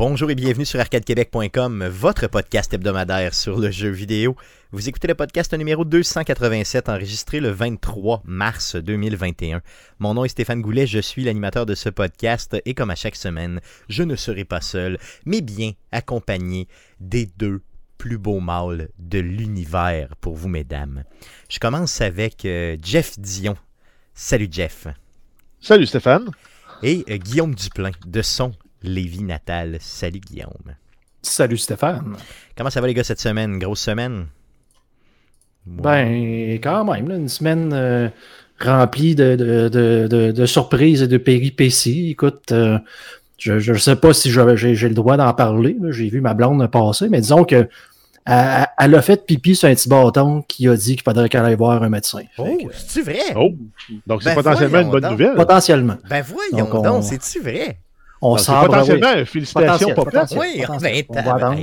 Bonjour 0.00 0.30
et 0.30 0.34
bienvenue 0.34 0.64
sur 0.64 0.80
arcadequebec.com, 0.80 1.86
votre 1.88 2.26
podcast 2.26 2.72
hebdomadaire 2.72 3.34
sur 3.34 3.58
le 3.58 3.70
jeu 3.70 3.90
vidéo. 3.90 4.34
Vous 4.72 4.88
écoutez 4.88 5.06
le 5.08 5.14
podcast 5.14 5.52
numéro 5.52 5.84
287 5.84 6.88
enregistré 6.88 7.38
le 7.38 7.50
23 7.50 8.22
mars 8.24 8.76
2021. 8.76 9.60
Mon 9.98 10.14
nom 10.14 10.24
est 10.24 10.30
Stéphane 10.30 10.62
Goulet, 10.62 10.86
je 10.86 11.00
suis 11.00 11.22
l'animateur 11.22 11.66
de 11.66 11.74
ce 11.74 11.90
podcast 11.90 12.56
et 12.64 12.72
comme 12.72 12.88
à 12.88 12.94
chaque 12.94 13.14
semaine, 13.14 13.60
je 13.90 14.02
ne 14.02 14.16
serai 14.16 14.44
pas 14.46 14.62
seul, 14.62 14.98
mais 15.26 15.42
bien 15.42 15.72
accompagné 15.92 16.66
des 17.00 17.26
deux 17.36 17.60
plus 17.98 18.16
beaux 18.16 18.40
mâles 18.40 18.88
de 18.98 19.18
l'univers 19.18 20.16
pour 20.22 20.34
vous, 20.34 20.48
mesdames. 20.48 21.04
Je 21.50 21.58
commence 21.58 22.00
avec 22.00 22.46
euh, 22.46 22.78
Jeff 22.82 23.18
Dion. 23.18 23.54
Salut 24.14 24.48
Jeff. 24.50 24.86
Salut 25.60 25.84
Stéphane. 25.84 26.30
Et 26.82 27.04
euh, 27.10 27.18
Guillaume 27.18 27.54
Duplain 27.54 27.92
de 28.06 28.22
son 28.22 28.54
Lévis 28.82 29.22
natal. 29.22 29.76
Salut 29.80 30.20
Guillaume. 30.20 30.74
Salut 31.22 31.58
Stéphane. 31.58 32.16
Comment 32.56 32.70
ça 32.70 32.80
va 32.80 32.86
les 32.86 32.94
gars 32.94 33.04
cette 33.04 33.20
semaine? 33.20 33.58
Grosse 33.58 33.80
semaine? 33.80 34.26
Ben, 35.66 36.54
quand 36.62 36.84
même, 36.84 37.10
une 37.10 37.28
semaine 37.28 37.72
euh, 37.74 38.08
remplie 38.58 39.14
de, 39.14 39.36
de, 39.36 40.46
surprises 40.46 41.02
et 41.02 41.08
de 41.08 41.18
péripéties. 41.18 42.10
Écoute, 42.10 42.52
euh, 42.52 42.78
je 43.38 43.72
ne 43.72 43.78
sais 43.78 43.96
pas 43.96 44.14
si 44.14 44.30
j'ai 44.30 44.88
le 44.88 44.94
droit 44.94 45.16
d'en 45.16 45.32
parler. 45.34 45.76
J'ai 45.90 46.08
vu 46.08 46.20
ma 46.20 46.34
blonde 46.34 46.66
passer, 46.70 47.08
mais 47.08 47.20
disons 47.20 47.44
que 47.44 47.68
elle, 48.26 48.94
a 48.94 49.02
fait 49.02 49.26
pipi 49.26 49.56
sur 49.56 49.68
un 49.68 49.74
petit 49.74 49.88
bâton 49.88 50.42
qui 50.46 50.68
a 50.68 50.76
dit 50.76 50.94
qu'il 50.94 51.02
faudrait 51.02 51.28
qu'elle 51.28 51.44
aille 51.44 51.56
voir 51.56 51.82
un 51.82 51.88
médecin. 51.88 52.20
Oh, 52.38 52.58
c'est-tu 52.72 53.02
vrai? 53.02 53.34
Oh, 53.34 53.50
donc 54.06 54.22
c'est 54.22 54.30
ben, 54.30 54.34
potentiellement 54.36 54.80
une 54.80 54.90
bonne 54.90 55.10
nouvelle. 55.10 55.34
Potentiellement. 55.34 55.96
Ben 56.08 56.22
voyons 56.22 56.82
donc, 56.82 57.04
c'est-tu 57.04 57.40
vrai? 57.40 57.78
On 58.22 58.36
s'en 58.36 58.66
Potentiellement, 58.66 59.24
félicitations, 59.24 59.94
Papa. 59.94 60.26
Oui, 60.36 60.62
en 60.68 60.76
20 60.76 60.88
ans. 61.44 61.56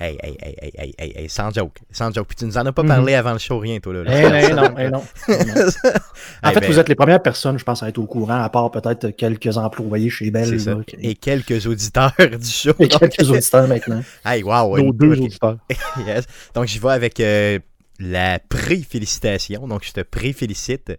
Hey, 0.00 1.28
sans 1.28 1.50
joke. 1.52 1.78
Sans 1.90 2.12
joke. 2.14 2.28
Puis 2.28 2.36
tu 2.36 2.44
nous 2.44 2.56
en 2.56 2.66
as 2.66 2.72
pas 2.72 2.82
mhm. 2.82 2.88
parlé 2.88 3.14
avant 3.14 3.32
le 3.32 3.38
show, 3.38 3.58
rien, 3.58 3.80
toi. 3.80 3.94
Là, 3.94 4.02
eh 4.06 4.52
non, 4.52 4.74
eh 4.78 4.84
eh 4.84 4.90
non. 4.90 4.98
en 4.98 6.50
fait, 6.52 6.66
vous 6.66 6.72
ben, 6.72 6.78
êtes 6.78 6.88
les 6.88 6.94
premières 6.94 7.22
personnes, 7.22 7.58
je 7.58 7.64
pense, 7.64 7.82
à 7.82 7.88
être 7.88 7.98
au 7.98 8.06
courant, 8.06 8.40
à 8.40 8.48
part 8.48 8.70
peut-être 8.70 9.10
quelques 9.10 9.56
employés 9.56 10.10
chez 10.10 10.30
Bell. 10.30 10.56
Et 11.00 11.14
quelques 11.14 11.66
auditeurs 11.66 12.12
du 12.18 12.46
show. 12.46 12.72
Et 12.78 12.88
quelques 12.88 13.28
auditeurs 13.30 13.66
maintenant. 13.66 14.02
Hey, 14.24 14.42
wow. 14.42 14.76
Nos 14.78 14.92
deux 14.92 15.12
auditeurs. 15.12 15.56
yes. 16.06 16.26
Donc, 16.54 16.66
j'y 16.66 16.78
vais 16.78 16.90
avec 16.90 17.18
euh, 17.20 17.58
la 17.98 18.38
pré-félicitation. 18.38 19.66
Donc, 19.66 19.84
je 19.84 19.92
te 19.92 20.00
pré-félicite. 20.00 20.92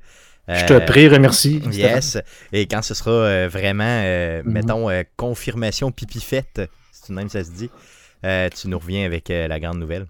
Je 0.50 0.66
te 0.66 0.86
prie, 0.86 1.08
remercie. 1.08 1.61
Yes. 1.72 2.17
Et 2.52 2.66
quand 2.66 2.81
ce 2.81 2.94
sera 2.94 3.11
euh, 3.11 3.47
vraiment, 3.47 4.02
euh, 4.03 4.42
mhm. 4.44 4.52
mettons, 4.52 4.89
euh, 4.89 5.03
confirmation 5.16 5.91
pipi 5.91 6.19
faite, 6.19 6.61
si 6.91 7.11
même 7.14 7.30
ça 7.30 7.44
se 7.44 7.52
dit, 7.52 7.69
tu 8.59 8.67
nous 8.67 8.80
reviens 8.80 9.06
avec 9.06 9.30
la 9.30 9.59
grande 9.59 9.80
nouvelle. 9.80 10.08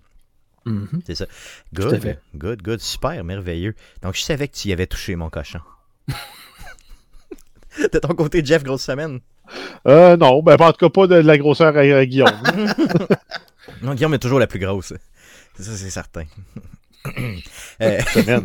Mhm. 0.65 1.01
C'est 1.05 1.15
ça. 1.15 1.25
Good, 1.73 2.17
good, 2.35 2.61
good, 2.61 2.79
super, 2.79 3.23
merveilleux. 3.23 3.75
Donc, 4.01 4.15
je 4.15 4.21
savais 4.21 4.47
que 4.47 4.55
tu 4.55 4.69
y 4.69 4.73
avais 4.73 4.87
touché, 4.87 5.15
mon 5.15 5.29
cochon. 5.29 5.59
de 7.93 7.99
ton 7.99 8.13
côté, 8.15 8.43
Jeff, 8.43 8.63
grosse 8.63 8.83
semaine? 8.83 9.19
Euh, 9.87 10.17
non, 10.17 10.43
ben, 10.43 10.57
en 10.59 10.71
tout 10.71 10.77
cas, 10.77 10.89
pas 10.89 11.07
de, 11.07 11.15
la 11.15 11.37
grosseur 11.37 11.75
à, 11.75 12.05
Guillaume. 12.05 12.29
non, 13.81 13.93
Guillaume 13.93 14.13
est 14.13 14.19
toujours 14.19 14.39
la 14.39 14.47
plus 14.47 14.59
grosse. 14.59 14.93
Ça, 15.57 15.71
c'est 15.75 15.89
certain. 15.89 16.25
Euh, 17.81 17.99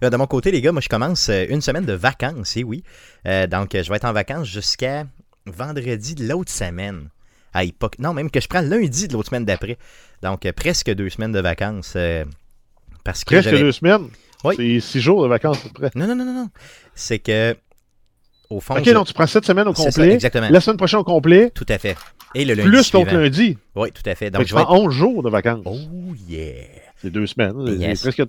de 0.10 0.16
mon 0.16 0.26
côté, 0.26 0.50
les 0.50 0.60
gars, 0.60 0.72
moi, 0.72 0.80
je 0.80 0.88
commence 0.88 1.28
euh, 1.28 1.46
une 1.48 1.60
semaine 1.60 1.84
de 1.84 1.92
vacances, 1.92 2.56
et 2.56 2.64
oui. 2.64 2.84
Euh, 3.26 3.46
donc, 3.46 3.70
je 3.72 3.88
vais 3.88 3.96
être 3.96 4.04
en 4.04 4.12
vacances 4.12 4.46
jusqu'à 4.46 5.04
vendredi 5.46 6.14
de 6.14 6.28
l'autre 6.28 6.52
semaine. 6.52 7.08
À 7.54 7.64
époque. 7.64 7.98
Non, 7.98 8.12
même 8.12 8.30
que 8.30 8.40
je 8.40 8.46
prends 8.46 8.60
lundi 8.60 9.08
de 9.08 9.14
l'autre 9.14 9.30
semaine 9.30 9.44
d'après. 9.44 9.78
Donc, 10.22 10.50
presque 10.52 10.90
deux 10.94 11.08
semaines 11.08 11.32
de 11.32 11.40
vacances. 11.40 11.96
parce 13.04 13.24
que 13.24 13.36
presque 13.36 13.58
deux 13.58 13.72
semaines? 13.72 14.08
Oui. 14.44 14.54
C'est 14.56 14.80
six 14.80 15.00
jours 15.00 15.22
de 15.22 15.28
vacances, 15.28 15.58
à 15.58 15.68
peu 15.68 15.88
près. 15.88 15.90
Non, 15.94 16.06
non, 16.06 16.14
non, 16.14 16.24
non. 16.24 16.34
non. 16.34 16.48
C'est 16.94 17.18
que. 17.18 17.56
Au 18.50 18.60
fond. 18.60 18.76
Ok, 18.76 18.88
donc 18.90 19.06
tu 19.06 19.12
prends 19.12 19.26
cette 19.26 19.44
semaine 19.44 19.66
au 19.68 19.72
complet. 19.72 20.12
exactement. 20.14 20.48
La 20.48 20.60
semaine 20.60 20.76
prochaine 20.76 21.00
au 21.00 21.04
complet. 21.04 21.50
Tout 21.54 21.66
à 21.68 21.78
fait. 21.78 21.96
Et 22.34 22.44
le 22.44 22.54
lundi. 22.54 22.68
Plus 22.68 22.92
l'autre 22.92 23.14
lundi. 23.14 23.58
Oui, 23.74 23.90
tout 23.92 24.08
à 24.08 24.14
fait. 24.14 24.30
Donc, 24.30 24.46
je 24.46 24.54
vais 24.54 24.62
11 24.66 24.92
jours 24.92 25.22
de 25.22 25.30
vacances. 25.30 25.62
Oh, 25.64 25.78
yeah. 26.28 26.87
C'est 27.00 27.10
deux 27.10 27.26
semaines. 27.26 27.54
C'est 27.94 28.10
presque, 28.10 28.24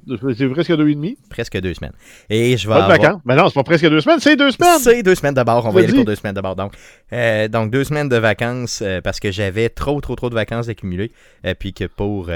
presque 0.53 0.75
deux 0.75 0.90
et 0.90 0.96
demi. 0.96 1.18
Presque 1.30 1.59
deux 1.59 1.74
semaines. 1.74 1.94
Et 2.30 2.56
je 2.56 2.68
vais 2.68 2.75
pas 2.75 2.84
de 2.84 2.88
vacances. 2.88 3.22
Mais 3.25 3.35
non, 3.35 3.47
c'est 3.47 3.56
pas 3.56 3.63
presque 3.63 3.90
deux 3.90 4.02
semaines, 4.02 4.19
c'est 4.19 4.35
deux 4.35 4.52
semaines. 4.52 4.80
C'est 4.80 5.02
deux 5.02 5.16
semaines 5.16 5.34
d'abord. 5.34 5.66
On 5.66 5.72
va 5.72 5.81
y 5.81 5.84
aller 5.85 5.94
pour 5.94 6.06
deux 6.06 6.16
semaines 6.16 6.35
d'abord. 6.35 6.56
Donc, 6.56 6.74
euh, 7.12 7.47
donc, 7.47 7.72
deux 7.72 7.84
semaines 7.84 8.09
de 8.09 8.18
vacances 8.18 8.81
euh, 8.85 9.02
parce 9.02 9.19
que 9.19 9.31
j'avais 9.31 9.69
trop, 9.69 10.00
trop, 10.02 10.16
trop 10.16 10.30
de 10.30 10.35
vacances 10.35 10.69
accumulées. 10.69 11.12
et 11.44 11.50
euh, 11.50 11.53
puis 11.57 11.74
que 11.74 11.85
pour 11.85 12.30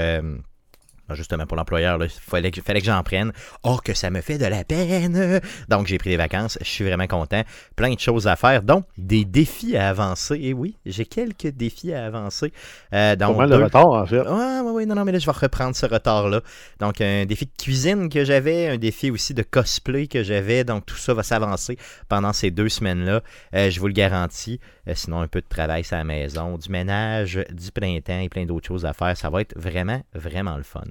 justement, 1.10 1.46
pour 1.46 1.56
l'employeur, 1.56 2.02
il 2.02 2.08
fallait 2.08 2.50
que, 2.50 2.60
fallait 2.60 2.80
que 2.80 2.86
j'en 2.86 3.02
prenne. 3.02 3.32
Oh, 3.62 3.78
que 3.82 3.94
ça 3.94 4.10
me 4.10 4.20
fait 4.20 4.38
de 4.38 4.46
la 4.46 4.64
peine! 4.64 5.40
Donc, 5.68 5.86
j'ai 5.86 5.98
pris 5.98 6.10
des 6.10 6.16
vacances. 6.16 6.58
Je 6.60 6.66
suis 6.66 6.84
vraiment 6.84 7.06
content. 7.06 7.42
Plein 7.76 7.92
de 7.94 8.00
choses 8.00 8.26
à 8.26 8.36
faire. 8.36 8.62
Donc, 8.62 8.84
des 8.96 9.24
défis 9.24 9.76
à 9.76 9.88
avancer. 9.88 10.38
Et 10.40 10.52
oui, 10.52 10.76
j'ai 10.86 11.04
quelques 11.04 11.48
défis 11.48 11.92
à 11.92 12.06
avancer. 12.06 12.52
Euh, 12.92 13.16
donc, 13.16 13.36
Pas 13.36 13.46
mal 13.46 13.58
de 13.58 13.64
retard, 13.64 13.86
en 13.86 14.06
fait. 14.06 14.20
Oui, 14.20 14.60
oui, 14.64 14.70
oui. 14.74 14.86
Non, 14.86 14.94
non, 14.94 15.04
mais 15.04 15.12
là, 15.12 15.18
je 15.18 15.26
vais 15.26 15.32
reprendre 15.32 15.76
ce 15.76 15.86
retard-là. 15.86 16.40
Donc, 16.80 17.00
un 17.00 17.26
défi 17.26 17.46
de 17.46 17.62
cuisine 17.62 18.08
que 18.08 18.24
j'avais, 18.24 18.68
un 18.68 18.78
défi 18.78 19.10
aussi 19.10 19.34
de 19.34 19.42
cosplay 19.42 20.06
que 20.06 20.22
j'avais. 20.22 20.64
Donc, 20.64 20.86
tout 20.86 20.96
ça 20.96 21.14
va 21.14 21.22
s'avancer 21.22 21.78
pendant 22.08 22.32
ces 22.32 22.50
deux 22.50 22.68
semaines-là. 22.68 23.22
Euh, 23.54 23.70
je 23.70 23.80
vous 23.80 23.86
le 23.86 23.92
garantis. 23.92 24.60
Euh, 24.88 24.92
sinon, 24.94 25.20
un 25.20 25.28
peu 25.28 25.40
de 25.40 25.46
travail 25.48 25.82
à 25.90 25.96
la 25.96 26.04
maison, 26.04 26.58
du 26.58 26.68
ménage, 26.68 27.40
du 27.50 27.70
printemps 27.70 28.20
et 28.20 28.28
plein 28.28 28.44
d'autres 28.44 28.66
choses 28.66 28.84
à 28.84 28.92
faire. 28.92 29.16
Ça 29.16 29.30
va 29.30 29.40
être 29.40 29.58
vraiment, 29.58 30.02
vraiment 30.14 30.56
le 30.56 30.62
fun. 30.62 30.82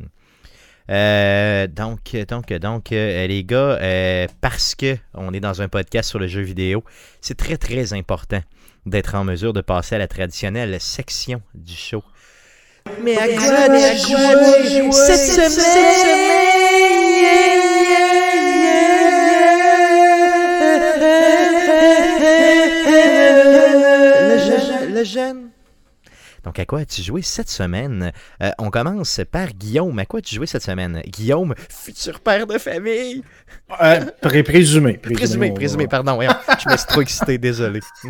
Euh, 0.90 1.68
donc, 1.68 2.16
donc, 2.28 2.52
donc, 2.52 2.92
euh, 2.92 3.28
les 3.28 3.44
gars, 3.44 4.28
parce 4.42 4.76
que 4.76 4.98
on 5.14 5.34
est 5.34 5.40
dans 5.40 5.62
un 5.62 5.68
podcast 5.68 6.10
sur 6.10 6.20
le 6.20 6.28
jeu 6.28 6.42
vidéo, 6.42 6.84
c'est 7.22 7.38
très, 7.38 7.58
très 7.58 7.94
important 7.94 8.42
d'être 8.86 9.16
en 9.16 9.24
mesure 9.24 9.54
de 9.54 9.62
passer 9.62 9.96
à 9.96 9.98
la 9.98 10.08
traditionnelle 10.08 10.80
section 10.82 11.42
du 11.54 11.74
show. 11.74 12.04
Mais 13.02 13.18
à 13.18 13.28
quoi 13.28 13.80
cette 14.92 15.52
semaine? 15.52 16.43
Jeune. 25.04 25.50
Donc, 26.44 26.60
à 26.60 26.66
quoi 26.66 26.80
as-tu 26.80 27.02
joué 27.02 27.22
cette 27.22 27.50
semaine? 27.50 28.12
Euh, 28.42 28.52
on 28.60 28.70
commence 28.70 29.22
par 29.32 29.48
Guillaume. 29.54 29.98
À 30.00 30.06
quoi 30.06 30.20
as-tu 30.20 30.36
joué 30.36 30.46
cette 30.46 30.64
semaine? 30.64 31.02
Guillaume, 31.08 31.56
futur 31.70 32.20
père 32.20 32.46
de 32.46 32.58
famille. 32.58 33.24
Euh, 33.82 34.02
présumé. 34.44 34.98
Présumé, 34.98 35.52
présumé, 35.52 35.88
pardon. 35.88 36.20
je 36.22 36.70
me 36.70 36.76
suis 36.76 36.88
trop 36.88 37.02
excité, 37.02 37.38
désolé. 37.38 37.80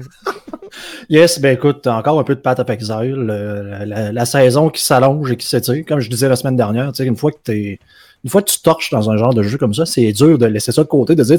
yes, 1.10 1.40
ben 1.40 1.56
écoute, 1.56 1.86
encore 1.86 2.20
un 2.20 2.24
peu 2.24 2.34
de 2.34 2.40
Path 2.40 2.60
of 2.60 2.70
Exile. 2.72 3.14
la, 3.14 4.26
saison 4.26 4.70
qui 4.70 4.82
s'allonge 4.82 5.32
et 5.32 5.38
qui 5.38 5.46
s'étire. 5.46 5.86
Comme 5.88 6.00
je 6.00 6.10
disais 6.10 6.28
la 6.28 6.36
semaine 6.36 6.56
dernière, 6.56 6.92
une 7.00 7.16
fois 7.16 7.32
que 7.32 7.38
tu 7.44 7.80
une 8.24 8.30
fois 8.30 8.42
que 8.42 8.50
tu 8.50 8.62
torches 8.62 8.90
dans 8.90 9.10
un 9.10 9.18
genre 9.18 9.34
de 9.34 9.44
jeu 9.44 9.58
comme 9.58 9.74
ça, 9.74 9.86
c'est 9.86 10.12
dur 10.14 10.38
de 10.38 10.46
laisser 10.46 10.72
ça 10.72 10.84
de 10.84 10.88
côté, 10.88 11.14
de 11.14 11.24
dire, 11.24 11.38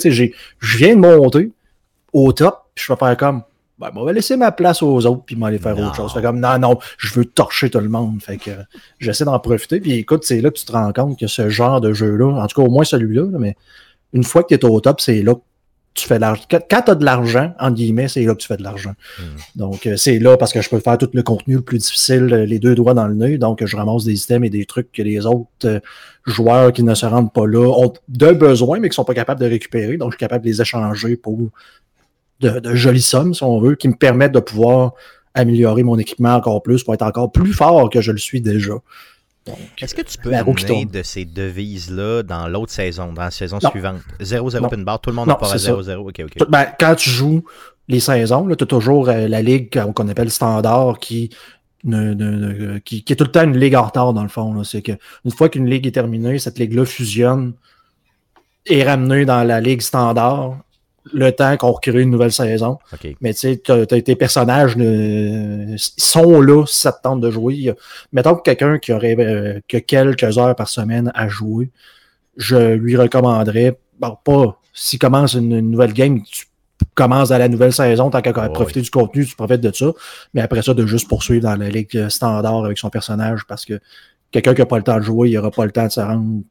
je 0.59 0.77
viens 0.77 0.95
de 0.95 1.01
monter 1.01 1.51
au 2.13 2.33
top, 2.33 2.67
puis 2.75 2.85
je 2.87 2.93
vais 2.93 2.99
faire 2.99 3.17
comme, 3.17 3.43
ben, 3.79 3.91
on 3.97 4.05
va 4.05 4.13
laisser 4.13 4.37
ma 4.37 4.53
place 4.53 4.83
aux 4.83 5.05
autres 5.05 5.25
puis 5.25 5.35
m'aller 5.35 5.59
faire 5.59 5.77
autre 5.79 5.97
chose. 5.97 6.13
Fait 6.13 6.23
comme, 6.23 6.39
non, 6.39 6.59
non, 6.59 6.79
je 6.97 7.13
veux 7.15 7.25
torcher 7.25 7.71
tout 7.71 7.81
le 7.81 7.89
monde. 7.89 8.23
Fait 8.23 8.37
que 8.37 8.53
j'essaie 9.01 9.25
d'en 9.25 9.39
profiter. 9.41 9.81
Puis 9.81 9.93
écoute, 9.93 10.25
c'est 10.25 10.41
là 10.41 10.51
que 10.51 10.59
tu 10.59 10.65
te 10.65 10.73
rends 10.73 10.93
compte 10.93 11.19
que 11.19 11.27
ce 11.27 11.49
genre 11.49 11.81
de 11.81 11.93
jeu-là, 11.93 12.41
en 12.41 12.47
tout 12.47 12.61
cas 12.61 12.67
au 12.67 12.71
moins 12.71 12.85
celui-là, 12.85 13.25
mais 13.39 13.57
une 14.13 14.23
fois 14.23 14.45
que 14.45 14.55
tu 14.55 14.55
es 14.55 14.65
au 14.65 14.81
top, 14.81 15.01
c'est 15.01 15.23
là 15.23 15.35
que 15.35 15.41
tu 15.95 16.07
fais 16.07 16.17
de 16.17 16.21
l'argent. 16.21 16.43
Quand 16.51 16.83
tu 16.83 16.91
as 16.91 16.95
de 16.95 17.05
l'argent, 17.05 17.55
en 17.59 17.71
guillemets, 17.71 18.09
c'est 18.09 18.25
là 18.25 18.35
que 18.35 18.41
tu 18.41 18.49
fais 18.49 18.57
de 18.57 18.65
l'argent. 18.65 18.95
Hmm. 19.19 19.23
Donc, 19.57 19.87
euh, 19.87 19.97
c'est 19.97 20.19
là 20.19 20.37
parce 20.37 20.53
que 20.53 20.61
je 20.61 20.69
peux 20.69 20.81
faire 20.81 20.99
tout 20.99 21.09
le 21.13 21.23
contenu 21.23 21.55
le 21.57 21.63
plus 21.63 21.79
difficile, 21.79 22.33
euh, 22.33 22.47
les 22.47 22.59
deux 22.59 22.75
doigts 22.75 22.95
dans 22.95 23.07
le 23.07 23.15
nez. 23.15 23.39
Donc, 23.39 23.65
je 23.65 23.77
ramasse 23.77 24.05
des 24.05 24.21
items 24.21 24.47
et 24.47 24.51
des 24.51 24.67
trucs 24.67 24.91
que 24.91 25.03
les 25.03 25.25
autres 25.25 25.49
euh, 25.65 25.81
joueurs 26.27 26.73
qui 26.73 26.83
ne 26.83 26.95
se 26.95 27.07
rendent 27.07 27.33
pas 27.33 27.47
là 27.47 27.71
ont 27.71 27.93
de 28.09 28.33
besoin, 28.33 28.81
mais 28.81 28.89
qui 28.89 28.95
sont 28.97 29.05
pas 29.05 29.15
capables 29.15 29.41
de 29.41 29.47
récupérer. 29.47 29.97
Donc, 29.97 30.11
je 30.11 30.17
suis 30.17 30.21
capable 30.21 30.45
de 30.45 30.51
les 30.51 30.61
échanger 30.61 31.17
pour 31.17 31.39
de, 32.41 32.75
jolies 32.75 33.03
sommes, 33.03 33.35
si 33.35 33.43
on 33.43 33.61
veut, 33.61 33.75
qui 33.75 33.89
me 33.89 33.95
permettent 33.95 34.33
de 34.33 34.41
pouvoir 34.41 34.93
améliorer 35.35 35.83
mon 35.83 35.99
équipement 35.99 36.35
encore 36.35 36.63
plus 36.63 36.85
pour 36.85 36.95
être 36.95 37.03
encore 37.03 37.33
plus 37.33 37.53
fort 37.53 37.91
que 37.91 38.01
je 38.01 38.13
le 38.13 38.19
suis 38.19 38.41
déjà. 38.41 38.75
Est-ce 39.81 39.95
que 39.95 40.03
tu 40.03 40.17
peux 40.19 40.35
amener 40.35 40.87
de 40.87 41.03
ces 41.03 41.25
devises-là 41.25 42.23
dans 42.23 42.49
l'autre 42.49 42.73
saison, 42.73 43.13
dans 43.13 43.23
la 43.23 43.31
saison 43.31 43.59
suivante? 43.61 44.01
0-0 44.21 44.65
open 44.65 44.85
bar, 44.85 45.01
tout 45.01 45.11
le 45.11 45.17
monde 45.17 45.29
n'a 45.29 45.35
pas 45.35 45.53
à 45.53 45.57
0-0. 45.57 46.49
Ben, 46.49 46.67
quand 46.79 46.95
tu 46.95 47.11
joues 47.11 47.45
les 47.89 48.01
saisons, 48.01 48.49
tu 48.57 48.65
as 48.65 48.67
toujours 48.67 49.11
euh, 49.11 49.29
la 49.29 49.43
ligue 49.43 49.69
qu'on 49.93 50.09
appelle 50.09 50.31
standard 50.31 50.99
qui, 50.99 51.29
ne, 51.85 52.79
qui, 52.79 53.05
est 53.07 53.17
tout 53.17 53.25
le 53.25 53.31
temps 53.31 53.45
une 53.45 53.59
ligue 53.59 53.75
en 53.75 53.83
retard 53.83 54.15
dans 54.15 54.23
le 54.23 54.29
fond. 54.29 54.65
C'est 54.65 54.81
qu'une 54.81 54.97
fois 55.37 55.51
qu'une 55.51 55.69
ligue 55.69 55.87
est 55.87 55.93
terminée, 55.93 56.39
cette 56.39 56.59
ligue-là 56.59 56.87
fusionne 56.87 57.53
et 58.67 58.83
ramenée 58.83 59.27
dans 59.27 59.45
la 59.45 59.61
ligue 59.61 59.83
standard 59.83 60.57
le 61.13 61.31
temps 61.33 61.57
qu'on 61.57 61.73
recrée 61.73 62.01
une 62.03 62.11
nouvelle 62.11 62.33
saison. 62.33 62.79
Mais 63.21 63.35
tu 63.35 63.41
sais, 63.41 63.57
t'as- 63.59 63.85
t'as- 63.87 64.01
tes 64.01 64.17
personnages 64.17 64.75
euh, 64.79 65.75
sont 65.77 66.41
là 66.41 66.65
si 66.67 66.81
ça 66.81 66.93
te 66.93 67.03
tente 67.03 67.21
de 67.21 67.31
jouer. 67.31 67.75
Mettons 68.13 68.35
que 68.37 68.43
quelqu'un 68.43 68.79
qui 68.79 68.93
aurait 68.93 69.17
euh, 69.19 69.61
que 69.69 69.77
quelques 69.79 70.39
heures 70.39 70.57
par 70.57 70.69
semaine 70.69 71.11
à 71.15 71.29
jouer, 71.29 71.71
je 72.37 72.73
lui 72.75 72.97
recommanderais, 72.97 73.79
bon, 74.01 74.17
pas 74.25 74.59
s'il 74.73 74.99
commence 74.99 75.35
une, 75.35 75.53
une 75.53 75.71
nouvelle 75.71 75.93
game, 75.93 76.23
tu 76.23 76.47
commences 76.95 77.29
dans 77.29 77.39
la 77.39 77.49
nouvelle 77.49 77.73
saison, 77.73 78.11
tant 78.11 78.21
qu'à 78.23 78.31
Ouais, 78.33 78.53
profiter 78.53 78.81
du 78.81 78.91
contenu, 78.91 79.25
tu 79.27 79.37
profites 79.37 79.61
de 79.61 79.73
ça. 79.73 79.93
Mais 80.33 80.41
après 80.41 80.63
ça, 80.63 80.75
de 80.75 80.87
juste 80.87 81.09
poursuivre 81.09 81.43
dans 81.43 81.55
la 81.57 81.69
ligue 81.69 82.09
standard 82.09 82.65
avec 82.65 82.79
son 82.79 82.89
personnage 82.91 83.43
parce 83.47 83.65
que 83.65 83.79
quelqu'un 84.33 84.55
qui 84.55 84.61
n'a 84.63 84.67
pas 84.67 84.79
le 84.79 84.83
temps 84.85 84.97
de 84.97 85.03
jouer, 85.03 85.31
il 85.31 85.35
n'aura 85.35 85.51
pas 85.51 85.65
le 85.67 85.71
temps 85.71 85.87
de 85.87 85.93
se 85.93 86.01
rendre 86.01 86.43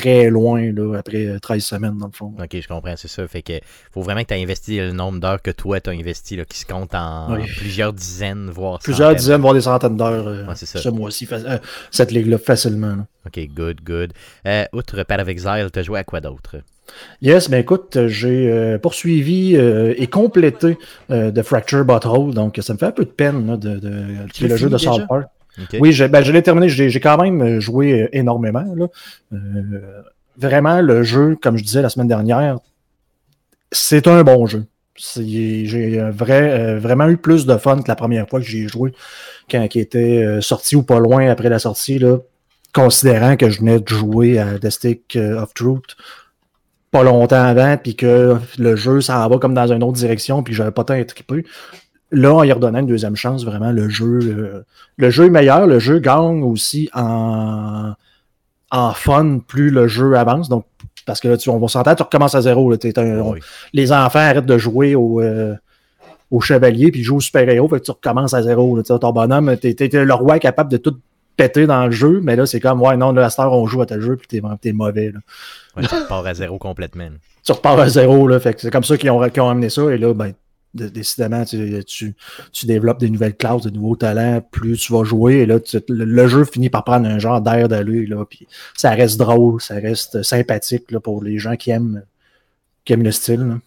très 0.00 0.30
loin 0.30 0.72
là, 0.72 0.96
après 0.98 1.26
euh, 1.26 1.38
13 1.38 1.64
semaines, 1.64 1.98
dans 1.98 2.06
le 2.06 2.12
fond. 2.12 2.32
OK, 2.38 2.60
je 2.60 2.68
comprends, 2.68 2.94
c'est 2.96 3.08
ça. 3.08 3.26
Fait 3.28 3.42
que 3.42 3.54
faut 3.92 4.02
vraiment 4.02 4.22
que 4.22 4.28
tu 4.28 4.34
aies 4.34 4.42
investi 4.42 4.78
le 4.78 4.92
nombre 4.92 5.18
d'heures 5.20 5.42
que 5.42 5.50
toi 5.50 5.80
tu 5.80 5.90
as 5.90 5.92
investi, 5.92 6.36
là, 6.36 6.44
qui 6.44 6.58
se 6.58 6.66
compte 6.66 6.94
en 6.94 7.34
Oui. 7.34 7.42
plusieurs 7.56 7.92
dizaines, 7.92 8.50
voire 8.50 8.78
Plusieurs 8.80 9.08
centaines. 9.08 9.18
dizaines, 9.20 9.40
voire 9.40 9.54
des 9.54 9.60
centaines 9.62 9.96
d'heures 9.96 10.26
euh, 10.28 10.44
Ouais, 10.46 10.52
c'est 10.56 10.66
ça. 10.66 10.78
ce 10.78 10.88
mois-ci, 10.88 11.26
euh, 11.32 11.58
cette 11.90 12.12
ligue-là, 12.12 12.38
facilement. 12.38 12.96
là. 12.96 13.06
OK, 13.26 13.40
good, 13.54 13.80
good. 13.84 14.12
Euh, 14.46 14.64
outre 14.72 15.02
Path 15.02 15.20
of 15.20 15.28
Exile, 15.28 15.68
tu 15.72 15.78
as 15.78 15.82
joué 15.82 15.98
à 15.98 16.04
quoi 16.04 16.20
d'autre? 16.20 16.56
Yes, 17.20 17.48
mais 17.48 17.60
écoute, 17.60 17.96
euh, 17.96 18.06
j'ai 18.06 18.48
euh, 18.52 18.78
poursuivi 18.78 19.56
euh, 19.56 19.92
et 19.96 20.06
complété 20.06 20.78
euh, 21.10 21.32
The 21.32 21.42
Fracture 21.42 21.84
Butthole, 21.84 22.32
donc 22.32 22.58
ça 22.62 22.72
me 22.74 22.78
fait 22.78 22.86
un 22.86 22.92
peu 22.92 23.04
de 23.04 23.10
peine 23.10 23.44
là, 23.48 23.56
de, 23.56 23.78
de, 23.80 23.90
est 24.24 24.48
le 24.48 24.56
jeu 24.56 24.68
de 24.68 24.78
South? 24.78 25.02
Park. 25.08 25.26
Oui, 25.80 25.96
ben, 26.08 26.22
je 26.22 26.32
l'ai 26.32 26.42
terminé. 26.42 26.68
J'ai 26.68 27.00
quand 27.00 27.16
même 27.16 27.60
joué 27.60 28.02
euh, 28.02 28.08
énormément. 28.12 28.64
Euh, 29.32 29.36
vraiment, 30.36 30.80
le 30.80 31.02
jeu, 31.02 31.36
comme 31.40 31.56
je 31.56 31.64
disais 31.64 31.82
la 31.82 31.88
semaine 31.88 32.08
dernière, 32.08 32.58
c'est 33.72 34.06
un 34.06 34.22
bon 34.22 34.46
jeu. 34.46 34.66
J'ai 34.96 36.00
euh, 36.00 36.10
vrai, 36.10 36.78
vraiment 36.78 37.08
eu 37.08 37.16
plus 37.16 37.46
de 37.46 37.56
fun 37.56 37.82
que 37.82 37.88
la 37.88 37.96
première 37.96 38.28
fois 38.28 38.40
que 38.40 38.46
j'y 38.46 38.64
ai 38.64 38.68
joué, 38.68 38.92
quand 39.50 39.66
il 39.74 39.80
était 39.80 40.40
sorti 40.40 40.76
ou 40.76 40.82
pas 40.82 40.98
loin 40.98 41.28
après 41.28 41.48
la 41.48 41.58
sortie, 41.58 42.02
considérant 42.72 43.36
que 43.36 43.50
je 43.50 43.60
venais 43.60 43.80
de 43.80 43.88
jouer 43.88 44.38
à 44.38 44.58
The 44.58 44.70
Stick 44.70 45.16
of 45.16 45.54
Truth 45.54 45.96
pas 46.90 47.02
longtemps 47.02 47.42
avant, 47.42 47.76
puis 47.76 47.96
que 47.96 48.36
le 48.58 48.76
jeu 48.76 49.00
s'en 49.00 49.28
va 49.28 49.38
comme 49.38 49.54
dans 49.54 49.70
une 49.70 49.82
autre 49.82 49.98
direction, 49.98 50.42
puis 50.42 50.54
j'avais 50.54 50.70
pas 50.70 50.84
tant 50.84 51.02
trippé. 51.04 51.44
Là, 52.12 52.32
en 52.34 52.44
y 52.44 52.52
redonnant 52.52 52.78
une 52.78 52.86
deuxième 52.86 53.16
chance, 53.16 53.44
vraiment, 53.44 53.72
le 53.72 53.88
jeu, 53.88 54.64
le 54.96 55.10
jeu 55.10 55.26
est 55.26 55.30
meilleur. 55.30 55.66
Le 55.66 55.78
jeu 55.80 55.98
gagne 55.98 56.42
aussi 56.44 56.88
en, 56.94 57.92
en 58.70 58.92
fun 58.92 59.38
plus 59.46 59.70
le 59.70 59.88
jeu 59.88 60.14
avance. 60.16 60.48
Donc, 60.48 60.64
parce 61.04 61.20
que 61.20 61.28
là, 61.28 61.36
tu, 61.36 61.50
on 61.50 61.58
va 61.58 61.68
s'entendre, 61.68 61.96
tu 61.96 62.02
recommences 62.04 62.34
à 62.34 62.42
zéro. 62.42 62.70
là. 62.70 62.76
Un- 62.96 63.20
Oui. 63.22 63.40
les 63.72 63.92
enfants 63.92 64.18
arrêtent 64.20 64.46
de 64.46 64.58
jouer 64.58 64.94
au, 64.94 65.20
euh, 65.20 65.54
au 66.30 66.40
chevalier 66.40 66.90
puis 66.90 67.00
ils 67.00 67.04
jouent 67.04 67.16
au 67.16 67.20
super-héros. 67.20 67.68
Fait 67.68 67.80
que 67.80 67.84
tu 67.84 67.90
recommences 67.90 68.34
à 68.34 68.42
zéro. 68.42 68.76
là. 68.76 68.82
Tu 68.82 68.96
ton 68.98 69.12
bonhomme, 69.12 69.56
t'es, 69.56 69.74
t'es- 69.74 69.88
t'es 69.88 70.04
le 70.04 70.14
roi 70.14 70.38
capable 70.38 70.70
de 70.70 70.76
tout 70.76 70.96
péter 71.36 71.66
dans 71.66 71.86
le 71.86 71.92
jeu. 71.92 72.20
Mais 72.22 72.34
là, 72.36 72.46
c'est 72.46 72.60
comme, 72.60 72.80
ouais, 72.82 72.96
non, 72.96 73.12
là, 73.12 73.26
à 73.26 73.30
cette 73.30 73.40
heure, 73.40 73.52
on 73.52 73.66
joue 73.66 73.82
à 73.82 73.86
tel 73.86 74.00
jeu 74.00 74.16
puis 74.16 74.26
t'es, 74.60 74.72
mauvais. 74.72 75.10
là. 75.12 75.20
Ouais, 75.76 75.82
tu 75.86 75.94
pars 76.08 76.24
à 76.26 76.34
zéro 76.34 76.58
complètement. 76.58 77.08
Tu 77.44 77.52
repars 77.52 77.78
à 77.78 77.88
zéro. 77.88 78.26
Là. 78.28 78.40
Fait 78.40 78.54
que 78.54 78.60
c'est 78.60 78.70
comme 78.70 78.84
ça 78.84 78.96
qu'ils 78.96 79.10
ont, 79.10 79.28
qu'ils 79.28 79.42
ont 79.42 79.48
amené 79.50 79.68
ça. 79.70 79.82
Et 79.92 79.98
là, 79.98 80.12
ben, 80.14 80.32
de- 80.76 80.88
décidément, 80.88 81.44
tu, 81.44 81.82
tu, 81.84 82.14
tu 82.52 82.66
développes 82.66 83.00
des 83.00 83.10
nouvelles 83.10 83.34
classes, 83.36 83.62
de 83.62 83.70
nouveaux 83.70 83.96
talents, 83.96 84.40
plus 84.50 84.76
tu 84.78 84.92
vas 84.92 85.02
jouer, 85.04 85.36
et 85.38 85.46
là, 85.46 85.58
tu- 85.58 85.78
le, 85.88 86.04
le 86.04 86.28
jeu 86.28 86.44
finit 86.44 86.70
par 86.70 86.84
prendre 86.84 87.08
un 87.08 87.18
genre 87.18 87.40
d'air 87.40 87.68
d'aller, 87.68 88.06
là, 88.06 88.24
puis 88.28 88.46
ça 88.76 88.90
reste 88.90 89.18
drôle, 89.18 89.60
ça 89.60 89.74
reste 89.76 90.22
sympathique 90.22 90.90
là, 90.90 91.00
pour 91.00 91.22
les 91.24 91.38
gens 91.38 91.56
qui 91.56 91.70
aiment, 91.70 92.02
qui 92.84 92.92
aiment 92.92 93.02
le 93.04 93.12
style. 93.12 93.40
là. 93.40 93.58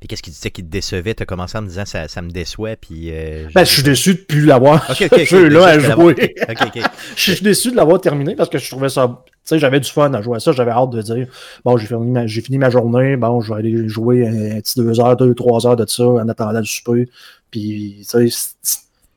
Puis 0.00 0.08
qu'est-ce 0.08 0.22
qui 0.22 0.30
disait 0.30 0.50
qui 0.50 0.62
te 0.64 0.68
décevait? 0.68 1.14
Tu 1.14 1.22
as 1.22 1.26
commencé 1.26 1.56
en 1.56 1.62
me 1.62 1.68
disant 1.68 1.84
ça, 1.86 2.08
ça 2.08 2.20
me 2.22 2.30
déçoit, 2.30 2.76
puis... 2.76 3.10
euh, 3.12 3.48
Ben, 3.54 3.64
je 3.64 3.70
suis 3.72 3.82
déçu 3.82 4.14
de 4.14 4.18
plus 4.20 4.44
l'avoir 4.44 4.84
Ok, 4.90 5.02
ok, 5.02 5.12
ok, 5.12 5.18
ce 5.20 5.24
jeu-là 5.26 5.64
à 5.66 5.78
jouer. 5.78 6.34
Je 7.16 7.32
suis 7.32 7.42
déçu 7.42 7.70
de 7.70 7.76
l'avoir 7.76 8.00
terminé 8.00 8.34
parce 8.34 8.48
que 8.50 8.58
je 8.58 8.68
trouvais 8.68 8.88
ça. 8.88 9.22
Sais, 9.50 9.58
j'avais 9.58 9.80
du 9.80 9.90
fun 9.90 10.12
à 10.14 10.22
jouer 10.22 10.36
à 10.36 10.40
ça. 10.40 10.52
J'avais 10.52 10.70
hâte 10.70 10.90
de 10.90 11.02
dire 11.02 11.26
bon, 11.64 11.76
j'ai 11.76 11.86
fini, 11.86 12.10
ma, 12.10 12.26
j'ai 12.26 12.40
fini 12.40 12.58
ma 12.58 12.70
journée. 12.70 13.16
Bon, 13.16 13.40
je 13.40 13.52
vais 13.52 13.58
aller 13.60 13.88
jouer 13.88 14.26
un, 14.26 14.56
un 14.56 14.60
petit 14.60 14.78
deux 14.80 14.98
heures, 15.00 15.16
deux, 15.16 15.34
trois 15.34 15.66
heures 15.66 15.76
de 15.76 15.86
ça 15.86 16.06
en 16.06 16.28
attendant 16.28 16.58
le 16.58 16.64
souper. 16.64 17.08
Puis, 17.50 18.06
tu 18.08 18.30
sais, 18.30 18.48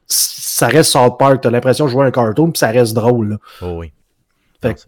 ça 0.08 0.68
reste 0.68 0.92
South 0.92 1.18
Park. 1.18 1.42
T'as 1.42 1.50
l'impression 1.50 1.86
de 1.86 1.90
jouer 1.92 2.06
un 2.06 2.12
cartoon, 2.12 2.52
puis 2.52 2.60
ça 2.60 2.70
reste 2.70 2.94
drôle. 2.94 3.30
là. 3.30 3.38
Oh 3.62 3.76
oui. 3.80 3.92
Fait 4.62 4.74
que- 4.76 4.80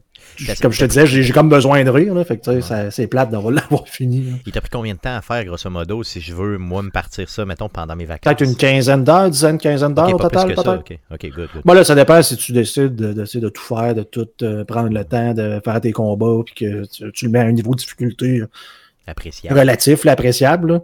Comme 0.62 0.72
je 0.72 0.80
te 0.80 0.86
disais, 0.86 1.06
j'ai, 1.08 1.32
comme 1.34 1.50
besoin 1.50 1.84
de 1.84 1.90
rire. 1.90 2.14
Là, 2.14 2.24
fait 2.26 2.38
que, 2.38 2.44
tu 2.44 2.52
sais, 2.52 2.62
ça- 2.62 2.92
c'est 2.92 3.08
plate 3.08 3.30
d'avoir 3.32 3.52
l'avoir 3.54 3.88
fini. 3.88 4.22
là. 4.22 4.38
Il 4.46 4.52
t'a 4.52 4.62
pris 4.62 4.70
combien 4.70 4.94
de 4.94 5.00
temps 5.00 5.16
à 5.16 5.22
faire, 5.22 5.44
grosso 5.46 5.70
modo, 5.70 6.04
si 6.04 6.22
je 6.22 6.34
veux, 6.34 6.58
moi, 6.58 6.82
me 6.84 6.90
partir 6.92 7.30
ça, 7.30 7.46
mettons, 7.46 7.70
pendant 7.70 7.96
mes 7.96 8.06
vacances? 8.06 8.34
Peut-être 8.36 8.50
une 8.50 8.56
quinzaine 8.56 9.04
d'heures, 9.04 9.30
dizaine, 9.30 9.58
quinzaine 9.58 9.94
d'heures 9.94 10.10
Ok, 10.10 10.16
au 10.16 10.18
pas 10.18 10.30
plus 10.30 10.38
total, 10.38 10.50
que 10.56 10.62
ça. 10.62 10.78
peut-être? 10.78 11.00
Ok, 11.12 11.30
good, 11.36 11.50
good. 11.54 11.62
Bon, 11.66 11.74
là, 11.74 11.84
ça 11.84 11.96
dépend 11.96 12.22
si 12.22 12.36
tu 12.38 12.52
décides 12.52 12.96
de, 12.96 13.14
de, 13.14 13.40
de 13.40 13.50
tout 13.50 13.62
faire, 13.64 13.94
de 13.96 14.04
tout 14.04 14.28
euh, 14.42 14.64
prendre 14.66 14.90
le 14.90 15.04
temps 15.06 15.34
de 15.34 15.60
faire 15.64 15.80
tes 15.82 15.92
combats, 15.92 16.42
puis 16.46 16.56
que 16.56 16.86
tu, 16.86 17.12
tu 17.12 17.26
le 17.26 17.32
mets 17.32 17.40
à 17.40 17.44
un 17.44 17.52
niveau 17.52 17.72
de 17.72 17.80
difficulté 17.80 18.40
euh, 18.42 18.48
Appréciable. 19.08 19.58
relatif, 19.60 20.04
là, 20.04 20.14
appréciable. 20.14 20.82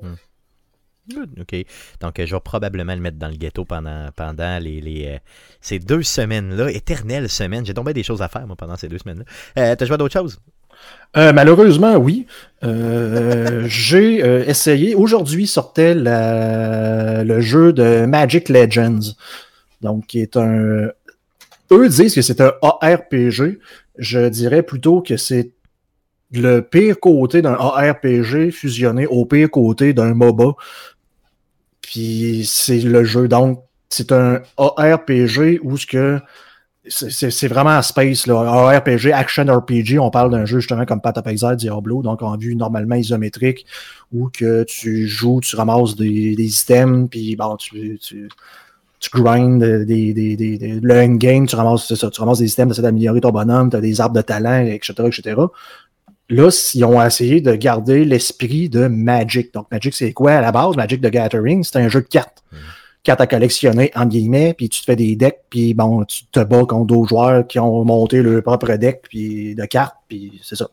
OK. 1.40 1.56
Donc, 2.00 2.14
je 2.24 2.34
vais 2.34 2.40
probablement 2.42 2.94
le 2.94 3.02
mettre 3.02 3.18
dans 3.18 3.28
le 3.28 3.36
ghetto 3.36 3.66
pendant, 3.66 4.10
pendant 4.16 4.60
les, 4.60 5.08
euh, 5.08 5.18
ces 5.60 5.80
deux 5.80 6.04
semaines-là, 6.04 6.72
éternelles 6.72 7.30
semaines. 7.30 7.66
J'ai 7.66 7.74
tombé 7.74 7.94
des 7.94 8.04
choses 8.04 8.22
à 8.22 8.28
faire, 8.28 8.46
pendant 8.58 8.76
ces 8.76 8.88
deux 8.88 9.00
semaines-là. 9.00 9.26
Euh, 9.58 9.76
T'as 9.76 9.86
joué 9.86 9.96
à 9.96 9.98
d'autres 9.98 10.14
choses? 10.14 10.40
Euh, 11.18 11.34
malheureusement, 11.34 11.96
oui. 11.96 12.26
J'ai 12.64 14.18
essayé. 14.48 14.96
Aujourd'hui 14.96 15.48
sortait 15.48 15.94
le 15.96 17.42
jeu 17.42 17.74
de 17.74 18.06
Magic 18.06 18.50
Legends. 18.50 19.16
Donc, 19.82 20.08
qui 20.08 20.22
est 20.22 20.38
un. 20.38 20.90
Eux 21.72 21.90
disent 21.90 22.16
que 22.16 22.22
c'est 22.22 22.42
un 22.42 22.54
ARPG. 22.62 23.60
Je 23.98 24.30
dirais 24.30 24.64
plutôt 24.64 25.02
que 25.02 25.18
c'est 25.18 25.52
le 26.32 26.62
pire 26.62 27.00
côté 27.00 27.42
d'un 27.42 27.54
ARPG 27.54 28.52
fusionné 28.52 29.06
au 29.08 29.26
pire 29.26 29.50
côté 29.52 29.94
d'un 29.94 30.14
MOBA. 30.14 30.54
Puis 31.92 32.46
c'est 32.50 32.80
le 32.80 33.04
jeu. 33.04 33.28
Donc, 33.28 33.66
c'est 33.90 34.14
un 34.14 34.40
ARPG 34.58 35.60
où 35.62 35.76
ce 35.76 35.86
que 35.86 36.22
c'est- 36.88 37.48
vraiment 37.50 37.72
à 37.72 37.82
space, 37.82 38.28
là. 38.28 38.80
RPG, 38.80 39.12
action 39.12 39.44
RPG, 39.46 40.00
on 40.00 40.10
parle 40.10 40.32
d'un 40.32 40.46
jeu 40.46 40.62
justement 40.62 40.86
comme 40.86 41.02
Path 41.02 41.20
Diablo, 41.58 42.02
donc 42.02 42.22
en 42.22 42.38
vue 42.38 42.56
normalement 42.56 42.96
isométrique, 42.96 43.66
où 44.14 44.30
que 44.30 44.64
tu 44.64 45.06
joues, 45.06 45.42
tu 45.42 45.54
ramasses 45.58 45.98
des, 45.98 46.34
des 46.36 46.62
items, 46.62 47.10
puis 47.10 47.36
bon, 47.36 47.58
tu, 47.58 48.00
tu, 48.00 48.30
grindes 49.14 49.62
des, 49.86 50.14
des, 50.14 50.38
des, 50.38 50.80
le 50.82 51.02
endgame, 51.02 51.46
tu 51.46 51.58
ramasses, 51.58 51.88
tu 51.88 52.20
ramasses 52.22 52.40
des 52.40 52.52
items, 52.54 52.70
tu 52.70 52.72
essaies 52.72 52.82
d'améliorer 52.84 53.20
ton 53.20 53.32
bonhomme, 53.32 53.70
tu 53.70 53.76
as 53.76 53.82
des 53.82 54.00
arbres 54.00 54.16
de 54.16 54.22
talent, 54.22 54.66
etc., 54.66 54.94
etc. 55.08 55.36
Là, 56.32 56.50
ils 56.74 56.86
ont 56.86 57.04
essayé 57.04 57.42
de 57.42 57.54
garder 57.56 58.06
l'esprit 58.06 58.70
de 58.70 58.88
Magic. 58.88 59.54
Donc, 59.54 59.70
Magic, 59.70 59.94
c'est 59.94 60.14
quoi? 60.14 60.32
À 60.32 60.42
la 60.42 60.54
base? 60.54 60.78
Magic 60.78 61.02
the 61.02 61.08
Gathering, 61.08 61.62
c'est 61.62 61.78
un 61.78 61.90
jeu 61.90 62.02
de 62.02 62.08
cartes. 62.08 62.42
Cartes 63.04 63.20
à 63.20 63.28
collectionner, 63.28 63.92
entre 63.96 64.08
guillemets, 64.08 64.54
puis 64.54 64.70
tu 64.70 64.80
te 64.80 64.86
fais 64.86 64.96
des 64.96 65.18
decks, 65.18 65.42
puis 65.50 65.74
bon, 65.74 66.06
tu 66.06 66.24
te 66.28 66.40
bats 66.40 66.64
contre 66.64 66.86
d'autres 66.86 67.10
joueurs 67.10 67.46
qui 67.48 67.60
ont 67.60 67.84
monté 67.84 68.22
leur 68.22 68.42
propre 68.44 68.74
deck 68.78 69.02
puis 69.10 69.56
de 69.56 69.66
cartes, 69.66 69.98
puis 70.08 70.40
c'est 70.42 70.56
ça. 70.56 70.70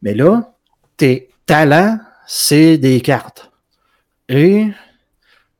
Mais 0.00 0.14
là, 0.14 0.54
tes 0.96 1.28
talents, 1.44 1.98
c'est 2.26 2.78
des 2.78 3.02
cartes. 3.02 3.50
Et 4.30 4.68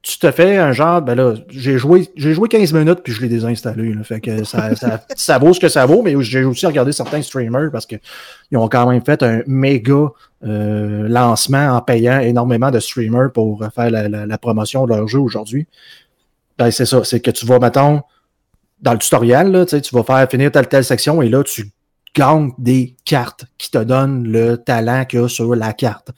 tu 0.09 0.19
te 0.19 0.31
fais 0.31 0.57
un 0.57 0.73
genre, 0.73 1.03
ben 1.03 1.15
là, 1.15 1.35
j'ai 1.51 1.77
joué, 1.77 2.09
j'ai 2.17 2.33
joué 2.33 2.49
15 2.49 2.73
minutes 2.73 3.01
puis 3.05 3.13
je 3.13 3.21
l'ai 3.21 3.29
désinstallé. 3.29 3.93
Là, 3.93 4.03
fait 4.05 4.21
que 4.21 4.43
ça, 4.45 4.75
ça, 4.75 5.05
ça 5.17 5.39
vaut 5.39 5.53
ce 5.53 5.61
que 5.61 5.69
ça 5.69 5.85
vaut, 5.85 6.03
mais 6.03 6.15
j'ai 6.23 6.45
aussi 6.45 6.65
regardé 6.67 6.93
certains 6.93 7.21
streamers 7.21 7.71
parce 7.71 7.85
qu'ils 7.85 8.01
ont 8.55 8.69
quand 8.69 8.89
même 8.91 9.05
fait 9.05 9.23
un 9.23 9.43
méga 9.47 10.07
euh, 10.47 11.09
lancement 11.09 11.77
en 11.77 11.83
payant 11.83 12.21
énormément 12.21 12.71
de 12.71 12.81
streamers 12.81 13.31
pour 13.33 13.63
faire 13.75 13.91
la, 13.91 14.09
la- 14.09 14.25
la 14.25 14.39
promotion 14.39 14.87
de 14.87 14.95
leur 14.95 15.07
jeu 15.09 15.19
aujourd'hui. 15.19 15.67
Ben, 16.57 16.71
c'est 16.71 16.87
ça, 16.87 17.05
c'est 17.05 17.21
que 17.21 17.31
tu 17.31 17.45
vas, 17.45 17.59
mettons, 17.59 18.01
dans 18.81 18.93
le 18.93 18.99
tutoriel, 18.99 19.51
là, 19.51 19.67
tu 19.67 19.71
sais, 19.73 19.81
tu 19.83 19.95
vas 19.95 20.05
faire 20.05 20.27
finir 20.31 20.51
telle 20.51 20.69
telle 20.69 20.85
section 20.85 21.21
et 21.21 21.29
là, 21.29 21.43
tu 21.43 21.71
gagnes 22.15 22.53
des 22.57 22.97
cartes 23.05 23.45
qui 23.59 23.71
te 23.71 23.79
donnent 23.79 24.27
le 24.27 24.57
talent 24.57 25.05
qu'il 25.05 25.21
y 25.21 25.23
a 25.23 25.29
sur 25.29 25.55
la 25.55 25.73
carte. 25.75 26.11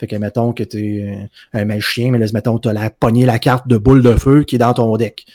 Fait 0.00 0.06
que, 0.06 0.16
mettons 0.16 0.54
que 0.54 0.62
tu 0.62 1.00
es 1.00 1.28
un 1.52 1.66
magicien, 1.66 2.10
mais 2.10 2.18
là, 2.18 2.24
mettons, 2.32 2.58
tu 2.58 2.70
as 2.70 2.72
la, 2.72 2.88
pogné 2.88 3.26
la 3.26 3.38
carte 3.38 3.68
de 3.68 3.76
boule 3.76 4.02
de 4.02 4.14
feu 4.14 4.44
qui 4.44 4.54
est 4.54 4.58
dans 4.58 4.72
ton 4.72 4.96
deck. 4.96 5.26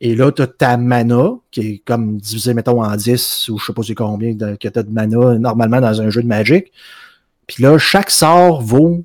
Et 0.00 0.14
là, 0.14 0.30
tu 0.30 0.42
as 0.42 0.46
ta 0.46 0.76
mana, 0.76 1.32
qui 1.50 1.60
est 1.60 1.78
comme 1.84 2.18
divisé, 2.18 2.54
mettons, 2.54 2.84
en 2.84 2.94
10, 2.94 3.48
ou 3.48 3.58
je 3.58 3.66
sais 3.66 3.72
pas 3.72 3.82
c'est 3.82 3.96
combien 3.96 4.36
que 4.36 4.68
tu 4.68 4.78
as 4.78 4.82
de 4.84 4.90
mana 4.90 5.38
normalement 5.40 5.80
dans 5.80 6.00
un 6.00 6.08
jeu 6.08 6.22
de 6.22 6.28
Magic. 6.28 6.70
Puis 7.48 7.64
là, 7.64 7.76
chaque 7.78 8.10
sort 8.10 8.62
vaut 8.62 9.04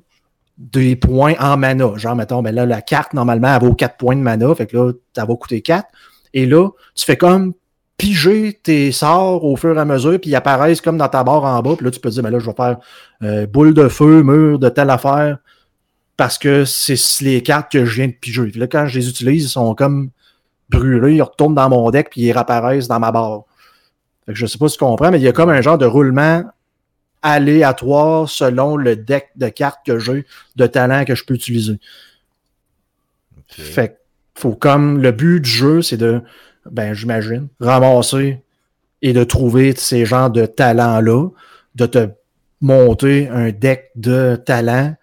des 0.56 0.94
points 0.94 1.34
en 1.40 1.56
mana. 1.56 1.96
Genre, 1.96 2.14
mettons, 2.14 2.40
ben 2.40 2.54
là, 2.54 2.64
la 2.64 2.80
carte, 2.80 3.12
normalement, 3.12 3.52
elle 3.52 3.60
vaut 3.60 3.74
4 3.74 3.96
points 3.96 4.14
de 4.14 4.20
mana. 4.20 4.54
Fait 4.54 4.68
que 4.68 4.76
là, 4.76 4.92
ça 5.16 5.24
va 5.24 5.34
coûter 5.34 5.62
4. 5.62 5.84
Et 6.32 6.46
là, 6.46 6.68
tu 6.94 7.04
fais 7.04 7.16
comme 7.16 7.54
piger 7.98 8.58
tes 8.62 8.92
sorts 8.92 9.44
au 9.44 9.56
fur 9.56 9.76
et 9.76 9.80
à 9.80 9.84
mesure, 9.84 10.18
puis 10.20 10.30
ils 10.30 10.36
apparaissent 10.36 10.80
comme 10.80 10.96
dans 10.96 11.08
ta 11.08 11.24
barre 11.24 11.44
en 11.44 11.60
bas. 11.60 11.74
Puis 11.76 11.84
là, 11.84 11.90
tu 11.90 12.00
peux 12.00 12.08
dire, 12.08 12.22
ben 12.22 12.30
là, 12.30 12.38
je 12.38 12.46
vais 12.46 12.54
faire 12.56 12.78
euh, 13.22 13.46
boule 13.46 13.74
de 13.74 13.88
feu, 13.88 14.22
mur 14.22 14.58
de 14.58 14.68
telle 14.68 14.88
affaire, 14.88 15.38
parce 16.16 16.38
que 16.38 16.64
c'est 16.64 16.96
les 17.22 17.42
cartes 17.42 17.70
que 17.70 17.84
je 17.84 17.96
viens 17.96 18.06
de 18.06 18.12
piger. 18.12 18.46
Puis 18.46 18.60
là, 18.60 18.68
quand 18.68 18.86
je 18.86 18.98
les 18.98 19.08
utilise, 19.08 19.44
ils 19.44 19.48
sont 19.48 19.74
comme 19.74 20.10
brûlés, 20.70 21.16
ils 21.16 21.22
retournent 21.22 21.56
dans 21.56 21.68
mon 21.68 21.90
deck, 21.90 22.08
puis 22.10 22.22
ils 22.22 22.32
réapparaissent 22.32 22.88
dans 22.88 23.00
ma 23.00 23.10
barre. 23.10 23.42
Fait 24.26 24.32
que 24.32 24.38
je 24.38 24.46
sais 24.46 24.58
pas 24.58 24.68
si 24.68 24.78
tu 24.78 24.84
comprends, 24.84 25.10
mais 25.10 25.18
il 25.18 25.24
y 25.24 25.28
a 25.28 25.32
comme 25.32 25.50
un 25.50 25.60
genre 25.60 25.78
de 25.78 25.86
roulement 25.86 26.44
aléatoire 27.22 28.28
selon 28.28 28.76
le 28.76 28.94
deck 28.94 29.30
de 29.34 29.48
cartes 29.48 29.80
que 29.84 29.98
j'ai, 29.98 30.24
de 30.54 30.66
talent 30.68 31.04
que 31.04 31.16
je 31.16 31.24
peux 31.24 31.34
utiliser. 31.34 31.80
Fait 33.48 33.88
que 33.88 33.94
faut 34.40 34.54
comme 34.54 35.02
le 35.02 35.10
but 35.10 35.40
du 35.40 35.50
jeu, 35.50 35.82
c'est 35.82 35.96
de, 35.96 36.22
ben 36.70 36.94
j'imagine, 36.94 37.48
ramasser 37.60 38.42
et 39.02 39.12
de 39.12 39.24
trouver 39.24 39.74
ces 39.76 40.04
genres 40.04 40.30
de 40.30 40.46
talents-là, 40.46 41.28
de 41.74 41.86
te 41.86 42.08
monter 42.60 43.28
un 43.28 43.50
deck 43.50 43.90
de 43.94 44.36
talents, 44.44 44.94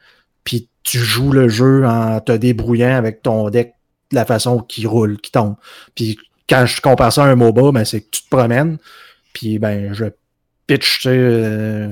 puis 0.44 0.70
tu 0.84 0.98
joues 1.00 1.32
le 1.32 1.48
jeu 1.48 1.86
en 1.86 2.20
te 2.20 2.32
débrouillant 2.32 2.96
avec 2.96 3.22
ton 3.22 3.50
deck 3.50 3.74
de 4.12 4.16
la 4.16 4.26
façon 4.26 4.60
qui 4.60 4.86
roule, 4.86 5.20
qui 5.20 5.32
tombe. 5.32 5.56
Puis 5.96 6.18
quand 6.48 6.66
je 6.66 6.82
compare 6.82 7.12
ça 7.12 7.24
à 7.24 7.28
un 7.28 7.36
MOBA, 7.36 7.72
ben, 7.72 7.86
c'est 7.86 8.02
que 8.02 8.10
tu 8.12 8.24
te 8.24 8.30
promènes, 8.30 8.78
puis 9.34 9.58
ben 9.60 9.94
je 9.94 10.06
pitch, 10.68 11.00
tu 11.00 11.04
sais, 11.04 11.10
euh, 11.18 11.90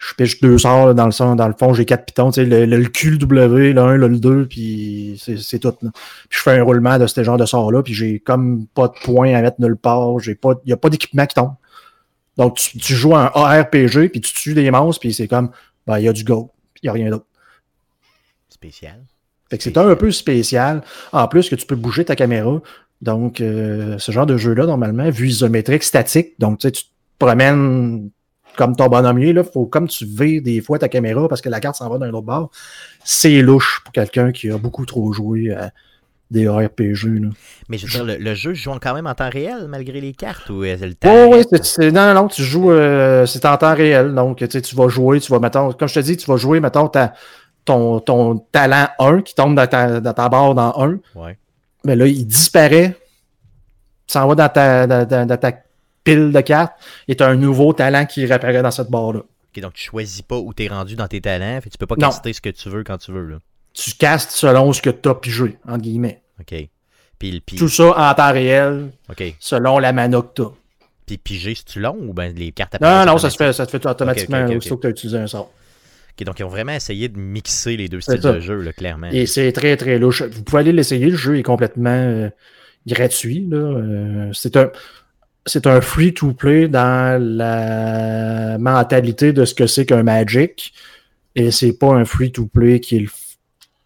je 0.00 0.14
pitch 0.14 0.40
deux 0.40 0.56
sorts 0.58 0.94
dans, 0.94 1.06
le, 1.06 1.36
dans 1.36 1.46
le 1.46 1.54
fond, 1.58 1.74
j'ai 1.74 1.84
quatre 1.84 2.06
pitons, 2.06 2.30
tu 2.30 2.40
sais, 2.40 2.46
le, 2.46 2.64
le, 2.64 2.88
QW, 2.88 3.72
le 3.72 3.78
1, 3.78 3.96
le 3.96 4.18
2, 4.18 4.46
puis 4.46 5.22
c'est 5.22 5.58
tout. 5.58 5.72
Puis 5.72 5.90
je 6.30 6.38
fais 6.38 6.58
un 6.58 6.62
roulement 6.62 6.98
de 6.98 7.06
ce 7.06 7.22
genre 7.22 7.36
de 7.36 7.44
sort-là, 7.44 7.82
puis 7.82 7.92
j'ai 7.92 8.18
comme 8.18 8.66
pas 8.74 8.88
de 8.88 8.94
points 9.04 9.34
à 9.34 9.42
mettre 9.42 9.60
nulle 9.60 9.76
part, 9.76 10.18
j'ai 10.18 10.34
pas, 10.34 10.54
il 10.64 10.68
n'y 10.68 10.72
a 10.72 10.78
pas 10.78 10.88
d'équipement 10.88 11.26
qui 11.26 11.34
tombe. 11.34 11.52
Donc 12.38 12.56
tu, 12.56 12.78
tu, 12.78 12.94
joues 12.94 13.14
un 13.14 13.30
ARPG, 13.34 14.08
puis 14.08 14.22
tu 14.22 14.32
tues 14.32 14.54
des 14.54 14.70
monstres, 14.70 15.00
puis 15.00 15.12
c'est 15.12 15.28
comme, 15.28 15.50
ben 15.86 15.98
il 15.98 16.06
y 16.06 16.08
a 16.08 16.14
du 16.14 16.24
go, 16.24 16.50
il 16.82 16.86
n'y 16.86 16.88
a 16.88 16.92
rien 16.94 17.10
d'autre. 17.10 17.26
Spécial. 18.48 19.00
Fait 19.50 19.58
que 19.58 19.64
c'est 19.64 19.76
un 19.76 19.94
peu 19.96 20.10
spécial. 20.12 20.82
En 21.12 21.28
plus 21.28 21.50
que 21.50 21.56
tu 21.56 21.66
peux 21.66 21.76
bouger 21.76 22.04
ta 22.04 22.16
caméra. 22.16 22.62
Donc, 23.02 23.40
euh, 23.40 23.98
ce 23.98 24.12
genre 24.12 24.26
de 24.26 24.36
jeu-là, 24.36 24.66
normalement, 24.66 25.10
vu 25.10 25.28
isométrique, 25.28 25.82
statique, 25.82 26.38
donc 26.38 26.58
tu 26.58 26.68
sais, 26.68 26.72
tu 26.72 26.84
te 26.84 26.88
promènes 27.18 28.10
comme 28.60 28.76
ton 28.76 28.88
bonhomme 28.88 29.18
là, 29.18 29.42
faut 29.42 29.64
comme 29.64 29.88
tu 29.88 30.04
vires 30.04 30.42
des 30.42 30.60
fois 30.60 30.78
ta 30.78 30.90
caméra 30.90 31.26
parce 31.28 31.40
que 31.40 31.48
la 31.48 31.60
carte 31.60 31.76
s'en 31.76 31.88
va 31.88 31.96
d'un 31.96 32.10
autre 32.10 32.26
bord. 32.26 32.50
C'est 33.02 33.40
louche 33.40 33.80
pour 33.82 33.90
quelqu'un 33.90 34.32
qui 34.32 34.50
a 34.50 34.58
beaucoup 34.58 34.84
trop 34.84 35.14
joué 35.14 35.54
à 35.54 35.70
des 36.30 36.46
RPG. 36.46 37.22
Là. 37.22 37.28
Mais 37.70 37.78
je 37.78 37.86
veux 37.86 37.92
dire, 37.92 38.04
le, 38.04 38.22
le, 38.22 38.34
jeu 38.34 38.52
joue 38.52 38.72
quand 38.78 38.92
même 38.92 39.06
en 39.06 39.14
temps 39.14 39.30
réel 39.30 39.66
malgré 39.66 39.98
les 39.98 40.12
cartes 40.12 40.50
ou 40.50 40.62
est 40.62 40.76
le 40.76 40.94
temps? 40.94 41.08
Oh, 41.10 41.30
oui, 41.32 41.58
c'est, 41.62 41.90
non, 41.90 42.12
non, 42.12 42.28
tu 42.28 42.42
joues, 42.42 42.70
euh, 42.70 43.24
c'est 43.24 43.46
en 43.46 43.56
temps 43.56 43.74
réel. 43.74 44.14
Donc, 44.14 44.46
tu 44.46 44.76
vas 44.76 44.88
jouer, 44.88 45.20
tu 45.20 45.32
vas, 45.32 45.38
mettons, 45.38 45.72
comme 45.72 45.88
je 45.88 45.94
te 45.94 46.00
dis, 46.00 46.18
tu 46.18 46.26
vas 46.30 46.36
jouer, 46.36 46.60
mettons, 46.60 46.88
ta, 46.88 47.14
ton, 47.64 47.98
ton 48.00 48.44
talent 48.52 48.88
1 48.98 49.22
qui 49.22 49.34
tombe 49.34 49.54
dans 49.54 49.66
ta, 49.66 50.00
dans 50.00 50.12
ta 50.12 50.28
barre 50.28 50.54
dans 50.54 50.78
1. 50.78 50.98
Ouais. 51.14 51.38
Mais 51.86 51.96
là, 51.96 52.06
il 52.06 52.26
disparaît. 52.26 52.94
Tu 54.06 54.12
s'en 54.12 54.28
va 54.28 54.34
dans 54.34 54.48
ta, 54.50 54.86
dans, 54.86 55.26
dans 55.26 55.36
ta 55.38 55.52
pile 56.04 56.32
de 56.32 56.40
cartes 56.40 56.74
et 57.08 57.16
tu 57.16 57.22
as 57.22 57.28
un 57.28 57.36
nouveau 57.36 57.72
talent 57.72 58.06
qui 58.06 58.24
réapparaît 58.24 58.62
dans 58.62 58.70
cette 58.70 58.90
barre-là. 58.90 59.20
Ok, 59.20 59.62
donc 59.62 59.74
tu 59.74 59.84
choisis 59.84 60.22
pas 60.22 60.38
où 60.38 60.54
tu 60.54 60.64
es 60.64 60.68
rendu 60.68 60.96
dans 60.96 61.08
tes 61.08 61.20
talents, 61.20 61.60
fait 61.60 61.70
tu 61.70 61.78
peux 61.78 61.86
pas 61.86 61.96
caster 61.96 62.32
ce 62.32 62.40
que 62.40 62.50
tu 62.50 62.68
veux 62.68 62.84
quand 62.84 62.98
tu 62.98 63.12
veux. 63.12 63.26
Là. 63.26 63.36
Tu 63.72 63.92
castes 63.92 64.30
selon 64.30 64.72
ce 64.72 64.82
que 64.82 64.90
tu 64.90 65.08
as 65.08 65.14
pigé, 65.14 65.58
entre 65.66 65.82
guillemets. 65.82 66.22
Ok. 66.40 66.54
Puis, 67.18 67.40
puis... 67.40 67.56
Tout 67.56 67.68
ça 67.68 68.10
en 68.10 68.14
temps 68.14 68.32
réel, 68.32 68.90
selon 69.38 69.78
la 69.78 69.92
mana 69.92 70.22
que 70.22 70.34
tu 70.34 70.42
as. 70.42 70.52
Puis 71.06 71.18
piger, 71.18 71.54
c'est-tu 71.54 71.80
long 71.80 71.96
ou 72.00 72.12
ben 72.12 72.32
les 72.34 72.52
cartes 72.52 72.80
Non, 72.80 73.04
non, 73.04 73.18
ça 73.18 73.30
se 73.30 73.36
fait, 73.36 73.52
ça 73.52 73.64
se 73.64 73.70
fait 73.70 73.84
automatiquement 73.84 74.38
Ok, 74.38 74.44
ok, 74.44 74.50
ok, 74.50 74.56
aussitôt 74.58 74.76
que 74.76 74.82
tu 74.82 74.86
as 74.86 74.90
utilisé 74.90 75.18
un 75.18 75.26
sort. 75.26 75.52
Ok, 76.12 76.24
donc 76.24 76.38
ils 76.38 76.44
ont 76.44 76.48
vraiment 76.48 76.72
essayé 76.72 77.08
de 77.08 77.18
mixer 77.18 77.76
les 77.76 77.88
deux 77.88 78.00
styles 78.00 78.22
ça. 78.22 78.32
de 78.32 78.40
jeu, 78.40 78.60
là, 78.60 78.72
clairement. 78.72 79.08
Et 79.10 79.26
c'est 79.26 79.50
très, 79.52 79.76
très 79.76 79.98
louche. 79.98 80.22
Vous 80.22 80.44
pouvez 80.44 80.60
aller 80.60 80.72
l'essayer. 80.72 81.10
Le 81.10 81.16
jeu 81.16 81.36
est 81.36 81.42
complètement 81.42 81.90
euh, 81.90 82.30
gratuit. 82.86 83.46
là. 83.50 83.56
Euh, 83.56 84.30
c'est 84.32 84.56
un. 84.56 84.70
C'est 85.46 85.66
un 85.66 85.80
free-to-play 85.80 86.68
dans 86.68 87.20
la 87.20 88.58
mentalité 88.58 89.32
de 89.32 89.44
ce 89.44 89.54
que 89.54 89.66
c'est 89.66 89.86
qu'un 89.86 90.02
Magic. 90.02 90.72
Et 91.34 91.50
c'est 91.50 91.72
pas 91.72 91.94
un 91.94 92.04
free-to-play 92.04 92.80
qui 92.80 92.96
est, 92.96 93.00
le 93.00 93.06
f- 93.06 93.36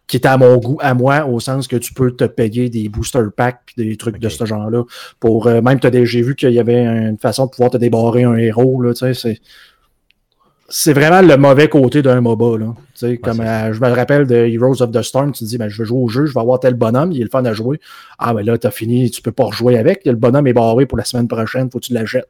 qui 0.07 0.17
est 0.17 0.25
à 0.25 0.37
mon 0.37 0.57
goût, 0.57 0.77
à 0.81 0.93
moi, 0.93 1.25
au 1.25 1.39
sens 1.39 1.67
que 1.67 1.75
tu 1.75 1.93
peux 1.93 2.11
te 2.11 2.25
payer 2.25 2.69
des 2.69 2.89
booster 2.89 3.21
packs 3.35 3.71
des 3.77 3.95
trucs 3.97 4.19
de 4.19 4.29
ce 4.29 4.45
genre-là. 4.45 4.83
Pour 5.19 5.47
euh, 5.47 5.61
même 5.61 5.79
j'ai 5.81 6.21
vu 6.21 6.35
qu'il 6.35 6.51
y 6.51 6.59
avait 6.59 6.83
une 6.83 7.17
façon 7.17 7.45
de 7.45 7.51
pouvoir 7.51 7.69
te 7.71 7.77
débarrer 7.77 8.23
un 8.23 8.35
héros. 8.35 8.81
Là, 8.81 8.93
tu 8.93 8.99
sais, 8.99 9.13
c'est 9.13 9.39
c'est 10.67 10.93
vraiment 10.93 11.21
le 11.21 11.37
mauvais 11.37 11.69
côté 11.69 12.01
d'un 12.01 12.21
MOBA. 12.21 12.57
Là. 12.57 12.73
Tu 12.75 12.83
sais, 12.95 13.17
comme, 13.17 13.41
euh, 13.41 13.71
je 13.73 13.79
me 13.79 13.89
rappelle 13.89 14.25
de 14.25 14.35
Heroes 14.35 14.81
of 14.81 14.91
the 14.91 15.01
Storm, 15.01 15.31
tu 15.31 15.43
te 15.43 15.49
dis, 15.49 15.57
ben, 15.57 15.69
je 15.69 15.81
vais 15.81 15.85
jouer 15.85 15.99
au 15.99 16.07
jeu, 16.07 16.25
je 16.25 16.33
vais 16.33 16.39
avoir 16.39 16.59
tel 16.59 16.73
bonhomme, 16.73 17.11
il 17.11 17.21
est 17.21 17.23
le 17.23 17.29
fun 17.29 17.45
à 17.45 17.53
jouer. 17.53 17.79
Ah, 18.17 18.33
ben 18.33 18.43
là, 18.43 18.57
t'as 18.57 18.71
fini, 18.71 19.11
tu 19.11 19.21
peux 19.21 19.31
pas 19.31 19.45
rejouer 19.45 19.77
avec. 19.77 20.05
Le 20.05 20.13
bonhomme 20.13 20.47
est 20.47 20.53
barré 20.53 20.85
pour 20.85 20.97
la 20.97 21.03
semaine 21.03 21.27
prochaine, 21.27 21.69
faut 21.69 21.79
que 21.79 21.85
tu 21.85 21.93
l'achètes. 21.93 22.29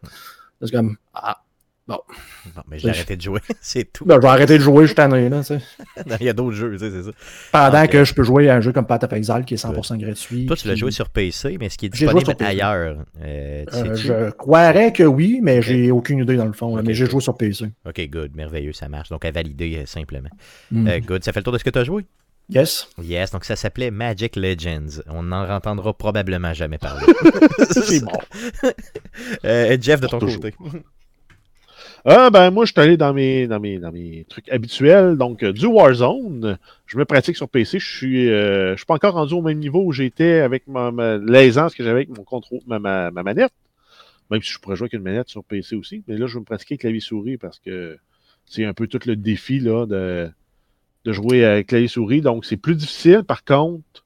C'est 0.62 0.72
comme, 0.72 0.98
ah, 1.14 1.38
Bon, 1.88 2.00
mais 2.68 2.80
j'ai 2.80 2.90
arrêté 2.90 3.16
de 3.16 3.22
jouer, 3.22 3.42
c'est 3.62 3.92
tout. 3.92 4.06
ben, 4.06 4.16
je 4.16 4.22
vais 4.22 4.28
arrêter 4.28 4.58
de 4.58 4.64
jouer, 4.64 4.84
je 4.84 4.88
suis 4.88 4.96
tanné, 4.96 5.30
là, 5.30 5.42
tu 5.42 5.46
sais. 5.46 5.60
Il 6.20 6.26
y 6.26 6.30
a 6.30 6.34
d'autres 6.34 6.56
jeux, 6.56 6.72
tu 6.74 6.80
sais, 6.80 6.92
c'est 6.92 7.04
ça. 7.04 7.12
Pendant 7.52 7.88
que 7.88 8.04
je 8.04 8.14
peux 8.14 8.24
jouer 8.24 8.50
à 8.50 8.56
un 8.56 8.62
jeu 8.62 8.72
comme 8.72 8.88
Path 8.88 9.04
of 9.04 9.14
Exile 9.14 9.44
qui 9.46 9.54
est 9.54 9.64
100% 9.64 9.98
gratuit. 9.98 10.46
Toi, 10.48 10.56
tu 10.56 10.68
l'as 10.68 10.74
puis, 10.74 10.80
joué 10.80 10.92
sur 10.92 11.10
PC, 11.10 11.58
mais 11.60 11.68
est-ce 11.68 11.78
qu'il 11.78 11.88
est 11.88 11.90
disponible 11.90 12.36
ailleurs? 12.40 13.06
Euh, 13.22 13.66
tu 13.72 13.78
euh, 13.78 13.96
je 13.96 14.30
croirais 14.32 14.94
que 14.94 15.04
oui, 15.04 15.40
mais 15.44 15.62
j'ai 15.62 15.92
aucune 15.92 16.20
idée 16.20 16.38
dans 16.38 16.46
le 16.46 16.54
fond. 16.54 16.82
mais 16.82 16.94
j'ai 16.94 17.06
joué 17.06 17.22
sur 17.22 17.38
PC. 17.38 17.72
Ok, 17.86 18.02
good, 18.10 18.36
merveilleux, 18.36 18.74
ça 18.74 18.90
marche. 18.90 19.10
Donc 19.10 19.24
à 19.24 19.32
valider 19.32 19.78
euh, 19.78 19.86
simplement. 19.86 20.30
Mm. 20.72 20.88
Euh, 20.88 21.00
good, 21.02 21.24
ça 21.24 21.34
fait 21.34 21.40
le 21.40 21.44
tour 21.44 21.54
de 21.54 21.60
ce 21.60 21.64
que 21.64 21.70
tu 21.70 21.80
as 21.80 21.84
joué? 21.84 22.06
Yes. 22.50 22.90
Yes, 23.02 23.32
donc 23.32 23.44
ça 23.44 23.56
s'appelait 23.56 23.90
Magic 23.90 24.36
Legends. 24.36 25.02
On 25.08 25.24
n'en 25.24 25.50
entendra 25.50 25.94
probablement 25.94 26.54
jamais 26.54 26.78
parler. 26.78 27.06
C'est 27.72 28.04
bon. 28.04 28.12
Euh, 29.46 29.78
Jeff, 29.82 30.00
de 30.00 30.08
ton 30.08 30.20
côté. 30.20 30.54
Ah, 32.08 32.30
ben, 32.30 32.52
moi, 32.52 32.66
je 32.66 32.72
suis 32.72 32.80
allé 32.80 32.98
dans 32.98 33.14
mes, 33.14 33.48
dans 33.48 33.60
mes, 33.60 33.80
dans 33.80 33.92
mes 33.92 34.26
trucs 34.30 34.48
habituels. 34.50 35.18
Donc, 35.18 35.42
euh, 35.44 35.52
du 35.52 35.66
Warzone, 35.66 36.58
je 36.86 36.98
me 37.00 37.06
pratique 37.06 37.36
sur 37.36 37.50
PC. 37.50 37.80
Je 37.80 37.98
suis, 37.98 38.30
euh, 38.30 38.72
je 38.74 38.78
suis 38.78 38.86
pas 38.86 38.94
encore 38.94 39.16
rendu 39.16 39.34
au 39.34 39.42
même 39.42 39.58
niveau 39.58 39.84
où 39.84 39.92
j'étais 39.92 40.40
avec 40.42 40.68
ma, 40.68 40.92
ma- 40.92 41.18
l'aisance 41.18 41.74
que 41.74 41.84
j'avais 41.84 42.02
avec 42.02 42.10
mon 42.16 42.24
contrôle, 42.24 42.60
ma, 42.68 42.78
ma, 42.78 43.10
ma 43.10 43.24
manette. 43.24 43.54
Même 44.32 44.42
si 44.44 44.52
je 44.52 44.60
pourrais 44.60 44.76
jouer 44.78 44.86
avec 44.86 44.94
une 44.94 45.04
manette 45.04 45.30
sur 45.30 45.44
PC 45.44 45.76
aussi. 45.76 46.04
Mais 46.08 46.18
là, 46.18 46.28
je 46.28 46.36
vais 46.36 46.42
me 46.42 46.46
pratiquer 46.46 46.74
avec 46.76 46.82
clavier-souris 46.82 47.38
parce 47.38 47.60
que 47.60 47.98
c'est 48.46 48.66
un 48.66 48.74
peu 48.74 48.88
tout 48.88 49.00
le 49.08 49.16
défi, 49.18 49.60
là, 49.60 49.86
de, 49.88 50.30
de 51.06 51.14
jouer 51.14 51.46
avec 51.46 51.68
clavier-souris. 51.68 52.22
Donc, 52.22 52.46
c'est 52.46 52.58
plus 52.58 52.76
difficile. 52.76 53.24
Par 53.24 53.44
contre, 53.46 54.05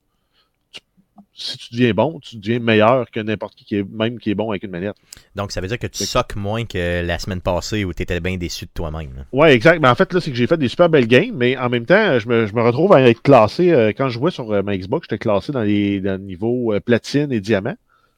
si 1.42 1.58
tu 1.58 1.74
deviens 1.74 1.94
bon, 1.94 2.20
tu 2.20 2.38
deviens 2.38 2.60
meilleur 2.60 3.10
que 3.12 3.20
n'importe 3.20 3.56
qui, 3.56 3.66
qui 3.66 3.76
est, 3.78 3.90
même 3.90 4.20
qui 4.20 4.32
est 4.32 4.36
bon 4.36 4.50
avec 4.50 4.64
une 4.64 4.72
manette. 4.72 4.96
Donc 5.36 5.52
ça 5.52 5.62
veut 5.62 5.68
dire 5.68 5.80
que 5.80 5.88
tu 5.88 6.06
soques 6.06 6.36
moins 6.36 6.66
que 6.66 7.06
la 7.06 7.20
semaine 7.20 7.42
passée 7.42 7.86
où 7.86 7.94
tu 7.94 8.04
étais 8.04 8.20
bien 8.20 8.38
déçu 8.38 8.66
de 8.66 8.72
toi-même. 8.74 9.26
Ouais, 9.32 9.54
exact. 9.54 9.80
Mais 9.82 9.88
en 9.88 9.96
fait, 9.96 10.12
là, 10.14 10.22
c'est 10.22 10.32
que 10.32 10.38
j'ai 10.38 10.48
fait 10.48 10.58
des 10.58 10.68
super 10.68 10.90
belles 10.90 11.08
games, 11.08 11.34
mais 11.34 11.58
en 11.58 11.70
même 11.70 11.86
temps, 11.86 12.20
je 12.20 12.28
me, 12.28 12.46
je 12.46 12.54
me 12.54 12.62
retrouve 12.62 12.94
à 12.94 13.02
être 13.02 13.22
classé. 13.22 13.72
euh, 13.72 13.90
quand 13.96 14.10
je 14.10 14.20
jouais 14.20 14.32
sur 14.32 14.52
euh, 14.52 14.62
ma 14.62 14.78
Xbox, 14.78 15.08
j'étais 15.10 15.20
classé 15.20 15.52
dans 15.52 15.64
les 15.64 16.00
dans 16.02 16.14
le 16.14 16.26
niveau 16.26 16.74
euh, 16.74 16.80
platine 16.80 17.32
et 17.32 17.40
diamant. 17.40 17.76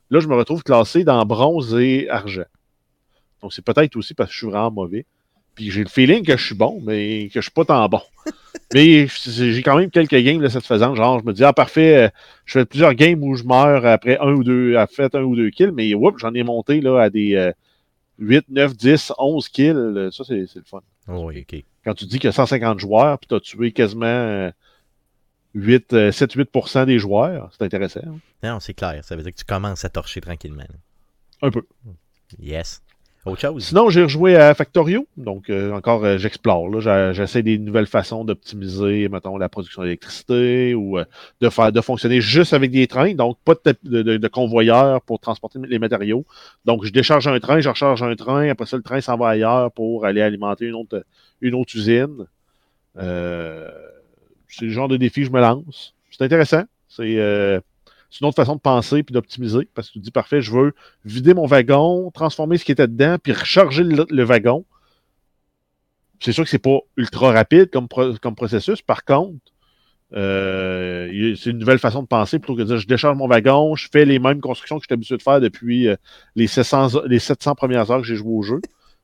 Là, 0.09 0.19
je 0.19 0.27
me 0.27 0.35
retrouve 0.35 0.63
classé 0.63 1.03
dans 1.03 1.25
bronze 1.25 1.75
et 1.79 2.09
argent. 2.09 2.45
Donc, 3.41 3.53
c'est 3.53 3.63
peut-être 3.63 3.95
aussi 3.95 4.13
parce 4.13 4.29
que 4.29 4.33
je 4.33 4.39
suis 4.39 4.47
vraiment 4.47 4.71
mauvais. 4.71 5.05
Puis 5.55 5.69
j'ai 5.71 5.83
le 5.83 5.89
feeling 5.89 6.25
que 6.25 6.37
je 6.37 6.45
suis 6.45 6.55
bon, 6.55 6.81
mais 6.83 7.27
que 7.33 7.39
je 7.39 7.41
suis 7.41 7.51
pas 7.51 7.65
tant 7.65 7.87
bon. 7.89 8.01
mais 8.73 9.07
j'ai 9.07 9.61
quand 9.63 9.77
même 9.77 9.89
quelques 9.91 10.15
games 10.15 10.39
de 10.41 10.47
cette 10.47 10.65
faisant. 10.65 10.95
Genre, 10.95 11.19
je 11.19 11.25
me 11.25 11.33
dis, 11.33 11.43
ah, 11.43 11.53
parfait, 11.53 11.97
euh, 12.05 12.09
je 12.45 12.59
fais 12.59 12.65
plusieurs 12.65 12.93
games 12.93 13.21
où 13.23 13.35
je 13.35 13.43
meurs 13.43 13.85
après 13.85 14.17
un 14.19 14.31
ou 14.33 14.43
deux, 14.43 14.75
à 14.77 14.87
fait 14.87 15.13
un 15.15 15.23
ou 15.23 15.35
deux 15.35 15.49
kills, 15.49 15.71
mais 15.73 15.93
whoop, 15.93 16.17
j'en 16.19 16.33
ai 16.33 16.43
monté 16.43 16.79
là, 16.81 16.99
à 17.01 17.09
des 17.09 17.35
euh, 17.35 17.51
8, 18.19 18.45
9, 18.49 18.75
10, 18.77 19.13
11 19.17 19.49
kills. 19.49 20.09
Ça, 20.13 20.23
c'est 20.23 20.45
c'est 20.47 20.59
le 20.59 20.65
fun 20.65 20.81
Oh, 21.07 21.25
oui, 21.25 21.45
ok. 21.49 21.63
quand 21.83 21.93
tu 21.95 22.05
dis 22.05 22.17
qu'il 22.19 22.25
y 22.25 22.29
a 22.29 22.31
150 22.33 22.79
joueurs, 22.79 23.17
puis 23.19 23.27
tu 23.27 23.35
as 23.35 23.39
tué 23.39 23.71
quasiment 23.71 24.05
euh, 24.05 24.51
8, 25.55 25.93
euh, 25.93 26.11
7-8% 26.11 26.85
des 26.85 26.99
joueurs, 26.99 27.49
c'est 27.51 27.65
intéressant. 27.65 27.99
hein. 28.05 28.19
Non, 28.43 28.59
c'est 28.61 28.73
clair. 28.73 29.03
Ça 29.03 29.15
veut 29.17 29.23
dire 29.23 29.33
que 29.33 29.37
tu 29.37 29.43
commences 29.45 29.83
à 29.83 29.89
torcher 29.89 30.21
tranquillement. 30.21 30.63
Un 31.41 31.49
peu. 31.51 31.63
Yes. 32.39 32.81
Sinon, 33.59 33.91
j'ai 33.91 34.01
rejoué 34.01 34.35
à 34.35 34.55
Factorio, 34.55 35.07
donc 35.15 35.51
euh, 35.51 35.71
encore, 35.73 36.03
euh, 36.03 36.17
j'explore. 36.17 36.81
J'essaie 37.13 37.43
des 37.43 37.59
nouvelles 37.59 37.85
façons 37.85 38.25
d'optimiser, 38.25 39.09
mettons, 39.09 39.37
la 39.37 39.47
production 39.47 39.83
d'électricité 39.83 40.73
ou 40.73 40.97
euh, 40.97 41.05
de 41.39 41.49
faire 41.49 41.71
de 41.71 41.81
fonctionner 41.81 42.19
juste 42.19 42.53
avec 42.53 42.71
des 42.71 42.87
trains, 42.87 43.13
donc 43.13 43.37
pas 43.45 43.53
de, 43.83 44.01
de, 44.01 44.27
convoyeur 44.27 45.03
pour 45.03 45.19
transporter 45.19 45.59
les 45.67 45.77
matériaux. 45.77 46.25
Donc, 46.65 46.83
je 46.83 46.89
décharge 46.89 47.27
un 47.27 47.39
train, 47.39 47.59
je 47.59 47.69
recharge 47.69 48.01
un 48.01 48.15
train, 48.15 48.49
après 48.49 48.65
ça, 48.65 48.75
le 48.77 48.83
train 48.83 49.01
s'en 49.01 49.17
va 49.17 49.29
ailleurs 49.29 49.71
pour 49.71 50.05
aller 50.05 50.21
alimenter 50.21 50.65
une 50.65 50.75
autre, 50.75 51.05
une 51.41 51.53
autre 51.53 51.75
usine. 51.75 52.25
Euh, 52.97 53.69
c'est 54.47 54.65
le 54.65 54.71
genre 54.71 54.87
de 54.87 54.97
défi 54.97 55.21
que 55.21 55.27
je 55.27 55.31
me 55.31 55.41
lance. 55.41 55.93
C'est 56.09 56.23
intéressant. 56.23 56.63
C'est 56.89 57.61
c'est 58.11 58.21
une 58.21 58.27
autre 58.27 58.35
façon 58.35 58.55
de 58.55 58.61
penser 58.61 59.03
puis 59.03 59.13
d'optimiser 59.13 59.67
parce 59.73 59.87
que 59.87 59.93
tu 59.93 59.99
dis 59.99 60.11
parfait, 60.11 60.41
je 60.41 60.51
veux 60.51 60.73
vider 61.05 61.33
mon 61.33 61.47
wagon, 61.47 62.11
transformer 62.11 62.57
ce 62.57 62.65
qui 62.65 62.73
était 62.73 62.87
dedans, 62.87 63.17
puis 63.21 63.31
recharger 63.31 63.83
le, 63.83 64.23
wagon. 64.23 64.65
C'est 66.19 66.33
sûr 66.33 66.43
que 66.43 66.49
c'est 66.49 66.59
pas 66.59 66.79
ultra 66.97 67.31
rapide 67.31 67.71
comme, 67.71 67.87
comme 68.21 68.35
processus. 68.35 68.81
Par 68.81 69.05
contre, 69.05 69.39
Euh, 70.13 71.33
c'est 71.37 71.51
une 71.51 71.57
nouvelle 71.57 71.79
façon 71.79 72.01
de 72.03 72.07
penser 72.07 72.37
plutôt 72.37 72.55
que 72.55 72.61
de 72.61 72.65
dire 72.67 72.77
je 72.77 72.87
décharge 72.87 73.17
mon 73.17 73.27
wagon, 73.27 73.75
je 73.75 73.87
fais 73.89 74.03
les 74.03 74.19
mêmes 74.19 74.41
constructions 74.41 74.77
que 74.77 74.83
je 74.83 74.87
suis 74.87 74.93
habitué 74.93 75.15
de 75.17 75.21
faire 75.21 75.39
depuis 75.39 75.87
euh, 75.87 75.95
les, 76.35 76.47
700, 76.47 77.03
les 77.07 77.19
700 77.19 77.55
premières 77.55 77.89
heures 77.91 78.01
que 78.01 78.07
j'ai 78.07 78.17
joué 78.17 78.33
au 78.33 78.41
jeu. 78.41 78.59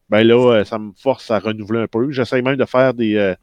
Ben 0.10 0.24
là, 0.24 0.36
euh, 0.36 0.64
ça 0.66 0.80
me 0.80 0.92
force 0.98 1.32
à 1.32 1.40
renouveler 1.40 1.80
un 1.80 1.88
peu. 1.88 2.12
J'essaie 2.12 2.42
même 2.42 2.58
de 2.58 2.66
faire 2.66 2.94
des, 2.94 3.36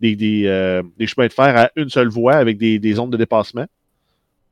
des, 0.00 0.16
des, 0.16 0.82
des 0.96 1.06
chemins 1.08 1.26
de 1.26 1.32
fer 1.32 1.56
à 1.56 1.70
une 1.76 1.88
seule 1.88 2.08
voie 2.08 2.34
avec 2.34 2.56
des, 2.58 2.78
des 2.78 2.92
zones 2.94 3.10
de 3.10 3.16
dépassement. 3.16 3.66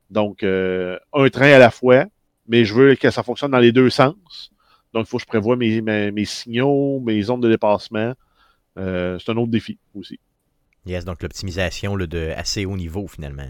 Donc, 0.09 0.43
euh, 0.43 0.97
un 1.13 1.29
train 1.29 1.51
à 1.51 1.59
la 1.59 1.71
fois, 1.71 2.05
mais 2.47 2.65
je 2.65 2.73
veux 2.73 2.95
que 2.95 3.09
ça 3.11 3.23
fonctionne 3.23 3.51
dans 3.51 3.59
les 3.59 3.71
deux 3.71 3.89
sens. 3.89 4.51
Donc, 4.93 5.05
il 5.05 5.09
faut 5.09 5.17
que 5.17 5.23
je 5.23 5.27
prévoie 5.27 5.55
mes, 5.55 5.81
mes, 5.81 6.11
mes 6.11 6.25
signaux, 6.25 6.99
mes 7.01 7.21
zones 7.21 7.41
de 7.41 7.49
dépassement. 7.49 8.13
Euh, 8.77 9.17
c'est 9.19 9.31
un 9.31 9.37
autre 9.37 9.51
défi 9.51 9.77
aussi. 9.95 10.19
Yes, 10.85 11.03
donc 11.03 11.21
l'optimisation 11.21 11.95
là, 11.95 12.07
de 12.07 12.31
assez 12.35 12.65
haut 12.65 12.77
niveau 12.77 13.07
finalement. 13.07 13.49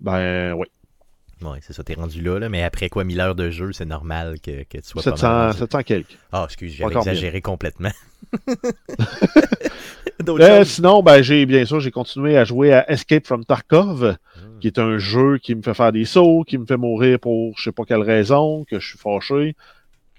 Ben, 0.00 0.52
oui. 0.54 0.66
Ouais, 1.42 1.58
c'est 1.60 1.72
ça, 1.72 1.82
t'es 1.82 1.94
rendu 1.94 2.20
là, 2.22 2.38
là, 2.38 2.48
mais 2.48 2.62
après 2.62 2.88
quoi, 2.88 3.04
1000 3.04 3.20
heures 3.20 3.34
de 3.34 3.50
jeu, 3.50 3.72
c'est 3.72 3.84
normal 3.84 4.40
que, 4.40 4.62
que 4.62 4.78
tu 4.78 4.84
sois 4.84 5.02
pas 5.02 5.10
mal 5.10 5.18
700, 5.18 5.46
rendu. 5.46 5.58
700 5.58 5.82
quelques. 5.82 6.18
Ah, 6.30 6.44
excuse, 6.44 6.72
j'avais 6.72 6.90
Encore 6.90 7.02
exagéré 7.02 7.40
complètement. 7.40 7.90
D'autres 10.20 10.44
Euh, 10.44 10.64
sinon, 10.64 11.02
ben, 11.02 11.22
j'ai 11.22 11.44
bien 11.46 11.64
sûr, 11.64 11.80
j'ai 11.80 11.90
continué 11.90 12.36
à 12.36 12.44
jouer 12.44 12.72
à 12.72 12.90
Escape 12.90 13.26
from 13.26 13.44
Tarkov. 13.44 14.16
Qui 14.62 14.68
est 14.68 14.78
un 14.78 14.96
jeu 14.98 15.38
qui 15.38 15.54
me 15.54 15.60
fait 15.62 15.74
faire 15.74 15.92
des 15.92 16.04
sauts, 16.06 16.44
qui 16.46 16.56
me 16.56 16.64
fait 16.64 16.76
mourir 16.78 17.18
pour 17.20 17.58
je 17.58 17.64
sais 17.64 17.72
pas 17.72 17.84
quelle 17.84 18.00
raison, 18.02 18.64
que 18.64 18.78
je 18.80 18.88
suis 18.88 18.98
fâché, 18.98 19.54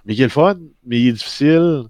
mais 0.05 0.13
qui 0.13 0.21
est 0.21 0.25
le 0.25 0.29
fun, 0.29 0.57
mais 0.85 0.99
il 0.99 1.07
est 1.07 1.13
difficile. 1.13 1.83